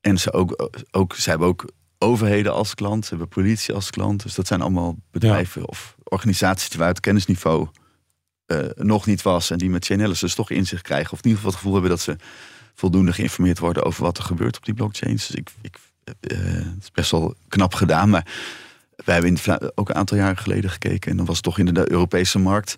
En 0.00 0.18
ze, 0.18 0.32
ook, 0.32 0.70
ook, 0.90 1.14
ze 1.14 1.30
hebben 1.30 1.48
ook 1.48 1.70
overheden 1.98 2.52
als 2.52 2.74
klant, 2.74 3.04
ze 3.04 3.10
hebben 3.10 3.28
politie 3.28 3.74
als 3.74 3.90
klant. 3.90 4.22
Dus 4.22 4.34
dat 4.34 4.46
zijn 4.46 4.60
allemaal 4.60 4.96
bedrijven 5.10 5.60
ja. 5.60 5.66
of 5.66 5.96
organisaties 6.04 6.68
die 6.68 6.80
uit 6.80 7.00
kennisniveau 7.00 7.68
uh, 8.46 8.58
nog 8.74 9.06
niet 9.06 9.22
was 9.22 9.50
en 9.50 9.58
die 9.58 9.70
met 9.70 9.84
Chainalysis 9.84 10.34
toch 10.34 10.50
inzicht 10.50 10.82
krijgen. 10.82 11.12
Of 11.12 11.18
in 11.18 11.24
ieder 11.24 11.36
geval 11.36 11.50
het 11.50 11.58
gevoel 11.58 11.72
hebben 11.72 11.90
dat 11.90 12.00
ze 12.00 12.16
voldoende 12.74 13.12
geïnformeerd 13.12 13.58
worden 13.58 13.84
over 13.84 14.02
wat 14.02 14.18
er 14.18 14.24
gebeurt 14.24 14.56
op 14.56 14.64
die 14.64 14.74
blockchains. 14.74 15.26
Dus 15.26 15.36
ik, 15.36 15.50
ik 15.60 15.78
het 16.20 16.82
is 16.82 16.90
best 16.92 17.10
wel 17.10 17.34
knap 17.48 17.74
gedaan. 17.74 18.10
Maar 18.10 18.26
wij 19.04 19.14
hebben 19.14 19.36
in 19.44 19.72
ook 19.74 19.88
een 19.88 19.94
aantal 19.94 20.16
jaren 20.16 20.36
geleden 20.36 20.70
gekeken. 20.70 21.10
En 21.10 21.16
dan 21.16 21.26
was 21.26 21.34
het 21.34 21.44
toch 21.44 21.58
in 21.58 21.74
de 21.74 21.90
Europese 21.90 22.38
markt. 22.38 22.76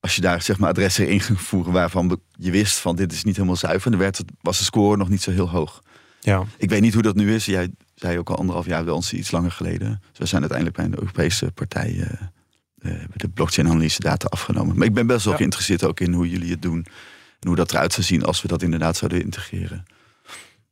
Als 0.00 0.14
je 0.14 0.20
daar 0.20 0.42
zeg 0.42 0.58
maar 0.58 0.68
adressen 0.68 1.08
in 1.08 1.20
ging 1.20 1.40
voeren 1.40 1.72
waarvan 1.72 2.20
je 2.32 2.50
wist 2.50 2.78
van 2.78 2.96
dit 2.96 3.12
is 3.12 3.24
niet 3.24 3.36
helemaal 3.36 3.56
zuiver. 3.56 3.90
Dan 3.90 4.00
werd 4.00 4.18
het, 4.18 4.30
was 4.40 4.58
de 4.58 4.64
score 4.64 4.96
nog 4.96 5.08
niet 5.08 5.22
zo 5.22 5.30
heel 5.30 5.50
hoog. 5.50 5.82
Ja. 6.20 6.44
Ik 6.56 6.70
weet 6.70 6.80
niet 6.80 6.94
hoe 6.94 7.02
dat 7.02 7.14
nu 7.14 7.34
is. 7.34 7.44
Jij 7.44 7.70
zei 7.94 8.18
ook 8.18 8.30
al 8.30 8.36
anderhalf 8.36 8.66
jaar 8.66 8.84
bij 8.84 8.92
ons 8.92 9.12
iets 9.12 9.30
langer 9.30 9.50
geleden. 9.50 10.02
Dus 10.10 10.18
we 10.18 10.26
zijn 10.26 10.40
uiteindelijk 10.40 10.78
bij 10.78 10.86
een 10.86 10.98
Europese 10.98 11.52
partij 11.52 11.92
uh, 11.92 12.92
uh, 12.92 13.04
de 13.14 13.28
blockchain 13.28 13.68
analyse 13.68 14.00
data 14.00 14.26
afgenomen. 14.26 14.76
Maar 14.76 14.86
ik 14.86 14.94
ben 14.94 15.06
best 15.06 15.24
wel 15.24 15.32
ja. 15.32 15.38
geïnteresseerd 15.38 15.84
ook 15.84 16.00
in 16.00 16.12
hoe 16.12 16.30
jullie 16.30 16.50
het 16.50 16.62
doen. 16.62 16.86
En 17.40 17.48
hoe 17.48 17.56
dat 17.56 17.72
eruit 17.72 17.92
zou 17.92 18.06
zien 18.06 18.24
als 18.24 18.42
we 18.42 18.48
dat 18.48 18.62
inderdaad 18.62 18.96
zouden 18.96 19.22
integreren. 19.22 19.84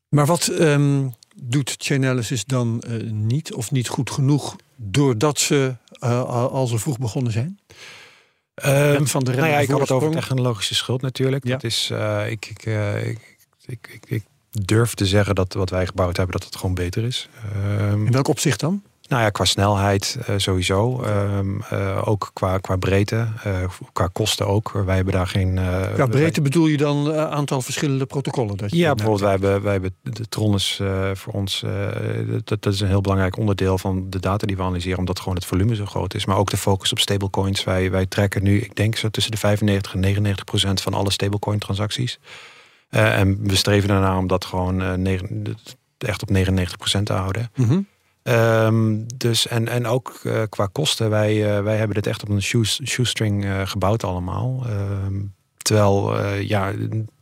Maar 0.08 0.26
wat 0.26 0.48
um, 0.48 1.14
doet 1.48 1.74
Chainalysis 1.78 2.44
dan 2.44 2.82
uh, 2.88 3.10
niet 3.10 3.54
of 3.54 3.70
niet 3.70 3.88
goed 3.88 4.10
genoeg 4.10 4.56
doordat 4.76 5.38
ze 5.38 5.74
uh, 6.04 6.24
al 6.50 6.66
zo 6.66 6.76
vroeg 6.76 6.98
begonnen 6.98 7.32
zijn? 7.32 7.58
Um, 8.64 9.06
van 9.06 9.24
de 9.24 9.34
nou 9.34 9.48
ja, 9.48 9.58
ik 9.58 9.68
had 9.68 9.80
het 9.80 9.90
over 9.90 10.10
technologische 10.10 10.74
schuld 10.74 11.02
natuurlijk. 11.02 11.44
Ja. 11.44 11.50
Dat 11.50 11.64
is, 11.64 11.88
uh, 11.92 12.30
ik, 12.30 12.46
ik, 12.46 12.64
ik, 13.04 13.18
ik, 13.66 14.00
ik, 14.06 14.22
durf 14.50 14.94
te 14.94 15.06
zeggen 15.06 15.34
dat 15.34 15.52
wat 15.52 15.70
wij 15.70 15.86
gebouwd 15.86 16.16
hebben, 16.16 16.36
dat 16.38 16.44
het 16.44 16.56
gewoon 16.56 16.74
beter 16.74 17.04
is. 17.04 17.28
Um, 17.56 18.06
In 18.06 18.12
welk 18.12 18.28
opzicht 18.28 18.60
dan? 18.60 18.82
Nou 19.08 19.22
ja, 19.22 19.30
qua 19.30 19.44
snelheid 19.44 20.18
uh, 20.28 20.34
sowieso. 20.36 21.04
Um, 21.04 21.60
uh, 21.72 22.02
ook 22.08 22.30
qua, 22.32 22.58
qua 22.58 22.76
breedte. 22.76 23.28
Uh, 23.46 23.64
qua 23.92 24.08
kosten 24.12 24.46
ook. 24.46 24.70
Wij 24.72 24.96
hebben 24.96 25.14
daar 25.14 25.26
geen. 25.26 25.60
qua 25.94 26.06
breedte 26.06 26.42
bedoel 26.42 26.66
je 26.66 26.76
dan 26.76 27.06
een 27.06 27.28
aantal 27.28 27.62
verschillende 27.62 28.06
protocollen? 28.06 28.56
Dat 28.56 28.74
ja, 28.74 28.94
bijvoorbeeld 28.94 29.20
wij 29.20 29.30
hebben, 29.30 29.62
wij 29.62 29.72
hebben 29.72 29.94
de 30.02 30.28
Tron 30.28 30.54
is 30.54 30.80
voor 31.14 31.32
ons. 31.32 31.64
Dat, 32.44 32.62
dat, 32.62 32.72
is 32.72 32.80
een 32.80 32.88
heel 32.88 33.00
belangrijk 33.00 33.36
onderdeel 33.36 33.78
van 33.78 34.10
de 34.10 34.20
data 34.20 34.46
die 34.46 34.56
we 34.56 34.62
analyseren. 34.62 34.98
Omdat 34.98 35.18
gewoon 35.18 35.34
het 35.34 35.44
volume 35.44 35.74
zo 35.74 35.86
groot 35.86 36.14
is. 36.14 36.24
Maar 36.24 36.36
ook 36.36 36.50
de 36.50 36.56
focus 36.56 36.92
op 36.92 36.98
stablecoins. 36.98 37.64
Wij, 37.64 37.90
wij 37.90 38.06
trekken 38.06 38.42
nu, 38.42 38.60
ik 38.60 38.74
denk 38.74 38.96
zo 38.96 39.08
tussen 39.08 39.32
de 39.32 39.38
95 39.38 39.94
en 39.94 40.00
99 40.00 40.44
procent 40.44 40.80
van 40.80 40.94
alle 40.94 41.10
stablecoin 41.10 41.58
transacties. 41.58 42.18
en 42.88 43.38
we 43.42 43.56
streven 43.56 43.88
daarna 43.88 44.18
om 44.18 44.26
dat 44.26 44.44
gewoon 44.44 45.06
echt 45.98 46.22
op 46.22 46.30
99 46.30 46.76
procent 46.76 47.06
te 47.06 47.12
houden. 47.12 47.50
Mm 47.54 47.68
-hmm. 47.68 47.86
Um, 48.28 49.06
dus 49.16 49.46
en, 49.46 49.68
en 49.68 49.86
ook 49.86 50.20
uh, 50.22 50.42
qua 50.48 50.68
kosten, 50.72 51.10
wij, 51.10 51.56
uh, 51.56 51.62
wij 51.62 51.76
hebben 51.76 51.94
dit 51.94 52.06
echt 52.06 52.22
op 52.22 52.28
een 52.28 52.42
shoes, 52.42 52.80
shoestring 52.84 53.44
uh, 53.44 53.66
gebouwd 53.66 54.04
allemaal. 54.04 54.66
Um, 54.70 55.34
terwijl, 55.56 56.24
ja, 56.38 56.72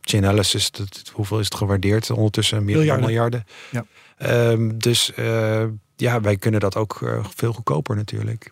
Chainalysis, 0.01 0.71
dat, 0.71 1.11
hoeveel 1.13 1.39
is 1.39 1.45
het 1.45 1.55
gewaardeerd? 1.55 2.09
Ondertussen 2.09 2.65
meer 2.65 2.85
dan 2.85 2.99
miljarden. 2.99 3.45
Ja. 3.71 3.85
Um, 4.51 4.77
dus 4.77 5.11
ja, 5.95 6.21
wij 6.21 6.37
kunnen 6.37 6.59
dat 6.59 6.75
ook 6.75 7.21
veel 7.35 7.53
goedkoper 7.53 7.95
natuurlijk. 7.95 8.51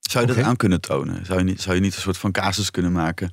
Zou 0.00 0.24
je 0.24 0.30
okay. 0.30 0.42
dat 0.42 0.50
aan 0.50 0.56
kunnen 0.56 0.80
tonen? 0.80 1.26
Zou 1.26 1.38
je, 1.38 1.44
niet, 1.44 1.60
zou 1.60 1.74
je 1.74 1.80
niet 1.80 1.94
een 1.94 2.00
soort 2.00 2.18
van 2.18 2.32
casus 2.32 2.70
kunnen 2.70 2.92
maken? 2.92 3.32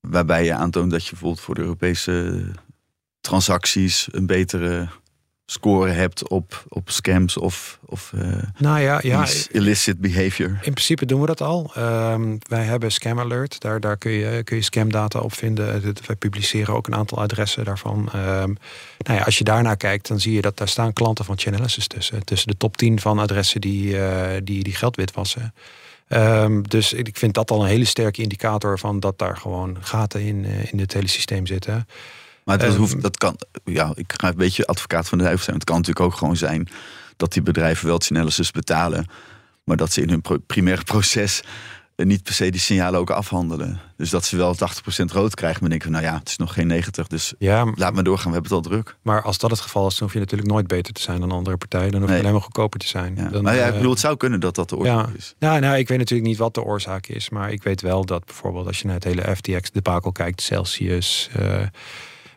Waarbij 0.00 0.44
je 0.44 0.54
aantoont 0.54 0.90
dat 0.90 1.04
je 1.04 1.10
bijvoorbeeld 1.10 1.40
voor 1.40 1.54
de 1.54 1.60
Europese 1.60 2.44
transacties 3.20 4.08
een 4.10 4.26
betere 4.26 4.88
score 5.50 5.90
hebt 5.90 6.28
op, 6.28 6.64
op 6.68 6.90
scams 6.90 7.36
of, 7.36 7.78
of 7.84 8.12
uh, 8.14 8.22
nou 8.58 8.80
ja, 8.80 9.00
ja, 9.02 9.26
illicit 9.50 10.00
behavior? 10.00 10.48
In 10.48 10.72
principe 10.72 11.06
doen 11.06 11.20
we 11.20 11.26
dat 11.26 11.40
al. 11.40 11.72
Um, 11.78 12.38
wij 12.48 12.64
hebben 12.64 12.92
Scam 12.92 13.20
Alert. 13.20 13.60
Daar, 13.60 13.80
daar 13.80 13.96
kun, 13.96 14.10
je, 14.10 14.42
kun 14.42 14.56
je 14.56 14.62
scamdata 14.62 15.20
op 15.20 15.32
vinden. 15.32 15.82
Wij 16.06 16.16
publiceren 16.16 16.74
ook 16.74 16.86
een 16.86 16.94
aantal 16.94 17.18
adressen 17.18 17.64
daarvan. 17.64 17.98
Um, 17.98 18.56
nou 18.98 19.18
ja, 19.18 19.22
als 19.24 19.38
je 19.38 19.44
daarnaar 19.44 19.76
kijkt, 19.76 20.08
dan 20.08 20.20
zie 20.20 20.32
je 20.32 20.40
dat 20.40 20.56
daar 20.56 20.68
staan 20.68 20.92
klanten 20.92 21.24
van 21.24 21.38
Chainalysis 21.38 21.86
tussen. 21.86 22.24
Tussen 22.24 22.48
de 22.48 22.56
top 22.56 22.76
10 22.76 23.00
van 23.00 23.18
adressen 23.18 23.60
die, 23.60 23.94
uh, 23.94 24.26
die, 24.42 24.62
die 24.62 24.74
geld 24.74 24.96
witwassen. 24.96 25.54
Um, 26.08 26.68
dus 26.68 26.92
ik 26.92 27.16
vind 27.16 27.34
dat 27.34 27.50
al 27.50 27.62
een 27.62 27.68
hele 27.68 27.84
sterke 27.84 28.22
indicator 28.22 28.78
van 28.78 29.00
dat 29.00 29.18
daar 29.18 29.36
gewoon 29.36 29.76
gaten 29.80 30.20
in, 30.20 30.44
uh, 30.44 30.72
in 30.72 30.78
het 30.78 30.92
hele 30.92 31.08
systeem 31.08 31.46
zitten. 31.46 31.86
Maar 32.48 32.58
dat, 32.58 32.74
hoeft, 32.74 33.02
dat 33.02 33.16
kan, 33.16 33.36
ja, 33.64 33.92
ik 33.94 34.14
ga 34.16 34.28
een 34.28 34.36
beetje 34.36 34.66
advocaat 34.66 35.08
van 35.08 35.18
de 35.18 35.24
duivel 35.24 35.44
zijn. 35.44 35.56
Het 35.56 35.64
kan 35.64 35.76
natuurlijk 35.76 36.06
ook 36.06 36.14
gewoon 36.14 36.36
zijn 36.36 36.68
dat 37.16 37.32
die 37.32 37.42
bedrijven 37.42 37.86
wel 37.86 37.98
Chainalysis 37.98 38.50
betalen. 38.50 39.06
Maar 39.64 39.76
dat 39.76 39.92
ze 39.92 40.02
in 40.02 40.08
hun 40.08 40.42
primair 40.46 40.84
proces 40.84 41.42
niet 41.96 42.22
per 42.22 42.34
se 42.34 42.50
die 42.50 42.60
signalen 42.60 43.00
ook 43.00 43.10
afhandelen. 43.10 43.80
Dus 43.96 44.10
dat 44.10 44.24
ze 44.24 44.36
wel 44.36 44.54
80% 44.54 44.58
rood 45.12 45.34
krijgen. 45.34 45.60
Maar 45.60 45.70
denken 45.70 45.90
nou 45.90 46.04
ja, 46.04 46.18
het 46.18 46.28
is 46.28 46.36
nog 46.36 46.52
geen 46.52 46.66
90. 46.66 47.06
Dus 47.06 47.34
ja, 47.38 47.72
laat 47.74 47.94
maar 47.94 48.04
doorgaan, 48.04 48.26
we 48.26 48.38
hebben 48.38 48.56
het 48.56 48.66
al 48.66 48.72
druk. 48.72 48.96
Maar 49.02 49.22
als 49.22 49.38
dat 49.38 49.50
het 49.50 49.60
geval 49.60 49.86
is, 49.86 49.94
dan 49.94 50.02
hoef 50.02 50.12
je 50.12 50.18
natuurlijk 50.18 50.50
nooit 50.50 50.66
beter 50.66 50.92
te 50.92 51.02
zijn 51.02 51.20
dan 51.20 51.30
andere 51.30 51.56
partijen. 51.56 51.90
Dan 51.90 52.00
hoef 52.00 52.08
je 52.08 52.14
nee. 52.14 52.22
alleen 52.22 52.34
maar 52.34 52.44
goedkoper 52.44 52.80
te 52.80 52.88
zijn. 52.88 53.16
Ja. 53.16 53.28
Dan, 53.28 53.42
maar 53.42 53.56
ja, 53.56 53.66
ik 53.66 53.74
bedoel, 53.74 53.90
het 53.90 54.00
zou 54.00 54.16
kunnen 54.16 54.40
dat 54.40 54.54
dat 54.54 54.68
de 54.68 54.76
oorzaak 54.76 55.08
ja. 55.08 55.16
is. 55.16 55.34
Ja, 55.38 55.58
nou, 55.58 55.76
ik 55.76 55.88
weet 55.88 55.98
natuurlijk 55.98 56.28
niet 56.28 56.38
wat 56.38 56.54
de 56.54 56.62
oorzaak 56.62 57.06
is. 57.06 57.30
Maar 57.30 57.52
ik 57.52 57.62
weet 57.62 57.80
wel 57.80 58.04
dat 58.04 58.24
bijvoorbeeld 58.24 58.66
als 58.66 58.78
je 58.78 58.86
naar 58.86 58.94
het 58.94 59.04
hele 59.04 59.36
FTX-debakel 59.36 60.12
kijkt, 60.12 60.42
Celsius... 60.42 61.30
Uh, 61.40 61.62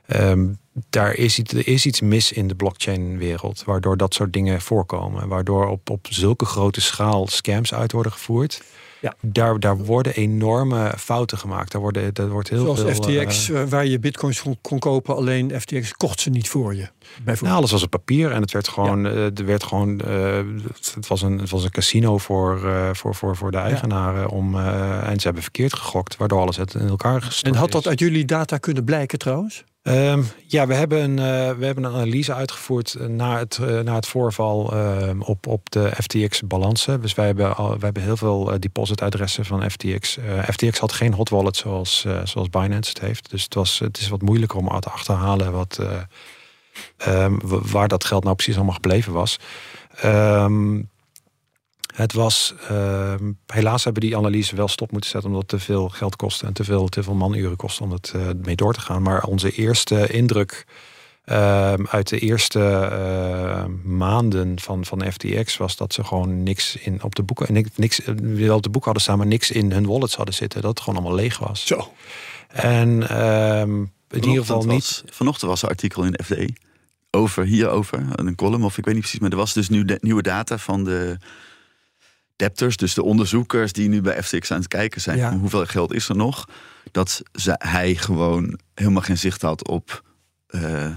Um, 0.07 0.59
daar 0.89 1.13
is 1.15 1.39
iets, 1.39 1.53
er 1.53 1.67
is 1.67 1.85
iets 1.85 2.01
mis 2.01 2.31
in 2.31 2.47
de 2.47 2.55
blockchain-wereld, 2.55 3.63
waardoor 3.63 3.97
dat 3.97 4.13
soort 4.13 4.33
dingen 4.33 4.61
voorkomen. 4.61 5.27
Waardoor 5.27 5.67
op, 5.67 5.89
op 5.89 6.07
zulke 6.09 6.45
grote 6.45 6.81
schaal 6.81 7.27
scams 7.27 7.73
uit 7.73 7.91
worden 7.91 8.11
gevoerd. 8.11 8.61
Ja. 9.01 9.13
Daar, 9.21 9.59
daar 9.59 9.77
worden 9.77 10.15
enorme 10.15 10.93
fouten 10.97 11.37
gemaakt. 11.37 11.71
Daar, 11.71 11.81
worden, 11.81 12.13
daar 12.13 12.29
wordt 12.29 12.49
heel 12.49 12.75
Zoals 12.75 12.79
veel. 12.79 12.93
FTX, 12.93 13.49
uh, 13.49 13.63
waar 13.63 13.85
je 13.85 13.99
bitcoins 13.99 14.41
kon, 14.41 14.57
kon, 14.61 14.79
kopen, 14.79 15.15
alleen 15.15 15.61
FTX 15.61 15.93
kocht 15.93 16.19
ze 16.19 16.29
niet 16.29 16.49
voor 16.49 16.75
je. 16.75 16.87
Nou, 17.23 17.45
alles 17.47 17.71
was 17.71 17.83
op 17.83 17.89
papier 17.89 18.31
en 18.31 18.41
het 18.41 18.51
werd 18.51 18.67
gewoon. 18.67 19.03
Ja. 19.03 19.11
Uh, 19.11 19.37
er 19.37 19.45
werd 19.45 19.63
gewoon 19.63 20.01
uh, 20.07 20.35
het, 20.93 21.07
was 21.07 21.21
een, 21.21 21.39
het 21.39 21.49
was 21.49 21.63
een 21.63 21.71
casino 21.71 22.17
voor, 22.17 22.59
voor, 22.93 23.15
voor, 23.15 23.35
voor 23.35 23.51
de 23.51 23.57
eigenaren. 23.57 24.21
Ja. 24.21 24.27
Om, 24.27 24.57
en 24.57 25.19
ze 25.19 25.25
hebben 25.25 25.43
verkeerd 25.43 25.73
gegokt, 25.73 26.17
waardoor 26.17 26.39
alles 26.39 26.57
het 26.57 26.73
in 26.73 26.87
elkaar 26.87 27.21
gestort 27.21 27.53
En 27.53 27.59
had 27.59 27.71
dat 27.71 27.81
is. 27.81 27.87
uit 27.87 27.99
jullie 27.99 28.25
data 28.25 28.57
kunnen 28.57 28.83
blijken 28.83 29.19
trouwens? 29.19 29.63
Ehm, 29.81 30.23
ja, 30.47 30.67
we 30.67 30.73
hebben, 30.73 31.01
een, 31.01 31.17
uh, 31.17 31.57
we 31.57 31.65
hebben 31.65 31.83
een 31.83 31.93
analyse 31.93 32.33
uitgevoerd 32.33 32.95
na 33.07 33.37
het, 33.37 33.59
uh, 33.61 33.79
na 33.79 33.95
het 33.95 34.07
voorval 34.07 34.73
uh, 34.73 35.09
op, 35.19 35.47
op 35.47 35.69
de 35.69 35.91
FTX-balansen. 36.01 37.01
Dus 37.01 37.13
wij 37.13 37.25
hebben, 37.25 37.55
wij 37.57 37.77
hebben 37.79 38.03
heel 38.03 38.17
veel 38.17 38.59
depositadressen 38.59 39.45
van 39.45 39.69
FTX. 39.71 40.17
FTX 40.51 40.79
had 40.79 40.91
geen 40.91 41.13
hot 41.13 41.29
wallet 41.29 41.57
zoals, 41.57 42.05
zoals 42.23 42.49
Binance 42.49 42.89
het 42.89 42.99
heeft. 42.99 43.29
Dus 43.29 43.43
het, 43.43 43.53
was, 43.53 43.79
het 43.79 43.97
is 43.97 44.07
wat 44.07 44.21
moeilijker 44.21 44.57
om 44.57 44.79
te 44.79 44.89
achterhalen 44.89 45.51
wat, 45.51 45.79
um, 47.07 47.39
waar 47.43 47.87
dat 47.87 48.03
geld 48.03 48.23
nou 48.23 48.35
precies 48.35 48.55
allemaal 48.55 48.73
gebleven 48.73 49.13
was. 49.13 49.39
Um, 50.05 50.90
het 52.01 52.13
was, 52.13 52.53
uh, 52.71 53.13
helaas 53.45 53.83
hebben 53.83 54.01
die 54.01 54.17
analyse 54.17 54.55
wel 54.55 54.67
stop 54.67 54.91
moeten 54.91 55.09
zetten 55.09 55.29
omdat 55.29 55.51
het 55.51 55.59
te 55.59 55.65
veel 55.65 55.89
geld 55.89 56.15
kostte 56.15 56.45
en 56.45 56.53
te 56.53 56.63
veel, 56.63 56.87
te 56.87 57.03
veel 57.03 57.13
manuren 57.13 57.55
kostte 57.55 57.83
om 57.83 57.91
het 57.91 58.13
uh, 58.15 58.27
mee 58.41 58.55
door 58.55 58.73
te 58.73 58.81
gaan. 58.81 59.01
Maar 59.01 59.23
onze 59.23 59.51
eerste 59.51 60.07
indruk 60.07 60.65
uh, 61.25 61.73
uit 61.73 62.09
de 62.09 62.19
eerste 62.19 62.59
uh, 62.91 63.65
maanden 63.83 64.59
van, 64.59 64.85
van 64.85 65.11
FTX 65.11 65.57
was 65.57 65.75
dat 65.75 65.93
ze 65.93 66.03
gewoon 66.03 66.43
niks 66.43 66.75
in 66.75 67.03
op 67.03 67.15
de 67.15 67.23
boeken, 67.23 67.53
niks, 67.53 67.69
niks 67.75 68.01
wel 68.21 68.55
op 68.55 68.63
de 68.63 68.69
boek 68.69 68.83
hadden 68.83 69.01
staan, 69.01 69.17
maar 69.17 69.27
niks 69.27 69.51
in 69.51 69.71
hun 69.71 69.85
wallets 69.85 70.15
hadden 70.15 70.35
zitten. 70.35 70.61
Dat 70.61 70.69
het 70.69 70.79
gewoon 70.79 70.99
allemaal 70.99 71.17
leeg 71.17 71.37
was. 71.39 71.65
Zo. 71.65 71.93
En 72.47 73.09
ehm, 73.09 73.81
in 74.09 74.23
ieder 74.23 74.37
geval 74.37 74.63
niet. 74.63 75.01
Was, 75.03 75.03
vanochtend 75.05 75.49
was 75.49 75.61
een 75.61 75.69
artikel 75.69 76.03
in 76.03 76.11
de 76.11 76.23
FD 76.23 76.59
over 77.11 77.45
hierover, 77.45 78.05
een 78.15 78.35
column 78.35 78.63
of 78.63 78.77
ik 78.77 78.85
weet 78.85 78.93
niet 78.93 79.03
precies, 79.03 79.19
maar 79.19 79.31
er 79.31 79.37
was 79.37 79.53
dus 79.53 79.69
nu 79.69 79.85
de, 79.85 79.97
nieuwe 80.01 80.21
data 80.21 80.57
van 80.57 80.83
de 80.83 81.17
debtors, 82.41 82.77
dus 82.77 82.93
de 82.93 83.03
onderzoekers 83.03 83.73
die 83.73 83.89
nu 83.89 84.01
bij 84.01 84.23
FTX 84.23 84.51
aan 84.51 84.57
het 84.57 84.67
kijken 84.67 85.01
zijn, 85.01 85.17
ja. 85.17 85.37
hoeveel 85.37 85.65
geld 85.65 85.93
is 85.93 86.09
er 86.09 86.15
nog, 86.15 86.47
dat 86.91 87.21
ze, 87.33 87.55
hij 87.57 87.95
gewoon 87.95 88.59
helemaal 88.73 89.01
geen 89.01 89.17
zicht 89.17 89.41
had 89.41 89.67
op 89.67 90.03
uh, 90.49 90.89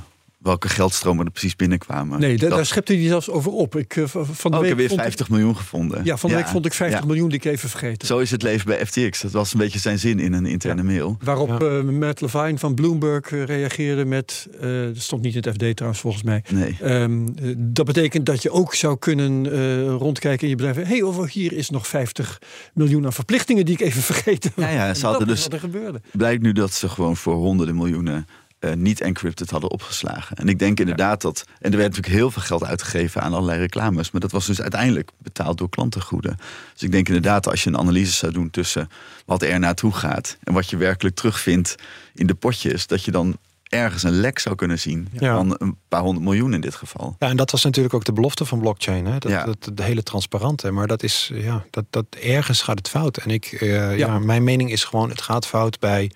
welke 0.45 0.69
geldstromen 0.69 1.25
er 1.25 1.31
precies 1.31 1.57
binnenkwamen. 1.57 2.21
Nee, 2.21 2.37
dat, 2.37 2.51
daar 2.51 2.67
schepte 2.67 2.95
hij 2.95 3.07
zelfs 3.07 3.31
over 3.31 3.53
op. 3.53 3.77
Ik, 3.77 3.97
uh, 3.97 4.07
van 4.07 4.51
de 4.51 4.57
oh, 4.57 4.63
week 4.63 4.63
ik 4.63 4.79
heb 4.79 4.89
weer 4.89 4.99
50 4.99 5.27
ik, 5.27 5.33
miljoen 5.33 5.57
gevonden. 5.57 6.05
Ja, 6.05 6.17
van 6.17 6.31
de 6.31 6.37
ja. 6.37 6.43
week 6.43 6.51
vond 6.51 6.67
ik 6.67 6.73
50 6.73 7.01
ja. 7.01 7.07
miljoen 7.07 7.29
die 7.29 7.39
ik 7.39 7.45
even 7.45 7.69
vergeten. 7.69 8.07
Zo 8.07 8.19
is 8.19 8.31
het 8.31 8.43
leven 8.43 8.67
bij 8.67 8.87
FTX. 8.87 9.21
Dat 9.21 9.31
was 9.31 9.53
een 9.53 9.59
beetje 9.59 9.79
zijn 9.79 9.99
zin 9.99 10.19
in 10.19 10.33
een 10.33 10.47
interne 10.47 10.83
mail. 10.83 11.17
Waarop 11.23 11.63
uh, 11.63 11.83
Matt 11.83 12.21
Levine 12.21 12.59
van 12.59 12.75
Bloomberg 12.75 13.31
reageerde 13.31 14.05
met... 14.05 14.49
dat 14.61 15.03
stond 15.03 15.23
niet 15.23 15.35
in 15.35 15.43
het 15.43 15.53
FD 15.53 15.77
trouwens 15.77 16.03
volgens 16.03 16.23
mij. 16.23 16.45
Nee. 16.51 16.77
Um, 16.83 17.35
dat 17.57 17.87
betekent 17.87 18.27
dat 18.27 18.43
je 18.43 18.51
ook 18.51 18.75
zou 18.75 18.99
kunnen 18.99 19.49
rondkijken 19.89 20.43
in 20.43 20.49
je 20.49 20.57
bedrijf. 20.57 20.77
Hé, 20.77 20.83
hey, 20.83 21.03
over 21.03 21.29
hier 21.29 21.53
is 21.53 21.71
nog 21.71 21.87
50 21.87 22.39
miljoen 22.75 23.05
aan 23.05 23.13
verplichtingen 23.13 23.65
die 23.65 23.75
ik 23.75 23.81
even 23.81 24.03
vergeten 24.13 24.53
Ja, 24.57 24.69
ja 24.69 24.95
ze 24.95 25.07
hadden 25.07 25.27
dus... 25.27 25.43
Wat 25.43 25.53
er 25.53 25.61
gebeurde. 25.61 26.01
Blijkt 26.13 26.43
nu 26.43 26.53
dat 26.53 26.73
ze 26.73 26.89
gewoon 26.89 27.17
voor 27.17 27.35
honderden 27.35 27.77
miljoenen 27.77 28.27
uh, 28.65 28.73
niet 28.73 29.01
encrypted 29.01 29.51
hadden 29.51 29.71
opgeslagen. 29.71 30.37
En 30.37 30.49
ik 30.49 30.59
denk 30.59 30.81
inderdaad 30.81 31.21
dat. 31.21 31.45
En 31.61 31.71
er 31.71 31.77
werd 31.77 31.89
natuurlijk 31.89 32.17
heel 32.17 32.31
veel 32.31 32.43
geld 32.43 32.65
uitgegeven 32.65 33.23
aan 33.23 33.33
allerlei 33.33 33.59
reclames. 33.59 34.11
Maar 34.11 34.21
dat 34.21 34.33
was 34.33 34.47
dus 34.47 34.61
uiteindelijk 34.61 35.11
betaald 35.19 35.59
door 35.59 35.69
klantengoeden. 35.69 36.37
Dus 36.73 36.83
ik 36.83 36.93
denk 36.93 37.07
inderdaad, 37.07 37.49
als 37.49 37.65
je 37.65 37.71
een 37.71 37.79
analyse 37.79 38.13
zou 38.13 38.33
doen 38.33 38.51
tussen 38.51 38.89
wat 39.27 39.43
er 39.43 39.59
naartoe 39.59 39.93
gaat. 39.93 40.39
en 40.43 40.53
wat 40.53 40.71
je 40.71 40.77
werkelijk 40.77 41.17
terugvindt 41.17 41.75
in 42.15 42.27
de 42.27 42.35
potjes. 42.35 42.87
dat 42.87 43.05
je 43.05 43.11
dan 43.11 43.37
ergens 43.75 44.03
een 44.03 44.21
lek 44.21 44.39
zou 44.39 44.55
kunnen 44.55 44.79
zien 44.79 45.09
ja. 45.13 45.37
van 45.37 45.57
een 45.59 45.77
paar 45.89 46.01
honderd 46.01 46.25
miljoen 46.25 46.55
in 46.55 46.61
dit 46.61 46.75
geval. 46.75 47.17
Ja, 47.19 47.29
en 47.29 47.37
dat 47.37 47.51
was 47.51 47.65
natuurlijk 47.65 47.95
ook 47.95 48.05
de 48.05 48.13
belofte 48.13 48.45
van 48.45 48.59
blockchain. 48.61 49.07
Hè? 49.07 49.19
Dat, 49.19 49.31
ja. 49.31 49.45
dat, 49.45 49.71
de 49.75 49.83
hele 49.83 50.03
transparante. 50.03 50.71
Maar 50.71 50.87
dat 50.87 51.03
is, 51.03 51.31
ja, 51.35 51.65
dat, 51.71 51.85
dat 51.91 52.07
ergens 52.21 52.63
gaat 52.63 52.79
het 52.79 52.89
fout. 52.89 53.17
En 53.17 53.31
ik, 53.31 53.59
uh, 53.61 53.71
ja. 53.71 53.91
ja. 53.91 54.19
mijn 54.19 54.45
mening 54.45 54.73
is 54.73 54.85
gewoon, 54.85 55.09
het 55.09 55.23
gaat 55.23 55.47
fout 55.47 55.79
bij 55.79 56.11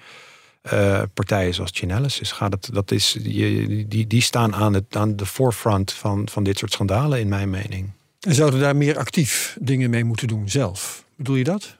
uh, 0.73 1.03
partijen 1.15 1.55
zoals 1.55 1.71
Chainalysis 1.75 2.33
gaat 2.33 2.53
het, 2.53 2.69
dat 2.73 2.91
is, 2.91 3.17
die, 3.23 3.89
die, 3.89 4.07
die 4.07 4.23
staan 4.23 4.55
aan, 4.55 4.75
het, 4.75 4.97
aan 4.97 5.17
de 5.17 5.27
forefront 5.27 5.93
van, 5.93 6.29
van 6.31 6.43
dit 6.43 6.59
soort 6.59 6.73
schandalen, 6.73 7.21
in 7.21 7.29
mijn 7.29 7.51
mening. 7.51 7.91
En 8.21 8.35
zouden 8.35 8.61
daar 8.61 8.77
meer 8.77 8.99
actief 8.99 9.57
dingen 9.61 9.91
mee 9.91 10.05
moeten 10.05 10.29
doen 10.29 10.49
zelf? 10.49 11.05
Bedoel 11.17 11.37
je 11.37 11.45
dat? 11.45 11.77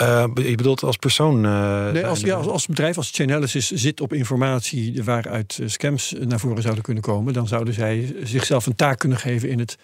Uh, 0.00 0.24
je 0.34 0.54
bedoelt 0.54 0.82
als 0.82 0.96
persoon? 0.96 1.44
Uh, 1.44 1.90
nee, 1.90 2.06
als, 2.06 2.20
ja, 2.20 2.36
als, 2.36 2.46
als 2.46 2.66
bedrijf, 2.66 2.96
als 2.96 3.10
Chainalysis 3.10 3.70
zit 3.70 4.00
op 4.00 4.12
informatie 4.12 5.04
waaruit 5.04 5.60
scams 5.64 6.14
naar 6.18 6.40
voren 6.40 6.62
zouden 6.62 6.82
kunnen 6.82 7.02
komen, 7.02 7.32
dan 7.32 7.48
zouden 7.48 7.74
zij 7.74 8.14
zichzelf 8.22 8.66
een 8.66 8.74
taak 8.74 8.98
kunnen 8.98 9.18
geven 9.18 9.48
in 9.48 9.58
het 9.58 9.78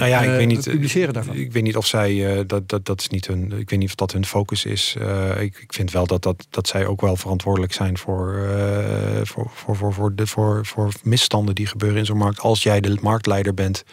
nou 0.00 0.12
ja, 0.12 0.20
ik 0.20 0.30
uh, 0.30 0.36
weet 0.36 0.46
niet. 0.46 0.64
Publiceren 0.64 1.14
daarvan. 1.14 1.36
Ik 1.36 1.52
weet 1.52 1.62
niet 1.62 1.76
of 1.76 1.86
zij 1.86 2.12
uh, 2.12 2.40
dat, 2.46 2.68
dat, 2.68 2.84
dat 2.84 3.00
is 3.00 3.08
niet 3.08 3.26
hun. 3.26 3.52
Ik 3.52 3.70
weet 3.70 3.78
niet 3.78 3.88
of 3.88 3.94
dat 3.94 4.12
hun 4.12 4.26
focus 4.26 4.64
is. 4.64 4.94
Uh, 4.98 5.40
ik, 5.40 5.58
ik 5.58 5.72
vind 5.72 5.90
wel 5.90 6.06
dat, 6.06 6.22
dat, 6.22 6.46
dat 6.50 6.68
zij 6.68 6.86
ook 6.86 7.00
wel 7.00 7.16
verantwoordelijk 7.16 7.72
zijn 7.72 7.98
voor, 7.98 8.48
voor, 9.22 9.50
voor, 9.54 9.76
voor, 9.76 9.92
voor, 9.92 10.14
de, 10.14 10.26
voor, 10.26 10.66
voor 10.66 10.92
misstanden 11.02 11.54
die 11.54 11.66
gebeuren 11.66 11.98
in 11.98 12.06
zo'n 12.06 12.18
markt. 12.18 12.40
Als 12.40 12.62
jij 12.62 12.80
de 12.80 12.96
marktleider 13.00 13.54
bent 13.54 13.84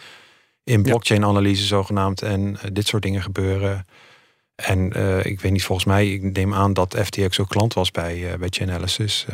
in 0.64 0.82
blockchain-analyse 0.82 1.66
zogenaamd 1.66 2.22
en 2.22 2.58
dit 2.72 2.86
soort 2.86 3.02
dingen 3.02 3.22
gebeuren. 3.22 3.86
En 4.54 4.86
ik 5.24 5.40
weet 5.40 5.52
niet, 5.52 5.64
volgens 5.64 5.86
mij, 5.86 6.12
ik 6.12 6.22
neem 6.22 6.54
aan 6.54 6.72
dat 6.72 6.96
FTX 7.04 7.40
ook 7.40 7.48
klant 7.48 7.74
was 7.74 7.90
bij, 7.90 8.36
bij 8.38 8.48
Chainalysis. 8.50 9.26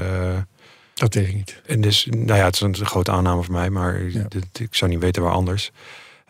dat 0.95 1.15
weet 1.15 1.29
ik 1.29 1.35
niet. 1.35 1.61
En 1.67 1.81
dus, 1.81 2.07
nou 2.11 2.39
ja, 2.39 2.45
het 2.45 2.55
is 2.55 2.61
een 2.61 2.87
grote 2.87 3.11
aanname 3.11 3.43
voor 3.43 3.55
mij, 3.55 3.71
maar 3.71 4.11
ja. 4.11 4.27
dit, 4.29 4.61
ik 4.61 4.75
zou 4.75 4.91
niet 4.91 5.01
weten 5.01 5.23
waar 5.23 5.33
anders. 5.33 5.73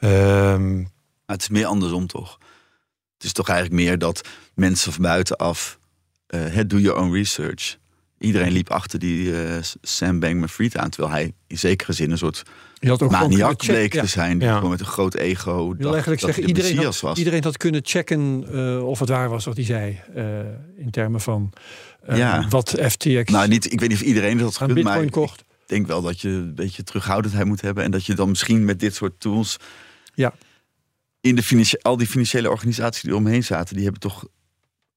Um, 0.05 0.89
het 1.27 1.41
is 1.41 1.49
meer 1.49 1.67
andersom 1.67 2.07
toch? 2.07 2.39
Het 3.15 3.25
is 3.25 3.33
toch 3.33 3.49
eigenlijk 3.49 3.81
meer 3.81 3.99
dat 3.99 4.29
mensen 4.55 4.93
van 4.93 5.03
buitenaf 5.03 5.79
uh, 6.29 6.61
do 6.67 6.79
your 6.79 7.01
own 7.01 7.13
research. 7.13 7.77
Iedereen 8.19 8.53
liep 8.53 8.71
achter 8.71 8.99
die 8.99 9.27
uh, 9.27 9.57
Sam 9.83 10.21
Bankman-Fried 10.21 10.77
aan, 10.77 10.91
terwijl 10.91 11.13
hij 11.13 11.33
in 11.47 11.59
zekere 11.59 11.93
zin 11.93 12.11
een 12.11 12.19
soort 12.19 12.43
maniak 13.11 13.57
bleek 13.57 13.93
te 13.93 14.07
zijn, 14.07 14.39
die 14.39 14.49
ja. 14.49 14.55
gewoon 14.55 14.71
met 14.71 14.81
een 14.81 14.87
groot 14.87 15.15
ego. 15.15 15.73
Ik 15.73 15.79
wil 15.79 15.93
eigenlijk 15.93 16.21
zeggen, 16.21 16.45
iedereen 16.45 16.77
had, 16.77 17.01
was. 17.01 17.19
iedereen 17.19 17.43
had 17.43 17.57
kunnen 17.57 17.81
checken 17.85 18.47
uh, 18.51 18.87
of 18.87 18.99
het 18.99 19.09
waar 19.09 19.29
was 19.29 19.45
wat 19.45 19.57
hij 19.57 19.65
zei, 19.65 20.01
in 20.77 20.91
termen 20.91 21.21
van 21.21 21.53
ja. 22.07 22.47
wat 22.49 22.75
FTX. 22.81 23.31
Nou, 23.33 23.49
niet, 23.49 23.73
ik 23.73 23.81
weet 23.81 23.89
niet 23.89 23.99
of 23.99 24.05
iedereen 24.05 24.39
dat 24.39 24.59
Bitcoin 24.59 24.85
maar 24.85 25.11
kocht. 25.11 25.41
Ik 25.41 25.71
denk 25.71 25.87
wel 25.87 26.03
dat 26.03 26.21
je 26.21 26.29
een 26.29 26.55
beetje 26.55 26.83
terughoudendheid 26.83 27.47
moet 27.47 27.61
hebben 27.61 27.85
en 27.85 27.91
dat 27.91 28.07
je 28.07 28.15
dan 28.15 28.29
misschien 28.29 28.65
met 28.65 28.81
dit 28.81 28.95
soort 28.95 29.21
tools 29.21 29.57
ja. 30.15 30.35
In 31.21 31.37
de 31.37 31.79
al 31.83 31.97
die 31.97 32.07
financiële 32.07 32.51
organisaties 32.51 33.03
die 33.03 33.17
omheen 33.17 33.45
zaten, 33.45 33.75
die 33.75 33.85
hebben 33.85 34.01
toch 34.01 34.27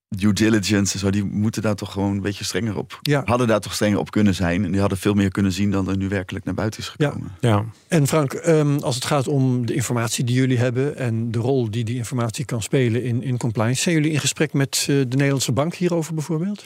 due 0.10 0.34
diligence 0.34 0.94
en 0.94 1.00
zo, 1.00 1.10
die 1.10 1.24
moeten 1.24 1.62
daar 1.62 1.76
toch 1.76 1.92
gewoon 1.92 2.12
een 2.12 2.22
beetje 2.22 2.44
strenger 2.44 2.78
op. 2.78 3.00
Ja. 3.02 3.22
Hadden 3.26 3.48
daar 3.48 3.60
toch 3.60 3.74
strenger 3.74 4.00
op 4.00 4.12
kunnen 4.12 4.36
zijn. 4.36 4.66
En 4.66 4.72
die 4.72 4.80
hadden 4.80 4.98
veel 4.98 5.14
meer 5.14 5.32
kunnen 5.32 5.52
zien 5.52 5.72
dan 5.72 5.90
er 5.90 5.98
nu 5.98 6.08
werkelijk 6.08 6.46
naar 6.46 6.54
buiten 6.54 6.80
is 6.80 6.90
gekomen. 6.90 7.32
Ja. 7.40 7.50
ja. 7.50 7.66
En 7.88 8.08
Frank, 8.08 8.34
um, 8.34 8.80
als 8.80 8.96
het 8.96 9.06
gaat 9.06 9.28
om 9.28 9.66
de 9.66 9.74
informatie 9.74 10.24
die 10.24 10.36
jullie 10.36 10.58
hebben 10.58 10.98
en 10.98 11.32
de 11.32 11.40
rol 11.40 11.72
die 11.72 11.84
die 11.84 11.96
informatie 11.96 12.46
kan 12.46 12.62
spelen 12.62 13.04
in, 13.04 13.24
in 13.24 13.38
compliance, 13.38 13.82
zijn 13.82 13.96
jullie 13.96 14.12
in 14.12 14.20
gesprek 14.20 14.54
met 14.54 14.78
uh, 14.80 14.86
de 14.88 15.16
Nederlandse 15.16 15.52
bank 15.52 15.76
hierover 15.76 16.14
bijvoorbeeld? 16.14 16.64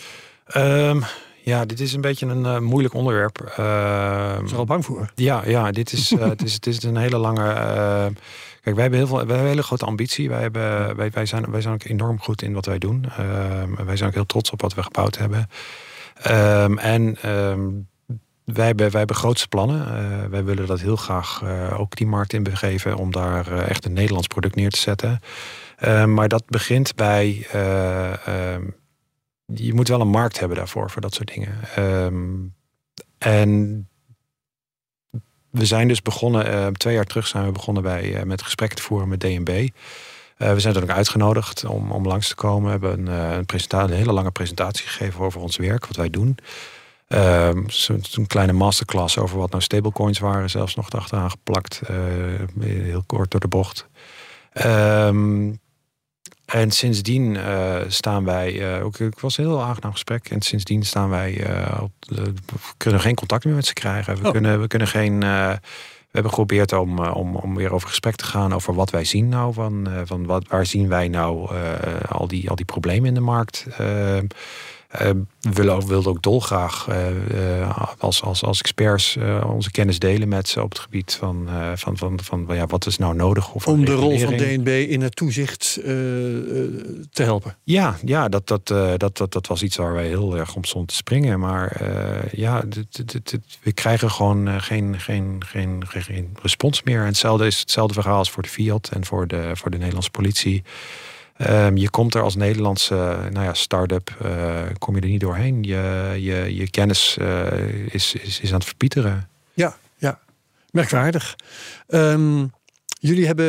Um, 0.58 1.04
ja, 1.44 1.66
dit 1.66 1.80
is 1.80 1.94
een 1.94 2.02
beetje 2.02 2.26
een 2.26 2.44
uh, 2.44 2.60
moeilijk 2.60 2.94
onderwerp. 2.94 3.54
Uh, 3.60 4.38
is 4.44 4.52
er 4.52 4.58
al 4.58 4.66
bang 4.66 4.86
voor? 4.86 5.12
Ja, 5.16 5.42
ja 5.46 5.72
dit 5.72 5.92
is, 5.92 6.12
uh, 6.12 6.20
het, 6.30 6.44
is, 6.44 6.54
het 6.54 6.68
is 6.68 6.84
een 6.84 6.98
hele 6.98 7.18
lange. 7.18 7.54
kijk, 8.62 8.76
wij 8.76 8.82
hebben 8.82 9.00
heel 9.00 9.08
veel, 9.08 9.18
wij 9.18 9.26
hebben 9.26 9.44
een 9.44 9.52
hele 9.52 9.64
grote 9.64 9.86
ambitie. 9.86 10.30
Wij, 10.30 10.42
hebben, 10.42 10.96
wij, 10.96 11.12
wij, 11.12 11.26
zijn, 11.26 11.52
wij 11.52 11.62
zijn 11.62 11.74
ook 11.74 11.84
enorm 11.84 12.20
goed 12.20 12.42
in 12.42 12.54
wat 12.54 12.66
wij 12.66 12.78
doen. 12.78 13.06
Ehm, 13.18 13.86
wij 13.86 13.96
zijn 13.96 14.10
ook 14.10 14.16
heel 14.16 14.26
trots 14.26 14.52
op 14.52 14.62
wat 14.62 14.74
we 14.74 14.84
gebouwd 14.84 15.18
hebben. 15.18 15.50
Um, 16.28 16.78
en 16.78 17.30
um, 17.30 17.88
wij 18.46 18.66
hebben, 18.66 18.89
wij 18.89 19.00
hebben 19.00 19.16
grootste 19.16 19.48
plannen. 19.48 19.86
wij 20.30 20.44
willen 20.44 20.68
dat 20.68 20.80
heel 20.80 20.96
graag 20.96 21.44
ook 21.78 21.96
die 21.96 22.08
markt 22.08 22.34
in 22.34 22.44
begeven 22.44 22.96
om 22.96 23.12
daar 23.12 23.68
echt 23.68 23.86
een 23.86 23.94
Nederlands 23.94 24.28
product 24.28 24.56
neer 24.56 24.70
te 24.70 24.80
zetten. 24.80 25.20
maar 26.14 26.28
dat 26.28 26.44
begint 26.46 26.96
bij 26.96 27.48
je 29.54 29.74
moet 29.74 29.88
wel 29.88 30.02
een 30.02 30.08
markt 30.08 30.39
hebben 30.39 30.58
daarvoor, 30.58 30.89
voor 30.89 31.02
dat 31.02 31.14
soort 31.14 31.34
dingen. 31.34 31.58
Um, 31.78 32.56
en 33.18 33.89
we 35.49 35.66
zijn 35.66 35.88
dus 35.88 36.02
begonnen, 36.02 36.47
uh, 36.47 36.68
twee 36.68 36.93
jaar 36.93 37.06
terug 37.06 37.28
zijn 37.28 37.45
we 37.45 37.52
begonnen 37.52 37.84
bij, 37.84 38.16
uh, 38.16 38.24
met 38.24 38.41
gesprekken 38.41 38.78
te 38.78 38.84
voeren 38.84 39.08
met 39.08 39.20
DNB. 39.20 39.68
Uh, 40.38 40.54
we 40.54 40.60
zijn 40.60 40.76
er 40.76 40.84
ook 40.84 40.89
uitgenodigd 40.89 41.66
om, 41.66 41.91
om 41.91 42.08
langs 42.08 42.28
te 42.28 42.36
komen. 42.36 42.64
We 42.64 42.70
hebben 42.70 43.08
een, 43.08 43.34
een, 43.38 43.45
presentatie, 43.45 43.91
een 43.91 43.97
hele 43.97 44.14
lange 44.14 44.32
presentatie 44.32 44.88
gegeven 44.88 45.22
over 45.22 45.41
ons 45.41 45.58
werk, 45.58 45.88
wat 45.88 45.95
wij 45.95 46.10
doen. 46.10 46.38
Ehm, 47.08 47.64
een 48.14 48.28
kleine 48.28 48.54
masterclass 48.54 49.18
over 49.18 49.38
wat 49.38 49.49
nou 49.49 49.64
stablecoins 49.64 50.20
waren, 50.20 50.49
zelfs 50.49 50.76
nog 50.76 50.91
achteraan 50.91 51.30
geplakt. 51.30 51.82
heel 52.60 53.04
kort 53.06 53.32
door 53.32 53.39
de 53.39 53.47
bocht. 53.47 53.88
Um, 54.66 55.60
en 56.52 56.72
sindsdien 56.72 57.36
uh, 57.36 57.76
staan 57.88 58.26
wij, 58.26 58.78
uh, 58.78 58.86
ook, 58.86 58.99
ik 58.99 59.20
was 59.20 59.38
een 59.38 59.45
heel 59.45 59.62
aangenaam 59.62 59.91
gesprek. 59.91 60.30
En 60.30 60.41
sindsdien 60.41 60.84
staan 60.84 61.10
wij, 61.10 61.47
uh, 61.49 61.82
op, 61.82 61.91
we 62.08 62.34
kunnen 62.78 63.02
geen 63.02 63.16
contact 63.16 63.45
meer 63.45 63.56
met 63.56 63.66
ze 63.66 63.74
krijgen. 63.74 64.16
We, 64.16 64.26
oh. 64.26 64.32
kunnen, 64.32 64.62
we 64.62 64.68
kunnen 64.68 64.88
geen, 64.88 65.20
we 65.20 65.60
hebben 66.12 66.32
geprobeerd 66.32 66.74
om, 66.74 66.99
om, 66.99 67.36
om 67.36 67.56
weer 67.56 67.74
over 67.74 67.88
gesprek 67.88 68.16
te 68.16 68.26
gaan 68.26 68.54
over 68.54 68.74
wat 68.74 68.89
wij 68.89 69.04
zien 69.04 69.30
nou. 69.30 69.54
Van, 69.54 69.88
van 70.06 70.26
wat, 70.26 70.47
waar 70.47 70.66
zien 70.66 70.88
wij 70.88 71.08
nou 71.08 71.56
al, 72.10 72.28
die, 72.28 72.49
al 72.49 72.56
die 72.56 72.66
problemen 72.66 73.08
in 73.08 73.14
de 73.14 73.20
markt. 73.20 73.68
We 74.92 75.26
willen, 75.39 75.88
wilden 75.88 76.12
ook 76.12 76.22
dolgraag 76.22 76.88
uh, 76.89 77.80
als, 77.98 78.22
als, 78.22 78.44
als 78.44 78.60
experts 78.60 79.18
onze 79.46 79.72
kennis 79.72 80.00
delen 80.00 80.28
met 80.28 80.48
ze 80.48 80.62
op 80.62 80.70
het 80.70 80.80
gebied 80.80 81.14
van, 81.20 81.50
van, 81.76 81.98
van, 81.98 82.20
van, 82.24 82.48
ja, 82.50 82.66
wat 82.66 82.86
is 82.86 82.98
nou 82.98 83.16
nodig. 83.16 83.54
Of 83.54 83.68
Om 83.68 83.86
de 83.86 83.94
rol 83.94 84.20
van 84.20 84.38
DNB 84.38 84.86
in 84.89 85.02
het 85.02 85.16
toezicht 85.16 85.74
te 87.12 87.24
helpen. 87.24 87.56
Ja, 87.64 87.96
ja 88.06 88.30
dat, 88.30 88.48
dat, 88.48 88.68
dat, 88.98 89.18
dat, 89.18 89.32
dat 89.34 89.48
was 89.48 89.64
iets 89.64 89.76
waar 89.76 89.94
wij 89.94 90.08
heel 90.08 90.38
erg 90.38 90.56
om 90.56 90.64
stonden 90.64 90.89
te 90.89 90.96
springen. 90.96 91.39
Maar 91.39 91.82
ja, 92.32 92.64
we 93.62 93.72
krijgen 93.72 94.12
gewoon 94.12 94.62
geen, 94.62 95.00
geen, 95.00 95.44
geen, 95.46 95.84
geen 95.88 96.30
respons 96.42 96.84
meer. 96.84 97.00
En 97.00 97.06
hetzelfde 97.06 97.46
is 97.46 97.60
hetzelfde 97.60 97.94
verhaal 97.94 98.18
als 98.18 98.32
voor 98.32 98.44
de 98.44 98.50
Fiat 98.50 98.89
en 98.94 99.06
voor 99.06 99.28
de, 99.28 99.52
voor 99.54 99.72
de 99.72 99.78
Nederlandse 99.78 100.12
politie. 100.12 100.64
Um, 101.50 101.78
je 101.78 101.89
komt 101.89 102.16
er 102.16 102.22
als 102.22 102.36
Nederlandse 102.36 103.18
nou 103.32 103.46
ja, 103.46 103.54
start-up, 103.54 104.18
uh, 104.26 104.62
kom 104.78 104.96
je 104.96 105.02
er 105.02 105.08
niet 105.08 105.20
doorheen. 105.20 105.64
Je, 105.64 106.14
je, 106.20 106.56
je 106.56 106.70
kennis 106.70 107.18
uh, 107.22 107.48
is, 107.94 108.14
is, 108.14 108.39
is 108.39 108.50
aan 108.50 108.56
het 108.56 108.66
verpieteren. 108.66 109.30
Ja, 109.54 109.78
ja. 109.98 110.20
merkwaardig. 110.72 111.36
Um, 111.88 112.52
jullie 113.00 113.26
hebben 113.26 113.48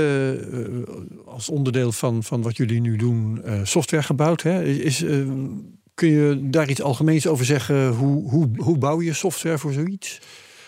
uh, 0.54 1.26
als 1.26 1.48
onderdeel 1.48 1.92
van, 1.92 2.22
van 2.22 2.42
wat 2.42 2.56
jullie 2.56 2.80
nu 2.80 2.96
doen 2.96 3.44
software 3.62 4.02
gebouwd. 4.02 4.42
Hè? 4.42 4.62
Is, 4.64 5.04
kun 5.94 6.08
je 6.08 6.48
daar 6.50 6.68
iets 6.68 6.82
algemeens 6.82 7.26
over 7.26 7.44
zeggen? 7.44 7.88
Hoe, 7.88 8.30
hoe, 8.30 8.50
hoe 8.56 8.78
bouw 8.78 9.02
je 9.02 9.12
software 9.12 9.58
voor 9.58 9.72
zoiets? 9.72 10.20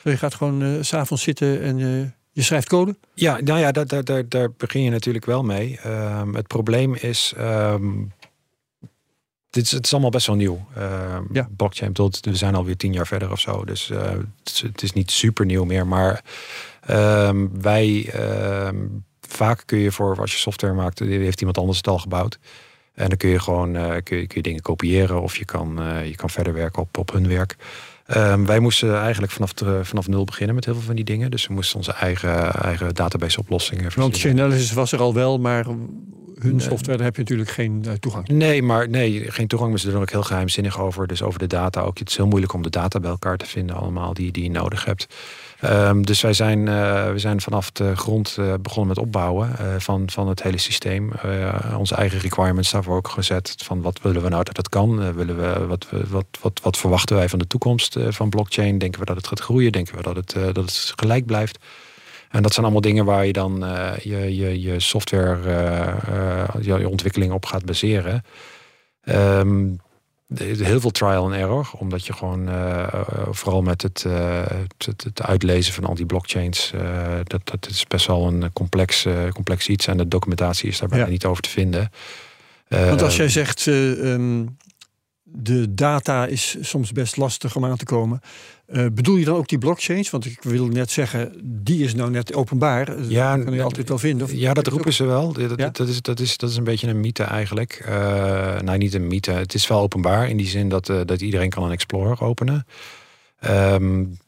Je 0.02 0.16
gaat 0.16 0.34
gewoon 0.34 0.84
s 0.84 0.88
s'avonds 0.88 1.22
zitten 1.22 1.62
en 1.62 2.14
je 2.34 2.42
schrijft 2.42 2.68
code? 2.68 2.96
Ja, 3.14 3.40
nou 3.40 3.58
ja, 3.58 3.72
daar, 3.72 3.86
daar, 3.86 4.04
daar, 4.04 4.28
daar 4.28 4.50
begin 4.56 4.82
je 4.82 4.90
natuurlijk 4.90 5.24
wel 5.24 5.42
mee. 5.42 5.78
Um, 5.86 6.34
het 6.34 6.46
probleem 6.46 6.94
is. 6.94 7.34
Um, 7.38 8.12
dit 9.50 9.64
is, 9.64 9.70
het 9.70 9.84
is 9.84 9.92
allemaal 9.92 10.10
best 10.10 10.26
wel 10.26 10.36
nieuw. 10.36 10.66
Um, 10.78 11.28
ja. 11.32 11.48
Blockchain, 11.56 11.92
tot, 11.92 12.20
we 12.20 12.36
zijn 12.36 12.54
alweer 12.54 12.76
tien 12.76 12.92
jaar 12.92 13.06
verder 13.06 13.30
of 13.30 13.40
zo. 13.40 13.64
Dus 13.64 13.90
uh, 13.90 14.02
het, 14.02 14.26
is, 14.44 14.60
het, 14.60 14.82
is, 14.82 14.92
niet 14.92 15.10
super 15.10 15.46
nieuw 15.46 15.64
meer. 15.64 15.86
Maar 15.86 16.24
wij. 17.60 18.12
vaak 19.28 19.62
kun 19.66 19.78
je 19.78 19.92
voor 19.92 20.20
als 20.20 20.32
je 20.32 20.38
software 20.38 20.74
maakt, 20.74 20.98
heeft 20.98 21.38
iemand 21.38 21.58
anders 21.58 21.76
het 21.76 21.88
al 21.88 21.98
gebouwd. 21.98 22.38
En 22.94 23.08
dan 23.08 23.16
kun 23.16 23.28
je 23.28 23.40
gewoon 23.40 23.76
uh, 23.76 23.94
kun 24.02 24.16
je, 24.16 24.26
kun 24.26 24.36
je 24.36 24.42
dingen 24.42 24.62
kopiëren 24.62 25.22
of 25.22 25.36
je 25.36 25.44
kan, 25.44 25.82
uh, 25.82 26.06
je 26.06 26.16
kan 26.16 26.30
verder 26.30 26.52
werken 26.52 26.82
op, 26.82 26.98
op 26.98 27.12
hun 27.12 27.28
werk. 27.28 27.56
Um, 28.16 28.46
wij 28.46 28.58
moesten 28.58 28.98
eigenlijk 29.00 29.32
vanaf, 29.32 29.52
de, 29.52 29.80
vanaf 29.84 30.08
nul 30.08 30.24
beginnen 30.24 30.54
met 30.54 30.64
heel 30.64 30.74
veel 30.74 30.82
van 30.82 30.94
die 30.94 31.04
dingen. 31.04 31.30
Dus 31.30 31.46
we 31.46 31.54
moesten 31.54 31.76
onze 31.76 31.92
eigen, 31.92 32.52
eigen 32.52 32.94
database 32.94 33.38
oplossingen 33.38 33.90
Want 33.96 34.18
Chainalysis 34.18 34.72
was 34.72 34.92
er 34.92 35.00
al 35.00 35.14
wel, 35.14 35.38
maar 35.38 35.66
hun 36.38 36.60
software 36.60 36.96
daar 36.96 37.06
heb 37.06 37.16
je 37.16 37.22
natuurlijk 37.22 37.50
geen 37.50 37.82
uh, 37.86 37.92
toegang. 37.92 38.28
Nee, 38.28 38.62
maar 38.62 38.88
nee, 38.88 39.30
geen 39.30 39.46
toegang. 39.46 39.70
Maar 39.70 39.80
ze 39.80 39.90
doen 39.90 40.00
ook 40.00 40.10
heel 40.10 40.22
geheimzinnig 40.22 40.80
over. 40.80 41.06
Dus 41.06 41.22
over 41.22 41.38
de 41.38 41.46
data 41.46 41.80
ook. 41.80 41.98
Het 41.98 42.08
is 42.08 42.16
heel 42.16 42.26
moeilijk 42.26 42.52
om 42.52 42.62
de 42.62 42.70
data 42.70 43.00
bij 43.00 43.10
elkaar 43.10 43.36
te 43.36 43.46
vinden 43.46 43.76
allemaal 43.76 44.14
die, 44.14 44.32
die 44.32 44.42
je 44.42 44.50
nodig 44.50 44.84
hebt. 44.84 45.06
Um, 45.70 46.06
dus 46.06 46.20
wij 46.20 46.32
zijn, 46.32 46.66
uh, 46.66 47.10
we 47.10 47.18
zijn 47.18 47.40
vanaf 47.40 47.70
de 47.70 47.96
grond 47.96 48.36
uh, 48.40 48.54
begonnen 48.60 48.88
met 48.88 48.98
opbouwen 48.98 49.48
uh, 49.60 49.66
van, 49.78 50.10
van 50.10 50.28
het 50.28 50.42
hele 50.42 50.58
systeem. 50.58 51.12
onze 51.78 51.94
eigen 51.94 52.18
requirements 52.18 52.70
daarvoor 52.70 52.96
ook 52.96 53.08
gezet. 53.08 53.54
Van 53.56 53.82
wat 53.82 54.00
willen 54.02 54.22
we 54.22 54.28
nou 54.28 54.44
dat 54.44 54.56
het 54.56 54.68
kan? 54.68 55.14
willen 55.14 55.36
we, 55.36 55.66
wat, 55.66 55.86
wat, 56.08 56.26
wat, 56.40 56.60
wat 56.62 56.76
verwachten 56.76 57.16
wij 57.16 57.28
van 57.28 57.38
de 57.38 57.46
toekomst 57.46 57.96
van 58.08 58.28
blockchain? 58.28 58.78
Denken 58.78 59.00
we 59.00 59.06
dat 59.06 59.16
het 59.16 59.26
gaat 59.26 59.40
groeien? 59.40 59.72
Denken 59.72 59.96
we 59.96 60.02
dat 60.02 60.16
het, 60.16 60.54
dat 60.54 60.92
gelijk 60.96 61.26
blijft? 61.26 61.58
En 62.30 62.42
dat 62.42 62.52
zijn 62.52 62.64
allemaal 62.64 62.82
dingen 62.82 63.04
waar 63.04 63.26
je 63.26 63.32
dan 63.32 63.64
je, 64.02 64.36
je, 64.36 64.60
je 64.60 64.80
software, 64.80 65.38
je, 66.60 66.78
je 66.78 66.88
ontwikkeling 66.88 67.32
op 67.32 67.46
gaat 67.46 67.64
baseren. 67.64 68.24
Um, 69.04 69.80
heel 70.34 70.80
veel 70.80 70.90
trial 70.90 71.24
and 71.24 71.34
error, 71.34 71.70
omdat 71.78 72.06
je 72.06 72.12
gewoon 72.12 72.48
uh, 72.48 72.86
vooral 73.30 73.62
met 73.62 73.82
het, 73.82 74.04
uh, 74.06 74.42
het, 74.78 75.04
het, 75.04 75.22
uitlezen 75.22 75.72
van 75.72 75.84
al 75.84 75.94
die 75.94 76.06
blockchains, 76.06 76.72
uh, 76.74 77.16
dat, 77.24 77.40
dat 77.44 77.68
is 77.68 77.86
best 77.86 78.06
wel 78.06 78.26
een 78.26 78.52
complex, 78.52 79.06
complex 79.32 79.68
iets 79.68 79.86
en 79.86 79.96
de 79.96 80.08
documentatie 80.08 80.68
is 80.68 80.78
daar 80.78 80.88
bijna 80.88 81.06
niet 81.06 81.24
over 81.24 81.42
te 81.42 81.48
vinden. 81.48 81.90
Want 82.68 83.02
als 83.02 83.16
jij 83.16 83.28
zegt, 83.28 83.66
um, 83.66 84.56
de 85.22 85.74
data 85.74 86.26
is 86.26 86.56
soms 86.60 86.92
best 86.92 87.16
lastig 87.16 87.56
om 87.56 87.64
aan 87.64 87.76
te 87.76 87.84
komen. 87.84 88.20
Uh, 88.66 88.86
bedoel 88.92 89.16
je 89.16 89.24
dan 89.24 89.36
ook 89.36 89.48
die 89.48 89.58
blockchains? 89.58 90.10
Want 90.10 90.24
ik 90.24 90.42
wil 90.42 90.66
net 90.66 90.90
zeggen, 90.90 91.32
die 91.42 91.84
is 91.84 91.94
nou 91.94 92.10
net 92.10 92.34
openbaar. 92.34 93.02
Ja, 93.02 93.36
dat 93.36 93.44
kan 93.44 93.54
je 93.54 93.62
altijd 93.62 93.88
wel 93.88 93.98
vinden. 93.98 94.26
Of 94.26 94.32
ja, 94.32 94.54
dat 94.54 94.66
roepen 94.66 94.92
ze 94.92 95.04
wel. 95.04 95.32
Dat, 95.32 95.58
ja? 95.58 95.68
dat, 95.70 95.88
is, 95.88 96.02
dat, 96.02 96.20
is, 96.20 96.36
dat 96.36 96.50
is 96.50 96.56
een 96.56 96.64
beetje 96.64 96.88
een 96.88 97.00
mythe 97.00 97.22
eigenlijk. 97.22 97.84
Uh, 97.88 98.60
nou, 98.60 98.78
niet 98.78 98.94
een 98.94 99.06
mythe. 99.06 99.30
Het 99.30 99.54
is 99.54 99.66
wel 99.66 99.80
openbaar 99.80 100.28
in 100.28 100.36
die 100.36 100.46
zin 100.46 100.68
dat, 100.68 100.88
uh, 100.88 101.00
dat 101.04 101.20
iedereen 101.20 101.50
kan 101.50 101.62
een 101.62 101.70
Explorer 101.70 102.20
openen. 102.20 102.66
Um, 103.50 104.18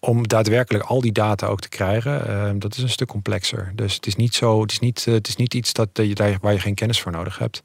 om 0.00 0.28
daadwerkelijk 0.28 0.84
al 0.84 1.00
die 1.00 1.12
data 1.12 1.46
ook 1.46 1.60
te 1.60 1.68
krijgen, 1.68 2.24
uh, 2.28 2.50
dat 2.60 2.76
is 2.76 2.82
een 2.82 2.88
stuk 2.88 3.08
complexer. 3.08 3.72
Dus 3.74 3.94
het 3.94 4.06
is 4.06 4.16
niet 4.16 4.34
zo, 4.34 4.60
het 4.60 4.72
is 4.72 4.78
niet, 4.78 5.04
het 5.04 5.28
is 5.28 5.36
niet 5.36 5.54
iets 5.54 5.72
dat, 5.72 5.88
je, 5.92 6.36
waar 6.40 6.52
je 6.52 6.60
geen 6.60 6.74
kennis 6.74 7.00
voor 7.00 7.12
nodig 7.12 7.38
hebt. 7.38 7.62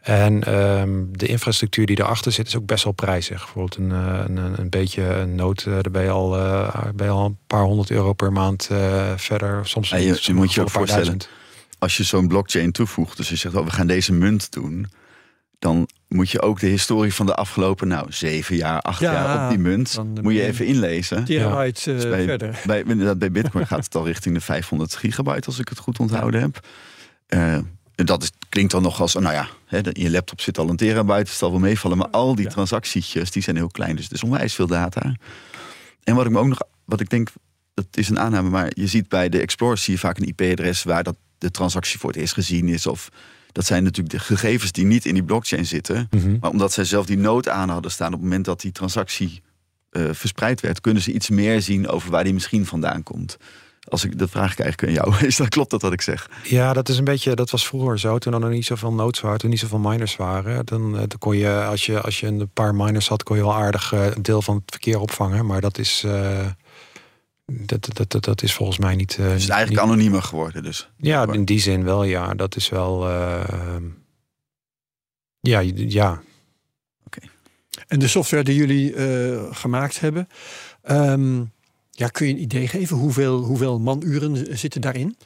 En 0.00 0.54
um, 0.54 1.08
de 1.12 1.26
infrastructuur 1.26 1.86
die 1.86 2.00
erachter 2.00 2.32
zit 2.32 2.46
is 2.46 2.56
ook 2.56 2.66
best 2.66 2.84
wel 2.84 2.92
prijzig. 2.92 3.38
Bijvoorbeeld 3.38 3.76
een, 3.76 3.92
eh, 3.92 4.24
een, 4.26 4.60
een 4.60 4.70
beetje 4.70 5.02
een 5.02 5.34
nood, 5.34 5.64
uh, 5.68 5.72
daar 5.72 5.90
ben 5.90 6.02
je, 6.02 6.10
al, 6.10 6.38
uh, 6.38 6.84
ben 6.94 7.06
je 7.06 7.12
al 7.12 7.24
een 7.24 7.38
paar 7.46 7.62
honderd 7.62 7.90
euro 7.90 8.12
per 8.12 8.32
maand 8.32 8.68
uh, 8.72 9.12
verder. 9.16 9.66
Soms, 9.66 9.88
je, 9.88 10.06
soms 10.06 10.26
je 10.26 10.34
moet 10.34 10.52
je 10.52 10.60
ook 10.60 10.70
voorstellen, 10.70 11.04
duizend. 11.04 11.30
als 11.78 11.96
je 11.96 12.02
zo'n 12.02 12.28
blockchain 12.28 12.72
toevoegt, 12.72 13.16
dus 13.16 13.28
je 13.28 13.36
zegt, 13.36 13.54
oh, 13.54 13.64
we 13.64 13.70
gaan 13.70 13.86
deze 13.86 14.12
munt 14.12 14.52
doen, 14.52 14.86
dan 15.58 15.88
moet 16.08 16.30
je 16.30 16.42
ook 16.42 16.60
de 16.60 16.66
historie 16.66 17.14
van 17.14 17.26
de 17.26 17.34
afgelopen 17.34 17.88
nou, 17.88 18.12
zeven 18.12 18.56
jaar, 18.56 18.80
acht 18.80 19.00
jaar 19.00 19.44
op 19.44 19.50
die 19.50 19.58
munt, 19.58 20.02
moet 20.22 20.32
je 20.32 20.42
even 20.42 20.66
inlezen. 20.66 21.24
Terabyte 21.24 21.92
ja. 21.92 22.08
bij, 22.08 22.24
verder. 22.24 22.60
Bij, 22.66 22.84
bij, 22.84 23.16
bij 23.16 23.30
Bitcoin 23.30 23.66
gaat 23.66 23.84
het 23.84 23.94
al 23.94 24.06
richting 24.06 24.34
de 24.34 24.40
500 24.40 24.96
gigabyte, 24.96 25.46
als 25.46 25.58
ik 25.58 25.68
het 25.68 25.78
goed 25.78 25.98
onthouden 25.98 26.40
heb 26.40 26.60
dat 28.06 28.22
is, 28.22 28.30
klinkt 28.48 28.72
dan 28.72 28.82
nog 28.82 29.00
als, 29.00 29.14
nou 29.14 29.34
ja, 29.34 29.48
hè, 29.64 29.80
je 29.92 30.10
laptop 30.10 30.40
zit 30.40 30.58
al 30.58 30.68
een 30.68 30.76
terabyte, 30.76 31.18
het 31.18 31.28
zal 31.28 31.50
wel 31.50 31.60
meevallen. 31.60 31.98
Maar 31.98 32.08
al 32.08 32.34
die 32.34 32.46
transactietjes, 32.46 33.30
die 33.30 33.42
zijn 33.42 33.56
heel 33.56 33.68
klein. 33.68 33.96
Dus 33.96 34.04
het 34.04 34.12
is 34.12 34.22
onwijs 34.22 34.54
veel 34.54 34.66
data. 34.66 35.14
En 36.04 36.14
wat 36.14 36.24
ik 36.26 36.30
me 36.30 36.38
ook 36.38 36.46
nog, 36.46 36.60
wat 36.84 37.00
ik 37.00 37.10
denk, 37.10 37.28
dat 37.74 37.86
is 37.90 38.08
een 38.08 38.18
aanname, 38.18 38.48
maar 38.48 38.70
je 38.74 38.86
ziet 38.86 39.08
bij 39.08 39.28
de 39.28 39.40
Explorer 39.40 39.78
zie 39.78 39.92
je 39.92 39.98
vaak 39.98 40.18
een 40.18 40.34
IP-adres 40.34 40.82
waar 40.82 41.02
dat 41.02 41.16
de 41.38 41.50
transactie 41.50 41.98
voor 41.98 42.10
het 42.10 42.18
eerst 42.18 42.34
gezien 42.34 42.68
is. 42.68 42.86
Of 42.86 43.08
dat 43.52 43.66
zijn 43.66 43.82
natuurlijk 43.82 44.14
de 44.14 44.18
gegevens 44.18 44.72
die 44.72 44.84
niet 44.84 45.04
in 45.04 45.14
die 45.14 45.22
blockchain 45.22 45.66
zitten. 45.66 46.08
Mhm. 46.10 46.36
Maar 46.40 46.50
omdat 46.50 46.72
zij 46.72 46.84
zelf 46.84 47.06
die 47.06 47.18
nood 47.18 47.48
aan 47.48 47.68
hadden 47.68 47.90
staan 47.90 48.06
op 48.06 48.12
het 48.12 48.22
moment 48.22 48.44
dat 48.44 48.60
die 48.60 48.72
transactie 48.72 49.42
uh, 49.90 50.08
verspreid 50.12 50.60
werd, 50.60 50.80
kunnen 50.80 51.02
ze 51.02 51.12
iets 51.12 51.28
meer 51.28 51.62
zien 51.62 51.88
over 51.88 52.10
waar 52.10 52.24
die 52.24 52.34
misschien 52.34 52.66
vandaan 52.66 53.02
komt. 53.02 53.36
Als 53.88 54.04
ik, 54.04 54.18
dat 54.18 54.30
vraag 54.30 54.52
ik 54.52 54.58
eigenlijk 54.58 54.98
aan 54.98 55.04
jou. 55.04 55.20
Is 55.26 55.36
dat, 55.36 55.48
klopt 55.48 55.70
dat 55.70 55.82
wat 55.82 55.92
ik 55.92 56.00
zeg? 56.00 56.30
Ja, 56.42 56.72
dat 56.72 56.88
is 56.88 56.98
een 56.98 57.04
beetje, 57.04 57.34
dat 57.34 57.50
was 57.50 57.66
vroeger 57.66 57.98
zo. 57.98 58.18
Toen 58.18 58.32
er 58.32 58.40
nog 58.40 58.50
niet 58.50 58.64
zoveel 58.64 58.92
nodes 58.92 59.20
waren, 59.20 59.38
toen 59.38 59.50
niet 59.50 59.58
zoveel 59.58 59.78
miners 59.78 60.16
waren. 60.16 60.66
Dan, 60.66 60.92
eh, 60.92 60.98
dan 60.98 61.18
kon 61.18 61.36
je, 61.36 61.64
als 61.64 61.86
je, 61.86 62.00
als 62.00 62.20
je 62.20 62.26
een 62.26 62.50
paar 62.52 62.74
miners 62.74 63.08
had, 63.08 63.22
kon 63.22 63.36
je 63.36 63.42
wel 63.42 63.54
aardig 63.54 63.92
uh, 63.92 64.06
een 64.06 64.22
deel 64.22 64.42
van 64.42 64.54
het 64.54 64.64
verkeer 64.66 65.00
opvangen. 65.00 65.46
Maar 65.46 65.60
dat 65.60 65.78
is, 65.78 66.02
uh, 66.06 66.46
dat, 67.46 67.88
dat, 67.92 68.10
dat, 68.10 68.24
dat 68.24 68.42
is 68.42 68.54
volgens 68.54 68.78
mij 68.78 68.94
niet. 68.94 69.16
Uh, 69.20 69.26
het 69.26 69.40
is 69.40 69.48
eigenlijk 69.48 69.82
niet... 69.82 69.90
anoniemer 69.90 70.22
geworden 70.22 70.62
dus. 70.62 70.90
Ja, 70.96 71.32
in 71.32 71.44
die 71.44 71.60
zin 71.60 71.84
wel, 71.84 72.04
ja. 72.04 72.34
Dat 72.34 72.56
is 72.56 72.68
wel. 72.68 73.08
ja, 75.40 75.58
ja. 75.74 76.20
Oké. 77.06 77.20
En 77.86 77.98
de 77.98 78.08
software 78.08 78.44
die 78.44 78.54
jullie 78.54 78.94
gemaakt 79.52 80.00
hebben. 80.00 80.28
Um, 80.90 81.52
ja, 81.98 82.08
kun 82.08 82.26
je 82.26 82.32
een 82.32 82.40
idee 82.40 82.68
geven? 82.68 82.96
Hoeveel, 82.96 83.38
hoeveel 83.38 83.78
manuren 83.78 84.58
zitten 84.58 84.80
daarin? 84.80 85.16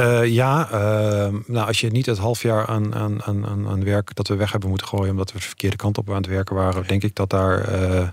Uh, 0.00 0.26
ja, 0.26 0.68
uh, 0.72 1.34
nou, 1.46 1.66
als 1.66 1.80
je 1.80 1.90
niet 1.90 2.06
het 2.06 2.18
half 2.18 2.42
jaar 2.42 2.66
aan, 2.66 2.94
aan, 2.94 3.22
aan, 3.22 3.68
aan 3.68 3.84
werk 3.84 4.14
dat 4.14 4.28
we 4.28 4.36
weg 4.36 4.50
hebben 4.50 4.68
moeten 4.68 4.86
gooien, 4.86 5.10
omdat 5.10 5.32
we 5.32 5.38
de 5.38 5.44
verkeerde 5.44 5.76
kant 5.76 5.98
op 5.98 6.10
aan 6.10 6.16
het 6.16 6.26
werken 6.26 6.54
waren, 6.54 6.86
denk 6.86 7.02
ik 7.02 7.14
dat 7.14 7.30
daar. 7.30 7.82
Uh, 7.82 8.08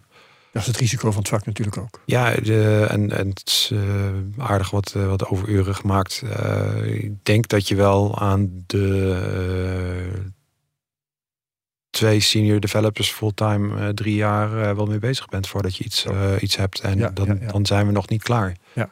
dat 0.52 0.62
is 0.62 0.68
het 0.68 0.78
risico 0.78 1.12
van 1.12 1.20
het 1.20 1.30
vak 1.30 1.46
natuurlijk 1.46 1.78
ook. 1.78 2.02
Ja, 2.06 2.34
de, 2.34 2.86
en, 2.90 3.12
en 3.12 3.28
het 3.28 3.42
is 3.46 3.74
aardig 4.38 4.70
wat, 4.70 4.92
wat 4.92 5.28
overuren 5.28 5.76
gemaakt. 5.76 6.24
ik 6.84 7.12
denk 7.24 7.48
dat 7.48 7.68
je 7.68 7.76
wel 7.76 8.20
aan 8.20 8.64
de 8.68 10.10
twee 11.96 12.20
senior 12.20 12.60
developers 12.60 13.10
fulltime 13.12 13.80
uh, 13.80 13.88
drie 13.88 14.16
jaar 14.16 14.50
uh, 14.52 14.76
wel 14.76 14.86
mee 14.86 15.00
bezig 15.00 15.28
bent 15.28 15.48
voordat 15.48 15.76
je 15.76 15.84
iets, 15.84 16.06
uh, 16.06 16.32
iets 16.40 16.56
hebt. 16.56 16.80
En 16.80 16.98
ja, 16.98 17.10
dan, 17.10 17.40
ja, 17.42 17.52
dan 17.52 17.66
zijn 17.66 17.86
we 17.86 17.92
nog 17.92 18.10
niet 18.10 18.24
klaar. 18.24 18.56
Ja. 18.74 18.90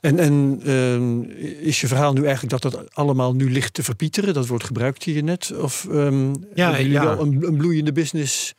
En, 0.00 0.18
en 0.18 0.60
ehm, 0.64 1.20
is 1.60 1.80
je 1.80 1.86
verhaal 1.86 2.12
nu 2.12 2.24
eigenlijk 2.24 2.62
dat 2.62 2.72
dat 2.72 2.94
allemaal 2.94 3.34
nu 3.34 3.50
ligt 3.50 3.74
te 3.74 3.82
verpieteren? 3.82 4.34
Dat 4.34 4.46
wordt 4.46 4.64
gebruikt 4.64 5.02
hier 5.02 5.22
net? 5.22 5.52
Of 5.60 5.86
um, 5.90 6.34
ja, 6.54 6.80
jullie 6.80 7.00
wel 7.00 7.20
een, 7.20 7.46
een, 7.46 7.56
bloeiende 7.56 7.92
business 7.92 8.54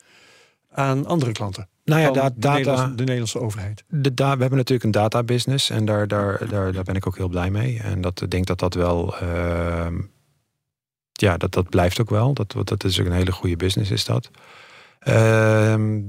aan 0.72 1.06
andere 1.06 1.32
klanten? 1.32 1.68
Nou 1.86 2.02
ja, 2.02 2.12
da 2.12 2.30
data, 2.36 2.36
de, 2.36 2.48
Nederlandse, 2.50 2.96
de 2.96 3.04
Nederlandse 3.04 3.40
overheid. 3.40 3.84
De 3.88 4.14
da 4.14 4.34
we 4.34 4.42
hebben 4.42 4.58
natuurlijk 4.58 4.84
een 4.84 4.92
databusiness 4.92 5.70
en 5.70 5.86
daar, 5.86 6.08
daar, 6.08 6.50
daar, 6.50 6.74
daar 6.74 6.84
ben 6.84 6.96
ik 6.96 7.08
ook 7.08 7.18
heel 7.18 7.30
blij 7.30 7.52
mee. 7.52 7.80
En 7.80 8.02
dat 8.02 8.22
ik 8.22 8.30
denk 8.30 8.46
dat 8.46 8.60
dat 8.60 8.74
wel 8.74 9.18
ehm, 9.18 9.96
ja, 11.22 11.38
dat, 11.38 11.52
dat 11.52 11.70
blijft 11.70 12.02
ook 12.02 12.10
wel. 12.10 12.34
Dat, 12.34 12.56
dat 12.64 12.84
is 12.84 13.00
ook 13.00 13.06
een 13.06 13.12
hele 13.12 13.32
goede 13.32 13.56
business, 13.56 13.92
is 13.92 14.06
dat. 14.06 14.30
Ehm, 15.00 16.00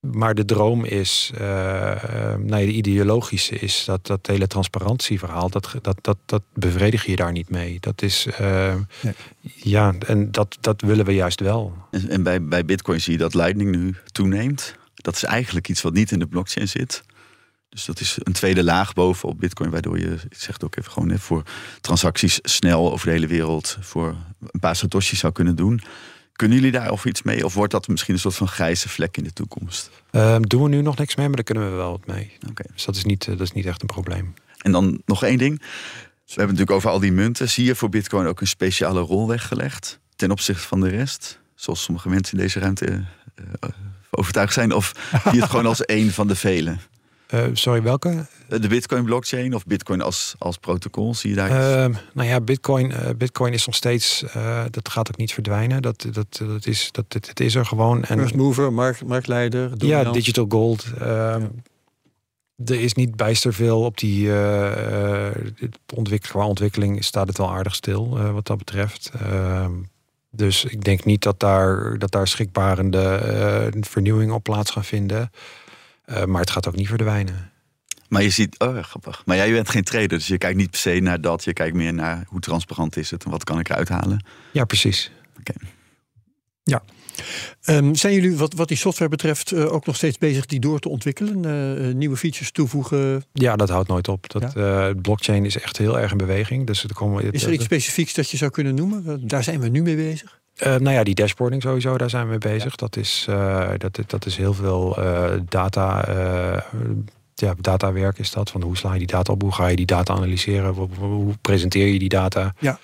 maar 0.00 0.34
de 0.34 0.44
droom 0.44 0.84
is, 0.84 1.30
uh, 1.34 1.40
nou 1.40 2.56
ja, 2.56 2.56
de 2.56 2.72
ideologische 2.72 3.58
is 3.58 3.84
dat 3.84 4.06
dat 4.06 4.26
hele 4.26 4.46
transparantieverhaal, 4.46 5.50
dat, 5.50 5.74
dat, 5.82 5.98
dat, 6.00 6.16
dat 6.26 6.42
bevredig 6.54 7.06
je 7.06 7.16
daar 7.16 7.32
niet 7.32 7.50
mee. 7.50 7.76
Dat 7.80 8.02
is, 8.02 8.26
uh, 8.40 8.74
nee. 9.00 9.14
ja, 9.54 9.94
en 10.06 10.30
dat, 10.30 10.56
dat 10.60 10.80
willen 10.80 11.04
we 11.04 11.14
juist 11.14 11.40
wel. 11.40 11.74
En, 11.90 12.08
en, 12.08 12.22
bij, 12.22 12.44
bij 12.44 12.64
Bitcoin 12.64 13.00
zie 13.00 13.12
je 13.12 13.18
dat 13.18 13.34
Lightning 13.34 13.76
nu 13.76 13.94
toeneemt. 14.12 14.76
Dat 14.94 15.14
is 15.14 15.24
eigenlijk 15.24 15.68
iets 15.68 15.82
wat 15.82 15.92
niet 15.92 16.10
in 16.10 16.18
de 16.18 16.26
blockchain 16.26 16.68
zit. 16.68 17.02
Dus 17.72 17.84
dat 17.84 18.00
is 18.00 18.18
een 18.22 18.32
tweede 18.32 18.64
laag 18.64 18.92
bovenop 18.92 19.38
Bitcoin, 19.38 19.70
waardoor 19.70 19.98
je, 19.98 20.10
ik 20.30 20.36
zeg 20.36 20.54
het 20.54 20.64
ook 20.64 20.76
even 20.76 20.92
gewoon, 20.92 21.18
voor 21.18 21.42
transacties 21.80 22.38
snel 22.42 22.92
over 22.92 23.06
de 23.06 23.12
hele 23.12 23.26
wereld 23.26 23.78
voor 23.80 24.16
een 24.50 24.60
paar 24.60 24.76
satoshis 24.76 25.18
zou 25.18 25.32
kunnen 25.32 25.56
doen. 25.56 25.80
Kunnen 26.32 26.56
jullie 26.56 26.72
daar 26.72 26.90
of 26.90 27.04
iets 27.04 27.22
mee? 27.22 27.44
Of 27.44 27.54
wordt 27.54 27.72
dat 27.72 27.88
misschien 27.88 28.14
een 28.14 28.20
soort 28.20 28.34
van 28.34 28.48
grijze 28.48 28.88
vlek 28.88 29.16
in 29.16 29.24
de 29.24 29.32
toekomst? 29.32 29.90
Uh, 30.10 30.36
doen 30.40 30.62
we 30.62 30.68
nu 30.68 30.82
nog 30.82 30.96
niks 30.96 31.16
mee, 31.16 31.26
maar 31.26 31.36
daar 31.36 31.44
kunnen 31.44 31.70
we 31.70 31.76
wel 31.76 31.90
wat 31.90 32.06
mee. 32.06 32.32
Okay. 32.50 32.66
Dus 32.74 32.84
dat 32.84 32.96
is, 32.96 33.04
niet, 33.04 33.24
dat 33.24 33.40
is 33.40 33.52
niet 33.52 33.66
echt 33.66 33.80
een 33.82 33.86
probleem. 33.86 34.34
En 34.58 34.72
dan 34.72 35.02
nog 35.06 35.22
één 35.22 35.38
ding. 35.38 35.58
We 35.58 35.64
hebben 36.26 36.46
natuurlijk 36.46 36.70
over 36.76 36.90
al 36.90 37.00
die 37.00 37.12
munten. 37.12 37.48
Zie 37.48 37.64
je 37.64 37.74
voor 37.74 37.88
Bitcoin 37.88 38.26
ook 38.26 38.40
een 38.40 38.46
speciale 38.46 39.00
rol 39.00 39.28
weggelegd 39.28 40.00
ten 40.16 40.30
opzichte 40.30 40.66
van 40.66 40.80
de 40.80 40.88
rest? 40.88 41.40
Zoals 41.54 41.82
sommige 41.82 42.08
mensen 42.08 42.38
in 42.38 42.42
deze 42.42 42.58
ruimte 42.58 42.86
uh, 42.86 43.70
overtuigd 44.10 44.52
zijn. 44.52 44.72
Of 44.72 44.92
zie 45.22 45.32
je 45.32 45.40
het 45.40 45.50
gewoon 45.50 45.66
als 45.66 45.84
één 45.84 46.12
van 46.12 46.28
de 46.28 46.36
vele? 46.36 46.76
Uh, 47.34 47.44
sorry, 47.52 47.82
welke? 47.82 48.26
De 48.48 48.68
Bitcoin 48.68 49.04
blockchain 49.04 49.54
of 49.54 49.64
Bitcoin 49.64 50.00
als, 50.00 50.34
als 50.38 50.58
protocol, 50.58 51.14
zie 51.14 51.30
je 51.30 51.36
daar? 51.36 51.50
Uh, 51.50 51.96
nou 52.12 52.28
ja, 52.28 52.40
Bitcoin, 52.40 52.90
uh, 52.90 53.08
Bitcoin 53.16 53.52
is 53.52 53.66
nog 53.66 53.74
steeds, 53.74 54.24
dat 54.70 54.88
gaat 54.88 55.08
ook 55.08 55.16
niet 55.16 55.32
verdwijnen. 55.32 55.82
Dat, 55.82 56.06
dat, 56.12 56.26
dat 56.46 56.66
is, 56.66 56.88
dat, 56.92 57.04
het, 57.08 57.40
is 57.40 57.54
er 57.54 57.66
gewoon. 57.66 58.04
En, 58.04 58.18
First 58.18 58.34
mover, 58.34 58.72
markt, 58.72 59.04
marktleider. 59.04 59.70
Ja, 59.78 60.12
digital 60.12 60.46
gold. 60.48 60.86
Ehm, 60.98 61.46
er 62.64 62.80
is 62.80 62.94
niet 62.94 63.16
bijster 63.16 63.54
veel 63.54 63.80
op 63.80 63.98
die 63.98 64.30
ontwikkeling. 65.94 66.20
Qua 66.20 66.46
ontwikkeling 66.46 67.04
staat 67.04 67.28
het 67.28 67.38
wel 67.38 67.50
aardig 67.50 67.74
stil 67.74 68.32
wat 68.32 68.46
dat 68.46 68.58
betreft. 68.58 69.10
Ehm, 69.20 69.72
dus 70.30 70.64
ik 70.64 70.84
denk 70.84 71.04
niet 71.04 71.22
dat 71.22 71.40
daar, 71.40 71.98
dat 71.98 72.10
daar 72.10 72.28
schrikbarende 72.28 73.72
vernieuwingen 73.80 74.34
op 74.34 74.42
plaats 74.42 74.70
gaan 74.70 74.84
vinden. 74.84 75.30
Uh, 76.12 76.24
maar 76.24 76.40
het 76.40 76.50
gaat 76.50 76.68
ook 76.68 76.76
niet 76.76 76.88
verdwijnen. 76.88 77.50
Maar 78.08 78.22
je 78.22 78.30
ziet, 78.30 78.58
oh 78.58 78.82
grappig. 78.82 79.22
Maar 79.24 79.36
jij 79.36 79.52
bent 79.52 79.68
geen 79.68 79.84
trader, 79.84 80.08
dus 80.08 80.26
je 80.26 80.38
kijkt 80.38 80.56
niet 80.56 80.70
per 80.70 80.78
se 80.78 81.00
naar 81.00 81.20
dat. 81.20 81.44
Je 81.44 81.52
kijkt 81.52 81.76
meer 81.76 81.94
naar 81.94 82.24
hoe 82.28 82.40
transparant 82.40 82.96
is 82.96 83.10
het 83.10 83.24
en 83.24 83.30
wat 83.30 83.44
kan 83.44 83.58
ik 83.58 83.68
eruit 83.68 83.88
halen. 83.88 84.24
Ja, 84.52 84.64
precies. 84.64 85.10
Oké. 85.38 85.52
Ja. 86.62 86.82
Um, 87.64 87.94
zijn 87.94 88.14
jullie 88.14 88.36
wat, 88.36 88.54
wat 88.54 88.68
die 88.68 88.76
software 88.76 89.10
betreft 89.10 89.52
uh, 89.52 89.72
ook 89.72 89.86
nog 89.86 89.96
steeds 89.96 90.18
bezig 90.18 90.46
die 90.46 90.60
door 90.60 90.78
te 90.78 90.88
ontwikkelen? 90.88 91.46
Uh, 91.46 91.94
nieuwe 91.94 92.16
features 92.16 92.50
toevoegen? 92.50 93.24
Ja, 93.32 93.56
dat 93.56 93.68
houdt 93.68 93.88
nooit 93.88 94.08
op. 94.08 94.30
Dat, 94.30 94.52
ja? 94.54 94.94
blockchain 94.94 95.44
is 95.44 95.60
echt 95.60 95.76
heel 95.76 95.98
erg 95.98 96.10
in 96.10 96.16
beweging. 96.16 96.66
Dus 96.66 96.84
er 96.84 96.94
komen, 96.94 97.32
is 97.32 97.44
er 97.44 97.52
iets 97.52 97.64
specifieks 97.64 98.14
dat 98.14 98.30
je 98.30 98.36
zou 98.36 98.50
kunnen 98.50 98.74
noemen? 98.74 99.28
Daar 99.28 99.42
zijn 99.42 99.60
we 99.60 99.68
nu 99.68 99.82
mee 99.82 99.96
bezig. 99.96 100.40
Uh, 100.56 100.68
nou 100.76 100.90
ja, 100.90 101.02
die 101.02 101.14
dashboarding 101.14 101.62
sowieso, 101.62 101.98
daar 101.98 102.10
zijn 102.10 102.24
we 102.24 102.30
mee 102.30 102.38
bezig. 102.38 102.76
Dat, 102.76 102.96
is, 102.96 103.26
uh, 103.30 103.70
dat, 103.78 103.98
dat 104.06 104.26
is 104.26 104.36
heel 104.36 104.54
veel 104.54 104.98
uh, 104.98 105.30
data, 105.48 106.04
ja, 107.34 107.54
datawerk 107.60 108.18
is 108.18 108.30
dat. 108.30 108.50
Van 108.50 108.62
hoe 108.62 108.76
sla 108.76 108.92
je 108.92 108.98
die 108.98 109.06
data 109.06 109.32
op, 109.32 109.42
hoe 109.42 109.52
ga 109.52 109.66
je 109.66 109.76
die 109.76 109.86
data 109.86 110.14
analyseren, 110.14 110.74
hoe, 110.74 110.88
hoe 110.98 111.34
presenteer 111.40 111.86
je 111.86 111.98
die 111.98 112.08
data. 112.08 112.54
Ja. 112.58 112.78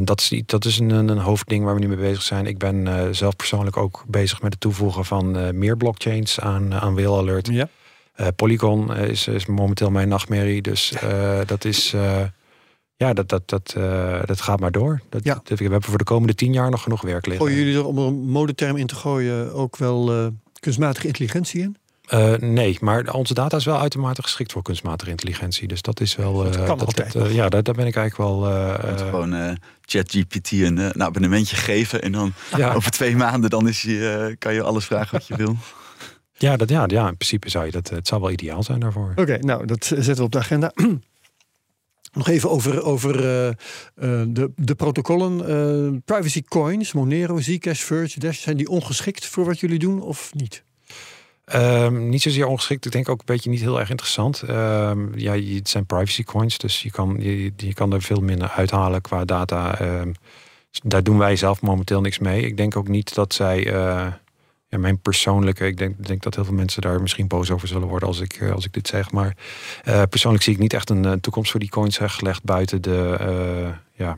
dat 0.00 0.20
is, 0.20 0.42
dat 0.46 0.64
is 0.64 0.78
een, 0.78 0.90
een 0.90 1.18
hoofdding 1.18 1.64
waar 1.64 1.74
we 1.74 1.80
nu 1.80 1.88
mee 1.88 1.96
bezig 1.96 2.22
zijn. 2.22 2.46
Ik 2.46 2.58
ben 2.58 3.08
zelf 3.14 3.36
persoonlijk 3.36 3.76
ook 3.76 4.04
bezig 4.06 4.42
met 4.42 4.52
het 4.52 4.60
toevoegen 4.60 5.04
van 5.04 5.58
meer 5.58 5.76
blockchains 5.76 6.40
aan, 6.40 6.74
aan 6.74 6.94
Whale 6.94 7.18
Alert. 7.18 7.48
Ja. 7.52 7.68
Polygon 8.36 8.96
is, 8.96 9.26
is 9.28 9.46
momenteel 9.46 9.90
mijn 9.90 10.08
nachtmerrie. 10.08 10.62
Dus 10.62 10.92
dat 11.46 11.64
is 11.64 11.94
ja, 13.00 13.12
dat, 13.12 13.28
dat, 13.28 13.48
dat, 13.48 13.74
uh, 13.78 14.20
dat 14.24 14.40
gaat 14.40 14.60
maar 14.60 14.70
door. 14.70 15.00
Dat, 15.08 15.24
ja. 15.24 15.34
dat, 15.44 15.58
we 15.58 15.64
hebben 15.64 15.82
voor 15.82 15.98
de 15.98 16.04
komende 16.04 16.34
tien 16.34 16.52
jaar 16.52 16.70
nog 16.70 16.82
genoeg 16.82 17.02
werk 17.02 17.26
liggen. 17.26 17.46
Gooien 17.46 17.64
jullie 17.64 17.80
er 17.80 17.86
om 17.86 17.98
een 17.98 18.14
modeterm 18.14 18.76
in 18.76 18.86
te 18.86 18.94
gooien 18.94 19.52
ook 19.52 19.76
wel 19.76 20.16
uh, 20.16 20.26
kunstmatige 20.58 21.06
intelligentie 21.06 21.60
in? 21.60 21.76
Uh, 22.14 22.34
nee, 22.34 22.78
maar 22.80 23.12
onze 23.12 23.34
data 23.34 23.56
is 23.56 23.64
wel 23.64 23.78
uitermate 23.78 24.22
geschikt 24.22 24.52
voor 24.52 24.62
kunstmatige 24.62 25.10
intelligentie. 25.10 25.68
Dus 25.68 25.82
dat 25.82 26.00
is 26.00 26.16
wel. 26.16 26.34
dat 26.34 26.56
kan 26.56 26.78
dat, 26.78 26.86
altijd. 26.86 27.12
Dat, 27.12 27.32
ja, 27.32 27.48
daar, 27.48 27.62
daar, 27.62 27.74
ben 27.74 27.86
ik 27.86 27.96
eigenlijk 27.96 28.30
wel. 28.30 28.40
gewoon 28.96 29.58
ChatGPT 29.80 30.50
een, 30.52 30.76
een 30.76 31.02
abonnementje 31.02 31.56
geven 31.56 32.02
en 32.02 32.12
dan 32.12 32.32
ja. 32.56 32.74
over 32.74 32.90
twee 32.90 33.16
maanden 33.16 33.50
dan 33.50 33.68
is 33.68 33.82
je, 33.82 34.36
kan 34.38 34.54
je 34.54 34.62
alles 34.62 34.84
vragen 34.84 35.12
wat 35.12 35.26
je 35.26 35.36
wil. 35.36 35.56
Ja, 36.34 36.56
dat, 36.56 36.68
ja, 36.68 36.84
ja, 36.86 37.08
in 37.08 37.16
principe 37.16 37.50
zou 37.50 37.64
je 37.64 37.70
dat. 37.70 37.88
Het 37.88 38.08
zou 38.08 38.20
wel 38.20 38.30
ideaal 38.30 38.62
zijn 38.62 38.80
daarvoor. 38.80 39.12
Oké, 39.16 39.38
nou 39.38 39.66
dat 39.66 39.84
zetten 39.84 40.16
we 40.16 40.22
op 40.22 40.32
de 40.32 40.38
agenda. 40.38 40.72
Nog 42.12 42.28
even 42.28 42.50
over, 42.50 42.82
over 42.82 43.24
uh, 43.24 43.46
uh, 43.46 43.52
de, 44.28 44.50
de 44.56 44.74
protocollen. 44.74 45.38
Uh, 45.92 45.98
privacy 46.04 46.42
coins, 46.42 46.92
Monero, 46.92 47.40
Zcash, 47.40 47.80
Verge, 47.80 48.20
Dash. 48.20 48.38
Zijn 48.38 48.56
die 48.56 48.68
ongeschikt 48.68 49.26
voor 49.26 49.44
wat 49.44 49.60
jullie 49.60 49.78
doen 49.78 50.02
of 50.02 50.34
niet? 50.34 50.64
Um, 51.54 52.08
niet 52.08 52.22
zozeer 52.22 52.46
ongeschikt. 52.46 52.84
Ik 52.84 52.92
denk 52.92 53.08
ook 53.08 53.18
een 53.18 53.24
beetje 53.26 53.50
niet 53.50 53.60
heel 53.60 53.80
erg 53.80 53.90
interessant. 53.90 54.42
Um, 54.48 55.18
ja, 55.18 55.38
het 55.38 55.68
zijn 55.68 55.86
privacy 55.86 56.24
coins, 56.24 56.58
dus 56.58 56.82
je 56.82 56.90
kan, 56.90 57.16
je, 57.18 57.52
je 57.56 57.74
kan 57.74 57.92
er 57.92 58.02
veel 58.02 58.20
minder 58.20 58.48
uithalen 58.48 59.00
qua 59.00 59.24
data. 59.24 59.80
Um, 59.80 60.12
daar 60.82 61.02
doen 61.02 61.18
wij 61.18 61.36
zelf 61.36 61.62
momenteel 61.62 62.00
niks 62.00 62.18
mee. 62.18 62.42
Ik 62.42 62.56
denk 62.56 62.76
ook 62.76 62.88
niet 62.88 63.14
dat 63.14 63.34
zij 63.34 63.74
ja, 64.70 64.78
mijn 64.78 65.00
persoonlijke, 65.00 65.66
ik 65.66 65.76
denk, 65.76 66.06
denk 66.06 66.22
dat 66.22 66.34
heel 66.34 66.44
veel 66.44 66.54
mensen 66.54 66.82
daar 66.82 67.00
misschien 67.00 67.26
boos 67.26 67.50
over 67.50 67.68
zullen 67.68 67.88
worden 67.88 68.08
als 68.08 68.20
ik, 68.20 68.32
eh, 68.32 68.52
als 68.52 68.64
ik 68.64 68.72
dit 68.72 68.88
zeg. 68.88 69.10
Maar 69.10 69.36
uh, 69.88 70.02
persoonlijk 70.10 70.44
zie 70.44 70.52
ik 70.52 70.58
niet 70.58 70.72
echt 70.72 70.90
een, 70.90 71.04
een 71.04 71.20
toekomst 71.20 71.50
voor 71.50 71.60
die 71.60 71.68
coins 71.68 71.98
gelegd 72.00 72.42
buiten 72.42 72.82
de, 72.82 73.16
uh, 73.20 73.68
ja, 73.92 74.16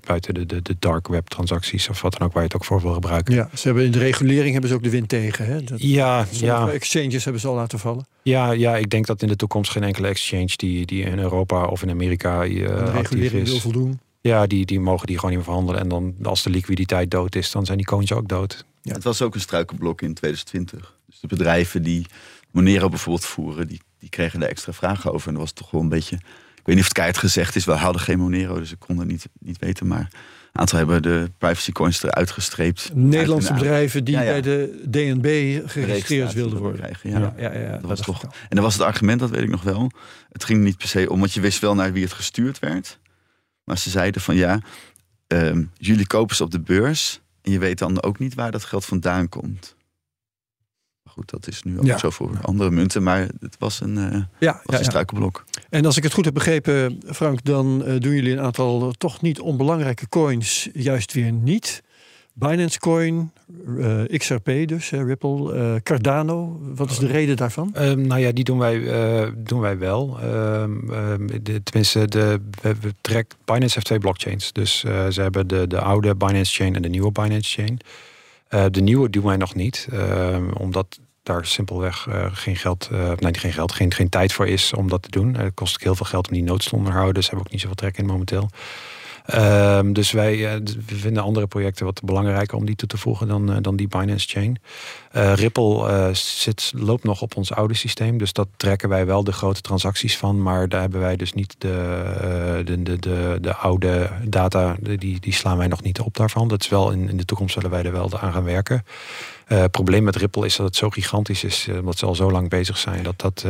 buiten 0.00 0.34
de, 0.34 0.46
de, 0.46 0.62
de 0.62 0.76
dark 0.78 1.08
web 1.08 1.28
transacties 1.28 1.88
of 1.88 2.02
wat 2.02 2.12
dan 2.18 2.26
ook 2.26 2.32
waar 2.32 2.42
je 2.42 2.48
het 2.48 2.56
ook 2.56 2.64
voor 2.64 2.80
wil 2.80 2.92
gebruiken. 2.92 3.34
Ja, 3.34 3.48
ze 3.54 3.66
hebben 3.66 3.84
in 3.84 3.90
de 3.90 3.98
regulering 3.98 4.52
hebben 4.52 4.70
ze 4.70 4.76
ook 4.76 4.82
de 4.82 4.90
wind 4.90 5.08
tegen. 5.08 5.46
Hè? 5.46 5.62
Dat, 5.62 5.82
ja, 5.82 6.26
ja. 6.30 6.68
Exchanges 6.68 7.24
hebben 7.24 7.42
ze 7.42 7.48
al 7.48 7.54
laten 7.54 7.78
vallen. 7.78 8.06
Ja, 8.22 8.50
ja, 8.50 8.76
ik 8.76 8.90
denk 8.90 9.06
dat 9.06 9.22
in 9.22 9.28
de 9.28 9.36
toekomst 9.36 9.70
geen 9.70 9.82
enkele 9.82 10.08
exchange 10.08 10.52
die, 10.56 10.86
die 10.86 11.04
in 11.04 11.18
Europa 11.18 11.64
of 11.64 11.82
in 11.82 11.90
Amerika 11.90 12.40
de 12.40 12.90
regulering 12.90 13.46
wil 13.48 13.58
voldoen. 13.58 14.00
Ja, 14.22 14.46
die, 14.46 14.66
die 14.66 14.80
mogen 14.80 15.06
die 15.06 15.16
gewoon 15.16 15.30
niet 15.30 15.38
meer 15.38 15.54
verhandelen. 15.54 15.80
En 15.80 15.88
dan 15.88 16.14
als 16.22 16.42
de 16.42 16.50
liquiditeit 16.50 17.10
dood 17.10 17.34
is, 17.34 17.50
dan 17.50 17.64
zijn 17.64 17.78
die 17.78 17.86
coins 17.86 18.12
ook 18.12 18.28
dood. 18.28 18.64
Ja. 18.82 18.92
Het 18.92 19.04
was 19.04 19.22
ook 19.22 19.34
een 19.34 19.40
struikelblok 19.40 20.02
in 20.02 20.14
2020. 20.14 20.96
Dus 21.06 21.20
de 21.20 21.26
bedrijven 21.26 21.82
die 21.82 22.06
Monero 22.50 22.88
bijvoorbeeld 22.88 23.26
voeren, 23.26 23.68
die, 23.68 23.80
die 23.98 24.08
kregen 24.08 24.42
er 24.42 24.48
extra 24.48 24.72
vragen 24.72 25.12
over. 25.12 25.28
En 25.28 25.34
dat 25.34 25.42
was 25.42 25.52
toch 25.52 25.70
wel 25.70 25.80
een 25.80 25.88
beetje. 25.88 26.16
Ik 26.16 26.68
weet 26.68 26.76
niet 26.76 26.78
of 26.78 26.84
het 26.84 26.92
keihard 26.92 27.18
gezegd 27.18 27.56
is, 27.56 27.64
we 27.64 27.72
hadden 27.72 28.02
geen 28.02 28.18
Monero, 28.18 28.58
dus 28.58 28.72
ik 28.72 28.78
kon 28.78 28.98
het 28.98 29.08
niet, 29.08 29.26
niet 29.40 29.58
weten. 29.58 29.86
Maar 29.86 30.08
een 30.52 30.60
aantal 30.60 30.78
hebben 30.78 31.02
de 31.02 31.30
privacy 31.38 31.72
coins 31.72 32.02
eruit 32.02 32.30
gestreept. 32.30 32.90
Nederlandse 32.94 33.52
bedrijven 33.52 34.04
die 34.04 34.16
bij 34.16 34.40
de 34.40 34.82
DNB 34.90 35.60
geregistreerd 35.66 36.32
wilden 36.32 36.58
worden. 36.58 36.80
Krijgen, 36.80 37.10
ja. 37.10 37.34
Ja, 37.36 37.52
ja, 37.52 37.70
dat, 37.70 37.80
was 37.82 38.00
toch. 38.00 38.22
En 38.22 38.30
dan 38.48 38.62
was 38.62 38.74
het 38.74 38.82
argument, 38.82 39.20
dat 39.20 39.30
weet 39.30 39.42
ik 39.42 39.48
nog 39.48 39.62
wel. 39.62 39.90
Het 40.32 40.44
ging 40.44 40.62
niet 40.62 40.76
per 40.76 40.88
se 40.88 41.10
om, 41.10 41.18
want 41.18 41.32
je 41.32 41.40
wist 41.40 41.58
wel 41.58 41.74
naar 41.74 41.92
wie 41.92 42.02
het 42.02 42.12
gestuurd 42.12 42.58
werd. 42.58 42.98
Maar 43.64 43.78
ze 43.78 43.90
zeiden 43.90 44.22
van 44.22 44.34
ja, 44.34 44.60
um, 45.26 45.70
jullie 45.74 46.06
kopen 46.06 46.36
ze 46.36 46.44
op 46.44 46.50
de 46.50 46.60
beurs. 46.60 47.20
En 47.42 47.52
je 47.52 47.58
weet 47.58 47.78
dan 47.78 48.02
ook 48.02 48.18
niet 48.18 48.34
waar 48.34 48.50
dat 48.50 48.64
geld 48.64 48.84
vandaan 48.84 49.28
komt. 49.28 49.76
Goed, 51.08 51.30
dat 51.30 51.46
is 51.46 51.62
nu 51.62 51.78
ook 51.78 51.84
ja. 51.84 51.98
zo 51.98 52.10
voor 52.10 52.38
andere 52.42 52.70
munten, 52.70 53.02
maar 53.02 53.28
het 53.40 53.56
was 53.58 53.80
een, 53.80 53.96
uh, 53.96 54.22
ja, 54.38 54.60
was 54.64 54.78
een 54.78 54.84
struikelblok. 54.84 55.44
En 55.70 55.84
als 55.84 55.96
ik 55.96 56.02
het 56.02 56.12
goed 56.12 56.24
heb 56.24 56.34
begrepen, 56.34 57.00
Frank, 57.06 57.44
dan 57.44 57.82
uh, 57.86 58.00
doen 58.00 58.14
jullie 58.14 58.32
een 58.32 58.40
aantal 58.40 58.92
toch 58.92 59.20
niet 59.20 59.40
onbelangrijke 59.40 60.08
coins 60.08 60.68
juist 60.72 61.12
weer 61.12 61.32
niet. 61.32 61.82
Binance 62.34 62.78
Coin, 62.78 63.32
uh, 63.66 64.18
XRP 64.18 64.68
dus, 64.68 64.90
Ripple, 64.90 65.54
uh, 65.54 65.74
Cardano. 65.82 66.58
Wat 66.74 66.90
is 66.90 66.98
de 66.98 67.06
reden 67.06 67.36
daarvan? 67.36 67.74
Um, 67.78 68.06
nou 68.06 68.20
ja, 68.20 68.32
die 68.32 68.44
doen 68.44 68.58
wij, 68.58 68.76
uh, 68.76 69.28
doen 69.36 69.60
wij 69.60 69.78
wel. 69.78 70.18
Um, 70.24 70.86
de, 71.42 71.62
tenminste, 71.62 72.08
de, 72.08 72.40
we, 72.62 72.94
trek, 73.00 73.34
Binance 73.44 73.74
heeft 73.74 73.86
twee 73.86 73.98
blockchains. 73.98 74.52
Dus 74.52 74.78
ze 75.10 75.20
hebben 75.20 75.46
de, 75.46 75.66
de 75.66 75.80
oude 75.80 76.14
Binance 76.14 76.54
Chain 76.54 76.74
en 76.76 76.82
de 76.82 76.88
nieuwe 76.88 77.12
Binance 77.12 77.50
Chain. 77.50 77.78
de 78.72 78.80
nieuwe 78.80 79.10
doen 79.10 79.24
wij 79.24 79.36
nog 79.36 79.54
niet, 79.54 79.88
ehm, 79.90 80.50
omdat 80.52 80.98
daar 81.22 81.46
simpelweg 81.46 82.08
geen 82.32 82.56
geld, 82.56 82.90
nee, 83.18 83.34
geen 83.34 83.52
geld, 83.52 83.72
geen, 83.72 83.92
geen 83.92 84.08
tijd 84.08 84.32
voor 84.32 84.46
is 84.46 84.72
om 84.74 84.88
dat 84.88 85.02
te 85.02 85.10
doen. 85.10 85.34
Het 85.36 85.54
kost 85.54 85.74
ook 85.74 85.82
heel 85.82 85.94
veel 85.94 86.06
geld 86.06 86.28
om 86.28 86.34
die 86.34 86.42
nood 86.42 86.68
te 86.68 86.76
onderhouden. 86.76 87.14
Dus 87.14 87.26
hebben 87.26 87.46
ook 87.46 87.52
niet 87.52 87.60
zoveel 87.60 87.76
trek 87.76 87.98
in 87.98 88.06
momenteel. 88.06 88.50
Ehm, 89.26 89.92
dus 89.92 90.10
wij 90.10 90.60
we 90.86 90.94
vinden 90.94 91.22
andere 91.22 91.46
projecten 91.46 91.84
wat 91.84 92.02
belangrijker 92.02 92.56
om 92.56 92.66
die 92.66 92.76
toe 92.76 92.88
te 92.88 92.96
voegen 92.96 93.28
dan, 93.28 93.50
uh, 93.50 93.56
dan 93.60 93.76
die 93.76 93.88
Binance 93.88 94.28
Chain. 94.28 94.58
Uh, 95.16 95.34
Ripple 95.34 96.10
zit, 96.14 96.72
loopt 96.76 97.04
nog 97.04 97.22
op 97.22 97.36
ons 97.36 97.52
oude 97.52 97.74
systeem, 97.74 98.18
dus 98.18 98.32
dat 98.32 98.48
trekken 98.56 98.88
wij 98.88 99.06
wel 99.06 99.24
de 99.24 99.32
grote 99.32 99.60
transacties 99.60 100.16
van, 100.16 100.42
maar 100.42 100.68
daar 100.68 100.80
hebben 100.80 101.00
wij 101.00 101.16
dus 101.16 101.32
niet 101.32 101.54
de, 101.58 102.62
de, 102.64 102.82
de, 102.82 102.98
de, 102.98 103.38
de 103.40 103.54
oude 103.54 104.10
data, 104.24 104.76
die, 104.80 105.20
die 105.20 105.32
slaan 105.32 105.58
wij 105.58 105.66
nog 105.66 105.82
niet 105.82 106.00
op 106.00 106.16
daarvan. 106.16 106.48
Dat 106.48 106.62
is 106.62 106.68
wel 106.68 106.90
in, 106.90 107.08
in 107.08 107.16
de 107.16 107.24
toekomst 107.24 107.54
zullen 107.54 107.70
wij 107.70 107.84
er 107.84 107.92
wel 107.92 108.18
aan 108.18 108.32
gaan 108.32 108.44
werken. 108.44 108.84
Het 109.44 109.70
probleem 109.70 110.04
met 110.04 110.16
Ripple 110.16 110.46
is 110.46 110.56
dat 110.56 110.66
het 110.66 110.76
zo 110.76 110.90
gigantisch 110.90 111.44
is, 111.44 111.68
omdat 111.78 111.98
ze 111.98 112.06
al 112.06 112.14
zo 112.14 112.30
lang 112.30 112.48
bezig 112.48 112.78
zijn, 112.78 113.02
dat 113.02 113.20
dat 113.20 113.44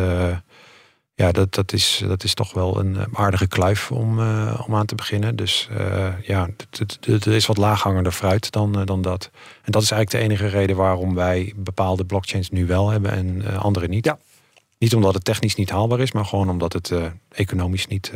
ja, 1.15 1.33
dat, 1.33 1.55
dat, 1.55 1.73
is, 1.73 2.03
dat 2.07 2.25
is 2.25 2.35
toch 2.35 2.53
wel 2.53 2.79
een 2.79 2.97
aardige 3.13 3.47
kluif 3.47 3.91
om, 3.91 4.19
uh, 4.19 4.61
om 4.67 4.75
aan 4.75 4.87
te 4.87 4.95
beginnen. 4.95 5.37
Dus 5.37 5.69
uh, 5.79 6.09
ja, 6.23 6.49
het 7.01 7.27
is 7.27 7.47
wat 7.47 7.57
laaghangender 7.57 8.13
fruit 8.13 8.51
dan, 8.51 8.79
uh, 8.79 8.87
dan 8.87 9.03
dat. 9.03 9.31
En 9.63 9.73
dat 9.73 9.83
is 9.83 9.91
eigenlijk 9.91 10.25
de 10.25 10.35
enige 10.35 10.57
reden 10.57 10.77
waarom 10.77 11.15
wij 11.15 11.53
bepaalde 11.57 12.05
blockchains 12.05 12.51
nu 12.51 12.67
wel 12.67 12.91
hebben 12.91 13.11
en 13.13 13.57
andere 13.57 13.89
niet. 13.89 14.05
Ja. 14.05 14.19
Niet 14.79 14.95
omdat 14.95 15.15
het 15.15 15.25
technisch 15.25 15.55
niet 15.55 15.71
haalbaar 15.71 16.01
is, 16.01 16.13
maar 16.13 16.25
gewoon 16.25 16.51
omdat 16.51 16.73
het 16.73 16.93
economisch 17.29 17.87
niet, 17.87 18.13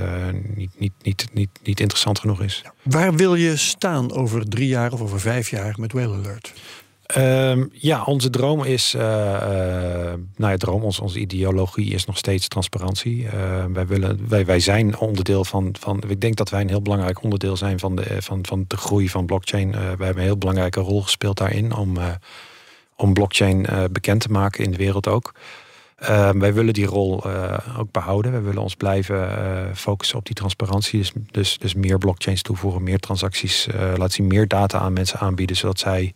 niet, 0.54 0.70
niet, 0.78 0.92
niet, 1.02 1.28
niet, 1.32 1.50
niet 1.62 1.80
interessant 1.80 2.18
genoeg 2.18 2.42
is. 2.42 2.60
Ja. 2.64 2.72
Waar 2.82 3.14
wil 3.14 3.34
je 3.34 3.56
staan 3.56 4.12
over 4.12 4.48
drie 4.48 4.68
jaar 4.68 4.92
of 4.92 5.00
over 5.00 5.20
vijf 5.20 5.50
jaar 5.50 5.74
met 5.78 5.92
Whale 5.92 6.14
Alert? 6.14 6.52
Um, 7.14 7.68
ja, 7.72 8.02
onze 8.04 8.30
droom 8.30 8.64
is, 8.64 8.94
uh, 8.94 9.02
uh, 9.02 9.08
nou 10.36 10.52
ja, 10.52 10.56
droom, 10.56 10.82
onze, 10.82 11.02
onze 11.02 11.18
ideologie 11.18 11.94
is 11.94 12.04
nog 12.04 12.16
steeds 12.16 12.48
transparantie. 12.48 13.22
Uh, 13.22 13.30
wij, 13.72 13.86
willen, 13.86 14.28
wij, 14.28 14.44
wij 14.44 14.60
zijn 14.60 14.98
onderdeel 14.98 15.44
van, 15.44 15.74
van, 15.78 16.02
ik 16.08 16.20
denk 16.20 16.36
dat 16.36 16.50
wij 16.50 16.60
een 16.60 16.68
heel 16.68 16.82
belangrijk 16.82 17.22
onderdeel 17.22 17.56
zijn 17.56 17.78
van 17.78 17.96
de, 17.96 18.16
van, 18.18 18.46
van 18.46 18.64
de 18.68 18.76
groei 18.76 19.08
van 19.08 19.26
blockchain. 19.26 19.70
wij 19.70 19.80
hebben 19.80 20.16
een 20.16 20.18
heel 20.18 20.38
belangrijke 20.38 20.80
rol 20.80 21.02
gespeeld 21.02 21.36
daarin 21.36 21.74
om, 21.74 21.96
om 22.96 23.12
blockchain 23.12 23.66
bekend 23.92 24.20
te 24.20 24.30
maken 24.30 24.64
in 24.64 24.70
de 24.70 24.76
wereld 24.76 25.08
ook. 25.08 25.34
Ehm, 25.96 26.38
wij 26.38 26.54
willen 26.54 26.74
die 26.74 26.86
rol 26.86 27.24
ook 27.78 27.90
behouden. 27.90 28.32
Wij 28.32 28.42
willen 28.42 28.62
ons 28.62 28.74
blijven 28.74 29.30
focussen 29.76 30.18
op 30.18 30.26
die 30.26 30.34
transparantie. 30.34 30.98
Dus, 30.98 31.12
dus, 31.30 31.58
dus 31.58 31.74
meer 31.74 31.98
blockchains 31.98 32.42
toevoegen, 32.42 32.82
meer 32.82 32.98
transacties 32.98 33.66
laten 33.96 34.10
zien, 34.10 34.26
meer 34.26 34.48
data 34.48 34.78
aan 34.78 34.92
mensen 34.92 35.18
aanbieden, 35.18 35.56
zodat 35.56 35.78
zij 35.78 36.14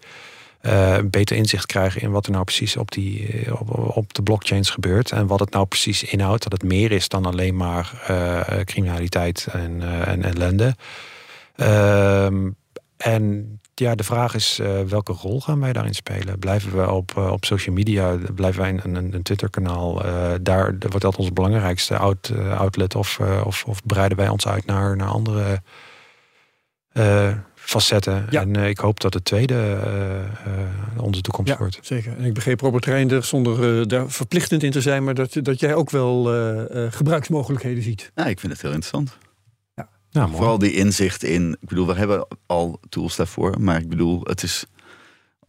uh, 0.62 0.96
beter 1.04 1.36
inzicht 1.36 1.66
krijgen 1.66 2.00
in 2.00 2.10
wat 2.10 2.26
er 2.26 2.32
nou 2.32 2.44
precies 2.44 2.76
op, 2.76 2.90
die, 2.90 3.26
eh, 3.26 3.60
op, 3.60 3.96
op, 3.96 4.14
de 4.14 4.22
blockchains 4.22 4.70
gebeurt. 4.70 5.12
En 5.12 5.26
wat 5.26 5.40
het 5.40 5.50
nou 5.50 5.66
precies 5.66 6.04
inhoudt. 6.04 6.42
Dat 6.42 6.52
het 6.52 6.62
meer 6.62 6.92
is 6.92 7.08
dan 7.08 7.26
alleen 7.26 7.56
maar 7.56 8.06
uh, 8.10 8.40
criminaliteit 8.64 9.48
en, 9.52 9.82
en 10.06 10.22
ellende. 10.22 10.76
Ehm, 11.56 12.50
en 12.96 13.54
ja, 13.74 13.94
de 13.94 14.04
vraag 14.04 14.34
is 14.34 14.60
welke 14.88 15.12
rol 15.12 15.40
gaan 15.40 15.60
wij 15.60 15.72
daarin 15.72 15.94
spelen? 15.94 16.38
Blijven 16.38 16.76
we 16.76 16.90
op, 16.90 17.16
op 17.16 17.44
social 17.44 17.74
media, 17.74 18.16
blijven 18.34 18.60
wij 18.60 18.70
een, 18.70 18.96
een, 18.96 19.14
een 19.14 19.22
Twitter-kanaal? 19.22 20.02
daar 20.42 20.74
wordt 20.78 21.00
dat 21.00 21.16
ons 21.16 21.32
belangrijkste 21.32 21.96
out, 21.96 22.32
outlet? 22.56 22.94
Of, 22.94 23.20
of, 23.44 23.64
of 23.64 23.82
breiden 23.86 24.18
wij 24.18 24.28
ons 24.28 24.46
uit 24.46 24.66
naar, 24.66 24.96
naar 24.96 25.08
andere 25.08 25.62
facetten. 27.60 28.26
Ja. 28.30 28.40
En 28.40 28.56
uh, 28.56 28.68
ik 28.68 28.78
hoop 28.78 29.00
dat 29.00 29.14
het 29.14 29.24
tweede 29.24 29.78
uh, 30.94 31.02
onze 31.02 31.20
toekomst 31.20 31.52
ja, 31.52 31.58
wordt. 31.58 31.78
Zeker. 31.82 32.16
En 32.16 32.24
ik 32.24 32.34
begreep 32.34 32.60
Robert 32.60 32.84
Reinder 32.84 33.24
zonder 33.24 33.88
daar 33.88 34.10
verplichtend 34.10 34.62
in 34.62 34.70
te 34.70 34.80
zijn, 34.80 35.04
maar 35.04 35.14
dat, 35.14 35.36
dat 35.42 35.60
jij 35.60 35.74
ook 35.74 35.90
wel 35.90 36.24
gebruiksmogelijkheden 36.90 37.82
ziet. 37.82 38.10
Ja, 38.14 38.26
ik 38.26 38.40
vind 38.40 38.52
het 38.52 38.62
heel 38.62 38.72
interessant. 38.72 39.18
Ja. 39.74 39.88
Nou, 40.10 40.30
Vooral 40.30 40.58
die 40.58 40.72
inzicht 40.72 41.22
in. 41.22 41.56
Ik 41.60 41.68
bedoel, 41.68 41.86
we 41.86 41.94
hebben 41.94 42.26
al 42.46 42.80
tools 42.88 43.16
daarvoor, 43.16 43.60
maar 43.60 43.80
ik 43.80 43.88
bedoel, 43.88 44.20
het 44.22 44.42
is 44.42 44.66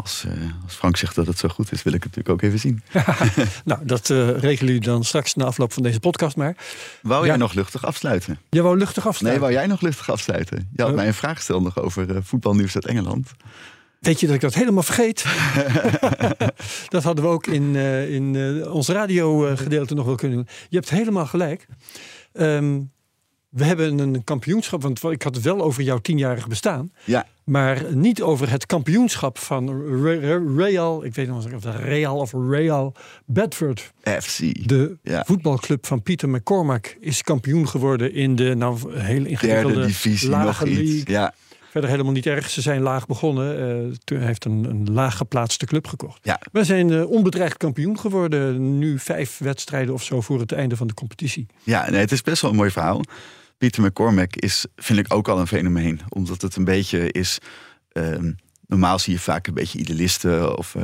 als, 0.02 0.24
uh, 0.28 0.34
als, 0.64 0.74
Frank 0.74 0.98
zegt 0.98 1.16
dat 1.16 1.28
het 1.28 1.38
zo 1.38 1.48
goed 1.48 1.72
is, 1.72 1.84
wil 1.84 1.94
ik 1.94 2.04
het 2.04 2.16
natuurlijk 2.16 2.44
ook 2.44 2.50
even 2.50 2.60
zien. 2.60 2.82
nou, 3.72 3.86
dat 3.86 4.10
uh, 4.10 4.30
regelen 4.30 4.74
jullie 4.74 4.88
dan 4.88 5.04
straks 5.04 5.36
na 5.36 5.46
afloop 5.46 5.74
van 5.74 5.84
deze 5.84 6.00
podcast 6.00 6.36
maar. 6.36 6.56
Wou 7.02 7.26
jij 7.26 7.38
nog 7.38 7.54
luchtig 7.54 7.86
afsluiten? 7.86 8.40
Je 8.50 8.62
wou 8.62 8.78
luchtig 8.78 9.08
afsluiten? 9.08 9.42
Nee, 9.42 9.50
wou 9.50 9.62
jij 9.62 9.72
nog 9.72 9.82
luchtig 9.82 10.10
afsluiten? 10.10 10.70
Je 10.76 10.82
had 10.82 10.92
uh, 10.92 10.98
mij 10.98 11.08
een 11.08 11.14
vraag 11.14 11.36
gesteld 11.36 11.64
nog 11.64 11.80
over 11.80 12.24
voetbalnieuws 12.24 12.76
uit 12.76 12.86
Engeland. 12.86 13.32
Weet 14.00 14.20
je 14.20 14.26
dat 14.26 14.36
ik 14.36 14.42
dat 14.42 14.54
helemaal 14.54 14.84
vergeet? 14.84 15.26
dat 16.96 17.04
hadden 17.04 17.24
we 17.24 17.30
ook 17.30 17.48
in, 17.48 17.76
in 17.76 18.68
ons 18.70 18.88
radiogedeelte 18.88 19.94
nog 19.94 20.06
wel 20.06 20.16
kunnen 20.16 20.38
doen. 20.38 20.48
Je 20.70 20.76
hebt 20.76 20.90
helemaal 20.90 21.26
gelijk. 21.26 21.68
Um, 22.34 22.92
we 23.52 23.66
hebben 23.66 24.00
een 24.00 24.24
kampioenschap, 24.24 24.82
want 24.82 25.04
ik 25.04 25.22
had 25.22 25.36
het 25.36 25.44
wel 25.44 25.62
over 25.62 25.84
jouw 25.84 25.98
tienjarig 25.98 26.48
bestaan. 26.48 26.92
Ja. 27.04 27.28
Maar 27.52 27.96
niet 27.96 28.22
over 28.22 28.50
het 28.50 28.66
kampioenschap 28.66 29.38
van 29.38 29.86
Real, 30.58 31.06
ik 31.06 31.16
weet 31.16 31.28
niet 31.28 31.54
of 31.54 31.64
het 31.64 31.76
Real 31.76 32.18
of 32.18 32.34
Real 32.50 32.94
Bedford. 33.26 33.92
FC. 34.04 34.68
De 34.68 34.98
voetbalclub 35.26 35.86
van 35.86 36.02
Peter 36.02 36.30
McCormack 36.30 36.98
is 37.00 37.22
kampioen 37.22 37.68
geworden 37.68 38.14
in 38.14 38.36
de 38.36 38.56
nou, 38.56 39.00
heel 39.00 39.26
ingewikkelde 39.26 39.74
Derde 39.74 39.88
divisie 39.88 40.30
lage 40.30 40.46
nog 40.46 40.74
league. 40.74 41.02
Ja. 41.06 41.34
Verder 41.70 41.90
helemaal 41.90 42.12
niet 42.12 42.26
erg. 42.26 42.50
Ze 42.50 42.62
zijn 42.62 42.82
laag 42.82 43.06
begonnen. 43.06 43.86
Uh, 43.88 43.94
toen 44.04 44.20
heeft 44.20 44.46
een, 44.46 44.66
een 44.70 44.92
laag 44.92 45.18
geplaatste 45.18 45.66
club 45.66 45.88
gekocht. 45.88 46.20
Ja. 46.24 46.40
We 46.52 46.64
zijn 46.64 46.92
uh, 46.92 47.10
onbedreigd 47.10 47.58
kampioen 47.58 48.00
geworden. 48.00 48.78
Nu 48.78 49.00
vijf 49.00 49.38
wedstrijden 49.38 49.94
of 49.94 50.04
zo 50.04 50.22
voor 50.22 50.40
het 50.40 50.52
einde 50.52 50.76
van 50.76 50.88
de 50.88 50.94
competitie. 50.94 51.46
Ja, 51.64 51.90
nee, 51.90 52.00
het 52.00 52.12
is 52.12 52.22
best 52.22 52.42
wel 52.42 52.52
een 52.52 52.58
mooi 52.58 52.72
verhaal. 52.72 53.02
Peter 53.62 53.84
McCormack 53.84 54.36
is, 54.36 54.66
vind 54.76 55.00
ik 55.00 55.14
ook 55.14 55.28
al 55.28 55.40
een 55.40 55.48
fenomeen. 55.48 56.02
Omdat 56.10 56.42
het 56.42 56.56
een 56.56 56.64
beetje 56.64 57.12
is. 57.12 57.38
Ehm, 57.92 58.32
normaal 58.68 59.00
zie 59.00 59.14
je 59.14 59.20
vaak 59.20 59.48
een 59.48 59.54
beetje 59.54 59.80
idealisten 59.80 60.58
of 60.58 60.76
uh, 60.76 60.84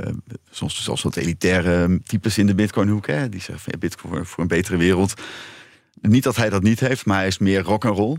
soms 0.50 0.84
zelfs 0.84 1.02
wat 1.02 1.16
elitaire 1.16 2.00
types 2.04 2.38
in 2.38 2.48
de 2.48 2.56
Bitcoin-hoek. 2.56 3.08
Hè, 3.08 3.30
die 3.30 3.40
zeggen 3.40 3.60
van 3.60 3.74
ja, 3.74 3.78
Bitcoin 3.78 4.14
voor, 4.14 4.26
voor, 4.26 4.40
een 4.40 4.48
betere 4.48 4.78
wereld. 4.78 5.14
Niet 6.02 6.24
dat 6.24 6.36
hij 6.36 6.50
dat 6.50 6.64
niet 6.64 6.80
heeft, 6.80 7.06
maar 7.06 7.18
hij 7.18 7.28
is 7.28 7.38
meer 7.38 7.62
rock 7.62 7.86
and 7.86 7.98
roll. 7.98 8.18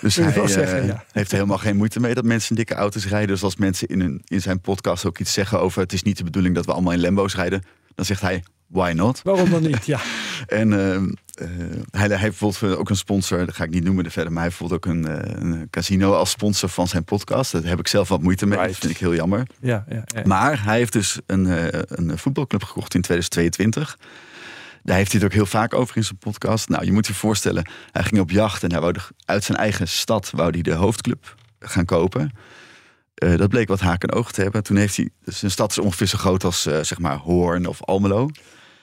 Dus 0.00 0.16
hij 0.16 0.86
uh, 0.86 0.98
heeft 1.12 1.30
helemaal 1.30 1.58
geen 1.58 1.76
moeite 1.76 2.00
mee 2.00 2.14
dat 2.14 2.24
mensen 2.24 2.56
dikke 2.56 2.74
auto's 2.74 3.06
rijden. 3.06 3.28
Dus 3.28 3.42
als 3.42 3.56
mensen 3.56 3.88
in, 3.88 4.00
een, 4.00 4.22
in 4.24 4.40
zijn 4.40 4.60
podcast 4.60 5.04
ook 5.04 5.18
iets 5.18 5.32
zeggen 5.32 5.60
over 5.60 5.80
het 5.80 5.92
is 5.92 6.02
niet 6.02 6.16
de 6.16 6.24
bedoeling 6.24 6.54
dat 6.54 6.66
we 6.66 6.72
allemaal 6.72 6.92
in 6.92 7.00
Lambo's 7.00 7.34
rijden, 7.34 7.62
dan 7.94 8.04
zegt 8.04 8.20
hij 8.20 8.42
why 8.74 8.92
not? 8.94 9.20
Waarom 9.22 9.50
dan 9.50 9.62
niet? 9.62 9.86
Ja. 9.86 10.00
en 10.46 10.70
uh, 10.70 10.78
hij, 11.90 12.08
hij, 12.08 12.18
heeft 12.18 12.40
bijvoorbeeld 12.40 12.80
ook 12.80 12.90
een 12.90 12.96
sponsor, 12.96 13.46
dat 13.46 13.54
ga 13.54 13.64
ik 13.64 13.70
niet 13.70 13.84
noemen 13.84 14.10
verder, 14.10 14.32
maar 14.32 14.42
hij 14.42 14.52
heeft 14.52 14.58
bijvoorbeeld 14.58 15.06
ook 15.06 15.14
een, 15.14 15.26
uh, 15.26 15.52
een, 15.52 15.70
casino 15.70 16.12
als 16.12 16.30
sponsor 16.30 16.68
van 16.68 16.88
zijn 16.88 17.04
podcast. 17.04 17.52
Daar 17.52 17.62
heb 17.64 17.78
ik 17.78 17.88
zelf 17.88 18.08
wat 18.08 18.22
moeite 18.22 18.46
mee. 18.46 18.58
Right. 18.58 18.72
Dat 18.72 18.80
vind 18.80 18.92
ik 18.92 18.98
heel 18.98 19.14
jammer. 19.14 19.46
Ja, 19.60 19.84
ja, 19.88 20.02
ja. 20.06 20.22
Maar 20.24 20.64
hij 20.64 20.76
heeft 20.76 20.92
dus 20.92 21.18
een, 21.26 21.46
een 21.88 22.18
voetbalclub 22.18 22.62
gekocht 22.62 22.94
in 22.94 23.00
2022. 23.00 23.98
Daar 24.82 24.96
heeft 24.96 25.12
hij 25.12 25.20
het 25.20 25.30
ook 25.30 25.36
heel 25.36 25.46
vaak 25.46 25.74
over 25.74 25.96
in 25.96 26.04
zijn 26.04 26.18
podcast. 26.18 26.68
Nou, 26.68 26.84
je 26.84 26.92
moet 26.92 27.06
je 27.06 27.14
voorstellen, 27.14 27.70
hij 27.90 28.02
ging 28.02 28.20
op 28.20 28.30
jacht 28.30 28.62
en 28.62 28.70
hij 28.70 28.80
wou 28.80 28.94
uit 29.24 29.44
zijn 29.44 29.58
eigen 29.58 29.88
stad 29.88 30.30
wou 30.30 30.50
hij 30.50 30.62
de 30.62 30.72
hoofdclub 30.72 31.34
gaan 31.58 31.84
kopen. 31.84 32.30
Uh, 33.24 33.36
dat 33.36 33.48
bleek 33.48 33.68
wat 33.68 33.80
haak 33.80 34.02
en 34.02 34.12
oog 34.12 34.32
te 34.32 34.42
hebben. 34.42 34.62
Toen 34.62 34.76
heeft 34.76 34.96
hij, 34.96 35.08
dus 35.24 35.42
een 35.42 35.50
stad 35.50 35.70
is 35.70 35.78
ongeveer 35.78 36.06
zo 36.06 36.18
groot 36.18 36.44
als 36.44 36.66
uh, 36.66 36.80
zeg 36.82 36.98
maar 36.98 37.16
Hoorn 37.16 37.66
of 37.66 37.82
Almelo. 37.82 38.30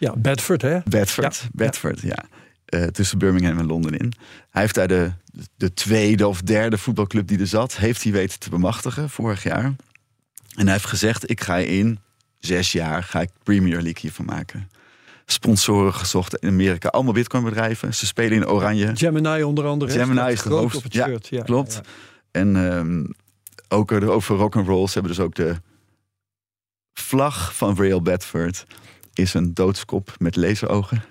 Ja, 0.01 0.13
Bedford 0.17 0.61
hè? 0.61 0.79
Bedford, 0.85 1.35
ja. 1.35 1.49
Bedford, 1.53 2.01
ja. 2.01 2.23
Uh, 2.69 2.83
tussen 2.83 3.17
Birmingham 3.17 3.59
en 3.59 3.65
Londen 3.65 3.97
in. 3.97 4.13
Hij 4.49 4.61
heeft 4.61 4.75
daar 4.75 4.87
de, 4.87 5.11
de 5.55 5.73
tweede 5.73 6.27
of 6.27 6.41
derde 6.41 6.77
voetbalclub 6.77 7.27
die 7.27 7.39
er 7.39 7.47
zat, 7.47 7.77
heeft 7.77 8.03
hij 8.03 8.11
weten 8.11 8.39
te 8.39 8.49
bemachtigen 8.49 9.09
vorig 9.09 9.43
jaar. 9.43 9.63
En 9.63 10.63
hij 10.63 10.71
heeft 10.71 10.85
gezegd, 10.85 11.29
ik 11.29 11.41
ga 11.41 11.57
in 11.57 11.99
zes 12.39 12.71
jaar, 12.71 13.03
ga 13.03 13.21
ik 13.21 13.29
Premier 13.43 13.81
League 13.81 14.01
hiervan 14.01 14.25
maken. 14.25 14.69
Sponsoren 15.25 15.93
gezocht 15.93 16.35
in 16.35 16.49
Amerika, 16.49 16.89
allemaal 16.89 17.13
bitcoin 17.13 17.43
bedrijven. 17.43 17.93
Ze 17.93 18.05
spelen 18.05 18.37
in 18.37 18.47
oranje. 18.47 18.95
Gemini 18.95 19.43
onder 19.43 19.65
andere. 19.65 19.91
Gemini 19.91 20.31
is 20.31 20.41
de 20.41 20.49
hoofd. 20.49 20.75
Op 20.75 20.83
het 20.83 20.93
shirt. 20.93 21.27
Ja, 21.27 21.43
klopt. 21.43 21.81
En 22.31 22.55
um, 22.55 23.13
ook 23.67 23.91
over 23.91 24.35
rock 24.35 24.55
and 24.55 24.67
roll. 24.67 24.87
Ze 24.87 24.93
hebben 24.93 25.11
dus 25.11 25.25
ook 25.25 25.35
de 25.35 25.55
vlag 26.93 27.55
van 27.55 27.75
Real 27.75 28.01
Bedford 28.01 28.65
is 29.13 29.33
een 29.33 29.53
doodskop 29.53 30.15
met 30.17 30.35
laserogen. 30.35 31.03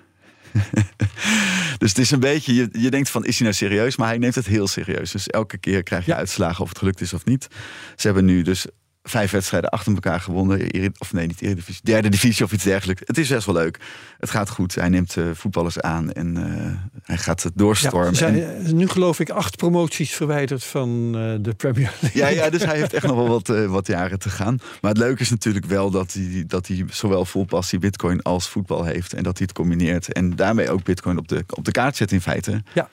dus 1.77 1.89
het 1.89 1.97
is 1.97 2.11
een 2.11 2.19
beetje, 2.19 2.53
je, 2.53 2.69
je 2.71 2.89
denkt 2.89 3.09
van, 3.09 3.25
is 3.25 3.35
hij 3.35 3.43
nou 3.43 3.55
serieus? 3.55 3.97
Maar 3.97 4.07
hij 4.07 4.17
neemt 4.17 4.35
het 4.35 4.45
heel 4.45 4.67
serieus. 4.67 5.11
Dus 5.11 5.27
elke 5.27 5.57
keer 5.57 5.83
krijg 5.83 6.05
je 6.05 6.15
uitslagen 6.15 6.63
of 6.63 6.69
het 6.69 6.77
gelukt 6.77 7.01
is 7.01 7.13
of 7.13 7.25
niet. 7.25 7.47
Ze 7.95 8.07
hebben 8.07 8.25
nu 8.25 8.41
dus 8.41 8.65
vijf 9.03 9.31
wedstrijden 9.31 9.69
achter 9.69 9.93
elkaar 9.93 10.19
gewonnen. 10.19 10.91
Of 10.97 11.13
nee, 11.13 11.27
niet 11.27 11.41
Eredivisie. 11.41 11.81
Derde 11.83 12.09
divisie 12.09 12.45
of 12.45 12.51
iets 12.51 12.63
dergelijks. 12.63 13.01
Het 13.05 13.17
is 13.17 13.29
best 13.29 13.45
wel 13.45 13.55
leuk. 13.55 13.79
Het 14.17 14.29
gaat 14.29 14.49
goed. 14.49 14.75
Hij 14.75 14.89
neemt 14.89 15.15
uh, 15.15 15.25
voetballers 15.33 15.79
aan 15.79 16.11
en 16.11 16.37
uh, 16.37 16.99
hij 17.03 17.17
gaat 17.17 17.43
het 17.43 17.53
doorstormen. 17.55 18.11
Ja, 18.11 18.17
zijn, 18.17 18.43
en... 18.43 18.75
Nu 18.75 18.87
geloof 18.87 19.19
ik 19.19 19.29
acht 19.29 19.55
promoties 19.55 20.13
verwijderd 20.13 20.63
van 20.63 21.11
uh, 21.15 21.35
de 21.41 21.53
Premier 21.53 21.93
League. 21.99 22.21
Ja, 22.21 22.27
ja, 22.27 22.49
dus 22.49 22.63
hij 22.63 22.77
heeft 22.77 22.93
echt 22.93 23.05
nog 23.05 23.15
wel 23.15 23.27
wat, 23.27 23.47
wat 23.67 23.87
jaren 23.87 24.19
te 24.19 24.29
gaan. 24.29 24.57
Maar 24.81 24.91
het 24.91 24.99
leuke 24.99 25.21
is 25.21 25.29
natuurlijk 25.29 25.65
wel 25.65 25.91
dat 25.91 26.13
hij, 26.13 26.43
dat 26.47 26.67
hij 26.67 26.85
zowel 26.89 27.25
vol 27.25 27.45
passie 27.45 27.79
bitcoin 27.79 28.21
als 28.21 28.49
voetbal 28.49 28.83
heeft. 28.83 29.13
En 29.13 29.23
dat 29.23 29.37
hij 29.37 29.47
het 29.47 29.57
combineert. 29.57 30.13
En 30.13 30.35
daarmee 30.35 30.69
ook 30.69 30.83
bitcoin 30.83 31.17
op 31.17 31.27
de, 31.27 31.43
op 31.49 31.65
de 31.65 31.71
kaart 31.71 31.95
zet 31.95 32.11
in 32.11 32.21
feite. 32.21 32.63
Ja. 32.73 32.89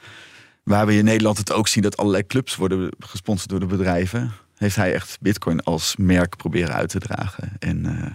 waar 0.62 0.86
we 0.86 0.96
in 0.96 1.04
Nederland 1.04 1.38
het 1.38 1.52
ook 1.52 1.68
zien 1.68 1.82
dat 1.82 1.96
allerlei 1.96 2.26
clubs 2.26 2.56
worden 2.56 2.90
gesponsord 2.98 3.50
door 3.50 3.61
de 3.61 3.66
bedrijven, 3.66 4.32
heeft 4.59 4.76
hij 4.76 4.94
echt 4.94 5.18
Bitcoin 5.20 5.62
als 5.62 5.96
merk 5.96 6.36
proberen 6.36 6.74
uit 6.74 6.88
te 6.88 6.98
dragen. 6.98 7.52
En, 7.59 7.84
uh, 7.84 8.06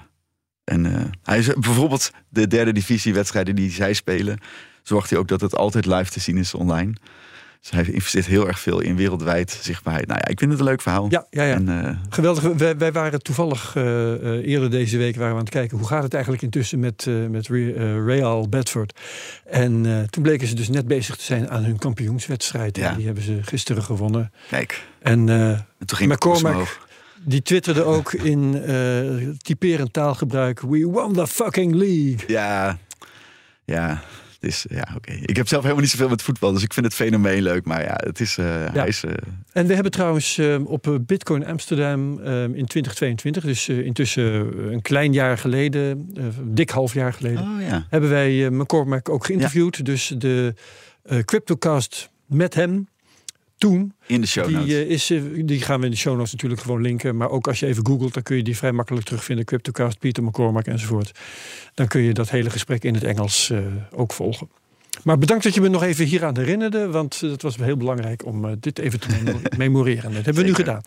en 0.63 0.85
uh, 0.85 1.01
hij 1.23 1.37
is 1.37 1.47
bijvoorbeeld 1.53 2.11
de 2.29 2.47
derde 2.47 2.71
divisiewedstrijden 2.71 3.55
die 3.55 3.71
zij 3.71 3.93
spelen, 3.93 4.39
zorgt 4.83 5.09
hij 5.09 5.19
ook 5.19 5.27
dat 5.27 5.41
het 5.41 5.55
altijd 5.55 5.85
live 5.85 6.11
te 6.11 6.19
zien 6.19 6.37
is 6.37 6.53
online. 6.53 6.93
Dus 7.64 7.72
hij 7.72 7.93
investeert 7.93 8.26
heel 8.26 8.47
erg 8.47 8.59
veel 8.59 8.80
in 8.80 8.95
wereldwijd 8.95 9.59
zichtbaarheid. 9.61 10.07
Nou 10.07 10.20
ja, 10.24 10.28
ik 10.28 10.39
vind 10.39 10.51
het 10.51 10.59
een 10.59 10.66
leuk 10.66 10.82
verhaal. 10.82 11.07
Ja, 11.09 11.26
ja, 11.30 11.43
ja. 11.43 11.53
En, 11.53 11.70
uh, 11.70 11.89
Geweldig. 12.09 12.43
Wij, 12.43 12.78
wij, 12.78 12.91
waren 12.91 13.22
toevallig 13.22 13.76
uh, 13.76 13.84
uh, 13.84 14.47
eerder 14.47 14.70
deze 14.70 14.97
week 14.97 15.16
waren 15.16 15.32
we 15.32 15.38
aan 15.38 15.45
het 15.45 15.53
kijken 15.53 15.78
hoe 15.78 15.88
gaat 15.88 16.03
het 16.03 16.14
eigenlijk 16.14 16.43
intussen 16.43 16.80
met, 16.80 17.07
met 17.30 17.47
Real 17.47 18.49
Bedford. 18.49 18.99
En 19.45 20.07
toen 20.09 20.24
bleken 20.24 20.47
ze 20.47 20.55
dus 20.55 20.70
net 20.70 20.88
bezig 20.88 21.16
te 21.16 21.24
zijn 21.24 21.49
aan 21.49 21.64
hun 21.64 21.78
kampioenswedstrijd. 21.78 22.78
Ja. 22.78 22.93
Die 22.93 23.05
hebben 23.05 23.24
ze 23.24 23.39
gisteren 23.41 23.84
gewonnen. 23.84 24.32
Kijk. 24.49 24.84
En, 25.01 25.30
en 25.30 25.66
toen 25.86 25.97
ging 25.97 26.11
McCormack, 26.11 26.80
die 27.26 27.41
twitterde 27.41 27.84
ook 27.84 28.14
in 28.14 28.61
typerend 29.38 29.93
taalgebruik: 29.93 30.61
We 30.61 30.86
won 30.86 31.14
the 31.14 31.28
fucking 31.28 31.74
league. 31.76 32.20
Ja, 32.28 32.78
ja. 33.66 34.03
Ja, 34.51 34.87
oké. 34.95 35.11
Ik 35.11 35.35
heb 35.35 35.47
zelf 35.47 35.61
helemaal 35.61 35.83
niet 35.83 35.91
zoveel 35.91 36.09
met 36.09 36.21
voetbal, 36.21 36.53
dus 36.53 36.63
ik 36.63 36.73
vind 36.73 36.85
het 36.85 36.95
fenomeen 36.95 37.41
leuk. 37.41 37.65
Maar 37.65 37.83
ja, 37.83 37.93
het 37.95 38.19
is. 38.19 38.37
Uh, 38.37 38.45
ja. 38.45 38.71
Hij 38.71 38.87
is 38.87 39.03
uh... 39.03 39.11
En 39.51 39.67
we 39.67 39.73
hebben 39.73 39.91
trouwens 39.91 40.37
uh, 40.37 40.65
op 40.65 40.99
Bitcoin 41.01 41.45
Amsterdam 41.45 42.19
in 42.53 42.65
2022, 42.65 43.43
dus 43.43 43.69
intussen 43.69 44.23
een 44.73 44.81
klein 44.81 45.13
jaar 45.13 45.37
geleden, 45.37 46.13
dik 46.43 46.69
half 46.69 46.93
jaar 46.93 47.13
geleden, 47.13 47.41
oh, 47.41 47.61
ja. 47.61 47.85
hebben 47.89 48.09
wij 48.09 48.49
McCormack 48.49 49.09
ook 49.09 49.25
geïnterviewd. 49.25 49.77
Ja. 49.77 49.83
Dus 49.83 50.13
de 50.17 50.53
CryptoCast 51.25 52.09
met 52.25 52.53
hem 52.53 52.87
toen. 53.64 53.93
In 54.07 54.22
de 54.22 54.28
show 54.28 54.49
notes. 54.49 54.66
Die, 54.66 54.88
is, 54.88 55.11
die 55.45 55.61
gaan 55.61 55.80
we 55.80 55.86
in 55.86 55.91
de 55.91 55.97
show 55.97 56.16
notes 56.16 56.32
natuurlijk 56.32 56.61
gewoon 56.61 56.82
linken. 56.82 57.18
Maar 57.18 57.30
ook 57.30 57.47
als 57.47 57.59
je 57.59 57.66
even 57.66 57.86
googelt, 57.86 58.14
dan 58.14 58.24
kun 58.24 58.36
je 58.36 58.43
die 58.43 58.57
vrij 58.57 58.72
makkelijk 58.72 59.05
terugvinden. 59.05 59.45
CryptoCast, 59.45 59.99
Peter 59.99 60.24
McCormack 60.24 60.66
enzovoort. 60.66 61.20
Dan 61.74 61.88
kun 61.88 62.01
je 62.01 62.14
dat 62.14 62.30
hele 62.30 62.49
gesprek 62.49 62.84
in 62.84 62.93
het 62.93 63.03
Engels 63.03 63.49
uh, 63.49 63.59
ook 63.91 64.14
volgen. 64.14 64.49
Maar 65.03 65.18
bedankt 65.18 65.43
dat 65.43 65.53
je 65.53 65.61
me 65.61 65.68
nog 65.68 65.84
even 65.84 66.05
hieraan 66.05 66.38
herinnerde. 66.38 66.89
Want 66.89 67.20
het 67.20 67.41
was 67.41 67.55
heel 67.55 67.78
belangrijk 67.78 68.26
om 68.26 68.59
dit 68.59 68.80
even 68.80 68.99
te 68.99 69.07
memoreren. 69.57 70.14
Dat 70.14 70.26
hebben 70.26 70.43
we 70.43 70.49
nu 70.49 70.55
gedaan. 70.55 70.82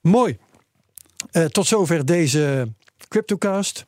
Mooi. 0.00 0.36
Tot 1.48 1.66
zover 1.66 2.06
deze 2.06 2.72
CryptoCast. 3.08 3.86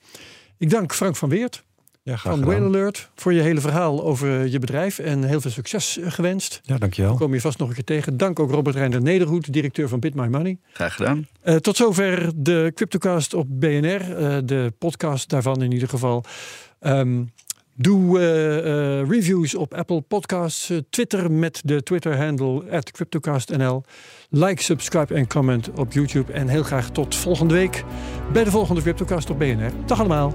Ik 0.59 0.71
dank 0.71 0.95
Frank 0.95 1.17
van 1.17 1.29
Weert. 1.29 1.65
Ja, 2.03 2.17
van 2.17 2.45
Whale 2.45 2.65
Alert 2.65 3.11
voor 3.15 3.33
je 3.33 3.41
hele 3.41 3.61
verhaal 3.61 4.05
over 4.05 4.47
je 4.47 4.59
bedrijf 4.59 4.99
en 4.99 5.25
heel 5.25 5.41
veel 5.41 5.51
succes 5.51 5.99
gewenst. 6.03 6.61
Ja, 6.63 6.79
dankjewel. 6.79 7.17
Kom 7.17 7.35
je 7.35 7.41
vast 7.41 7.59
nog 7.59 7.69
een 7.69 7.75
keer 7.75 7.85
tegen. 7.85 8.17
Dank 8.17 8.41
ook 8.41 8.51
Robert 8.51 8.77
Reinder 8.77 9.03
Nederhoed, 9.03 9.53
directeur 9.53 9.89
van 9.89 10.01
Bit 10.01 10.15
My 10.15 10.27
Money. 10.27 10.59
Graag 10.73 10.95
gedaan. 10.95 11.27
Uh, 11.45 11.57
tot 11.57 11.77
zover 11.77 12.33
de 12.37 12.73
Cryptocast 12.75 13.35
op 13.35 13.47
BNR, 13.49 14.21
uh, 14.21 14.37
de 14.45 14.73
podcast 14.79 15.29
daarvan 15.29 15.63
in 15.63 15.73
ieder 15.73 15.89
geval. 15.89 16.25
Um, 16.81 17.33
Doe 17.75 18.19
uh, 18.19 18.57
uh, 18.57 19.09
reviews 19.09 19.55
op 19.55 19.75
Apple 19.75 20.01
Podcasts. 20.01 20.71
Uh, 20.71 20.79
Twitter 20.91 21.31
met 21.33 21.61
de 21.65 21.83
Twitter-handle 21.83 22.83
CryptocastNL. 22.93 23.85
Like, 24.31 24.63
subscribe 24.63 25.15
en 25.15 25.27
comment 25.27 25.71
op 25.71 25.93
YouTube. 25.93 26.33
En 26.33 26.49
heel 26.49 26.63
graag 26.63 26.91
tot 26.91 27.15
volgende 27.15 27.55
week 27.55 27.85
bij 28.33 28.45
de 28.45 28.51
volgende 28.51 28.83
Cryptocast 28.83 29.31
op 29.31 29.39
BNR. 29.39 29.71
Dag 29.87 29.99
allemaal. 29.99 30.35